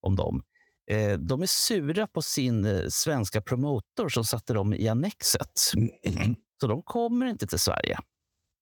om 0.00 0.16
dem. 0.16 0.42
Eh, 0.90 1.18
de 1.18 1.42
är 1.42 1.46
sura 1.46 2.06
på 2.06 2.22
sin 2.22 2.64
eh, 2.64 2.88
svenska 2.88 3.42
promotor 3.42 4.08
som 4.08 4.24
satte 4.24 4.52
dem 4.52 4.74
i 4.74 4.88
Annexet. 4.88 5.58
Så 6.60 6.66
de 6.66 6.82
kommer 6.82 7.26
inte 7.26 7.46
till 7.46 7.58
Sverige. 7.58 7.98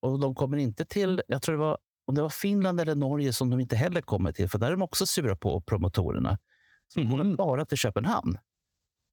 Och 0.01 0.21
de 0.21 0.35
kommer 0.35 0.57
inte 0.57 0.85
till, 0.85 1.23
jag 1.29 1.43
tror 1.43 1.55
det 1.55 1.61
var, 1.61 1.79
om 2.07 2.15
det 2.15 2.23
var 2.23 2.29
Finland 2.29 2.81
eller 2.81 2.95
Norge 2.95 3.33
som 3.33 3.51
de 3.51 3.61
inte 3.61 3.77
heller 3.77 4.01
kommer 4.01 4.33
till, 4.33 4.49
för 4.49 4.59
där 4.59 4.67
är 4.67 4.71
de 4.71 4.83
också 4.83 5.07
sura 5.07 5.37
på 5.37 5.61
promotorerna. 5.61 6.39
Så 6.89 7.01
de 7.01 7.11
kommer 7.11 7.37
bara 7.37 7.65
till 7.65 7.79
Köpenhamn. 7.79 8.39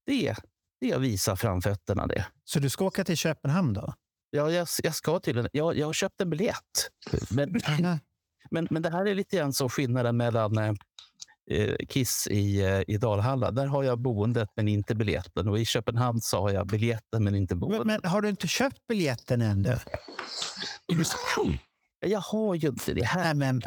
Det, 0.06 0.36
det 0.82 0.92
är 0.92 0.96
att 0.96 1.02
visa 1.02 1.36
framfötterna 1.36 2.08
det. 2.08 2.26
så 2.44 2.60
du 2.60 2.70
ska 2.70 2.86
åka 2.86 3.04
till 3.04 3.18
Köpenhamn 3.18 3.74
då? 3.74 3.94
Ja, 4.30 4.52
jag, 4.52 4.68
jag 4.84 4.96
ska 4.96 5.20
till 5.20 5.38
en, 5.38 5.48
jag, 5.52 5.78
jag 5.78 5.86
har 5.86 5.94
köpt 5.94 6.22
en 6.22 6.30
biljett. 6.30 6.90
Men, 7.30 7.62
men, 8.52 8.68
men 8.72 8.82
det 8.82 8.90
här 8.90 9.06
är 9.06 9.16
lite 9.16 9.38
grann 9.38 9.54
så 9.54 9.70
skillnaden 9.70 10.18
mellan 10.18 10.58
eh, 10.58 10.74
eh, 11.50 11.76
Kiss 11.90 12.28
i, 12.28 12.62
eh, 12.62 12.82
i 12.88 12.98
Dalhalla. 12.98 13.52
Där 13.52 13.66
har 13.66 13.84
jag 13.84 14.00
boendet 14.00 14.50
men 14.56 14.68
inte 14.68 14.96
biljetten. 14.96 15.48
Och 15.48 15.60
i 15.60 15.66
Köpenhamn 15.66 16.22
så 16.22 16.42
har 16.42 16.50
jag 16.50 16.68
biljetten 16.68 17.24
men 17.24 17.36
inte 17.36 17.56
boendet. 17.56 17.86
Men, 17.86 18.00
men 18.02 18.12
har 18.12 18.22
du 18.22 18.30
inte 18.30 18.48
köpt 18.48 18.88
biljetten 18.88 19.42
ännu? 19.42 19.78
Jag 22.04 22.20
har 22.20 22.56
ju 22.56 22.68
inte 22.68 22.94
det 22.94 23.06
här. 23.06 23.24
Nej, 23.24 23.34
men, 23.34 23.62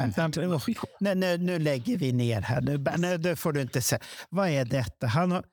nu, 0.99 1.15
nu, 1.15 1.37
nu 1.37 1.59
lägger 1.59 1.97
vi 1.97 2.11
ner 2.11 2.41
här. 2.41 2.61
Nu, 2.61 2.83
nu, 2.97 3.17
nu 3.17 3.35
får 3.35 3.53
du 3.53 3.61
inte 3.61 3.81
säga. 3.81 4.01
Vad 4.29 4.49
är 4.49 4.65
detta? 4.65 5.07
Han 5.07 5.31
har, 5.31 5.43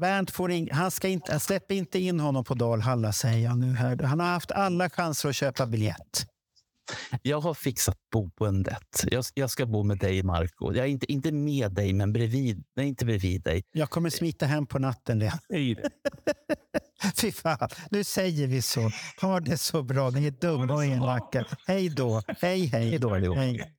Bernt 0.00 0.30
får 0.30 0.50
in, 0.50 0.68
han 0.72 0.90
ska 0.90 1.08
inte, 1.08 1.40
släpp 1.40 1.70
inte 1.70 1.98
in 1.98 2.20
honom 2.20 2.44
på 2.44 2.54
Dalhalla, 2.54 3.12
säger 3.12 3.38
jag 3.38 3.58
nu. 3.58 3.74
Här. 3.74 3.98
Han 4.02 4.20
har 4.20 4.26
haft 4.26 4.50
alla 4.50 4.90
chanser 4.90 5.28
att 5.28 5.36
köpa 5.36 5.66
biljett. 5.66 6.26
Jag 7.22 7.40
har 7.40 7.54
fixat 7.54 7.96
boendet. 8.12 9.04
Jag, 9.10 9.24
jag 9.34 9.50
ska 9.50 9.66
bo 9.66 9.82
med 9.82 9.98
dig, 9.98 10.22
Marco. 10.22 10.72
Jag 10.74 10.86
är 10.86 10.90
inte, 10.90 11.12
inte 11.12 11.32
med 11.32 11.72
dig, 11.72 11.92
men 11.92 12.12
bredvid. 12.12 12.64
Nej, 12.76 12.88
inte 12.88 13.04
bredvid 13.04 13.42
dig. 13.42 13.62
Jag 13.72 13.90
kommer 13.90 14.10
smita 14.10 14.46
hem 14.46 14.66
på 14.66 14.78
natten. 14.78 15.18
Det. 15.18 15.32
Fy 17.16 17.32
fan, 17.32 17.68
nu 17.90 18.04
säger 18.04 18.46
vi 18.46 18.62
så. 18.62 18.90
Ha 19.20 19.40
det 19.40 19.58
så 19.58 19.82
bra. 19.82 20.10
Ni 20.10 20.26
är 20.26 20.30
dumma 20.30 20.74
och 20.74 20.84
elaka. 20.84 21.44
Hej 21.66 21.88
då. 21.88 22.22
Hej, 22.40 22.66
hej. 22.66 22.88
Hej 22.90 22.98
då 22.98 23.14
allihop. 23.14 23.36
Hej. 23.36 23.74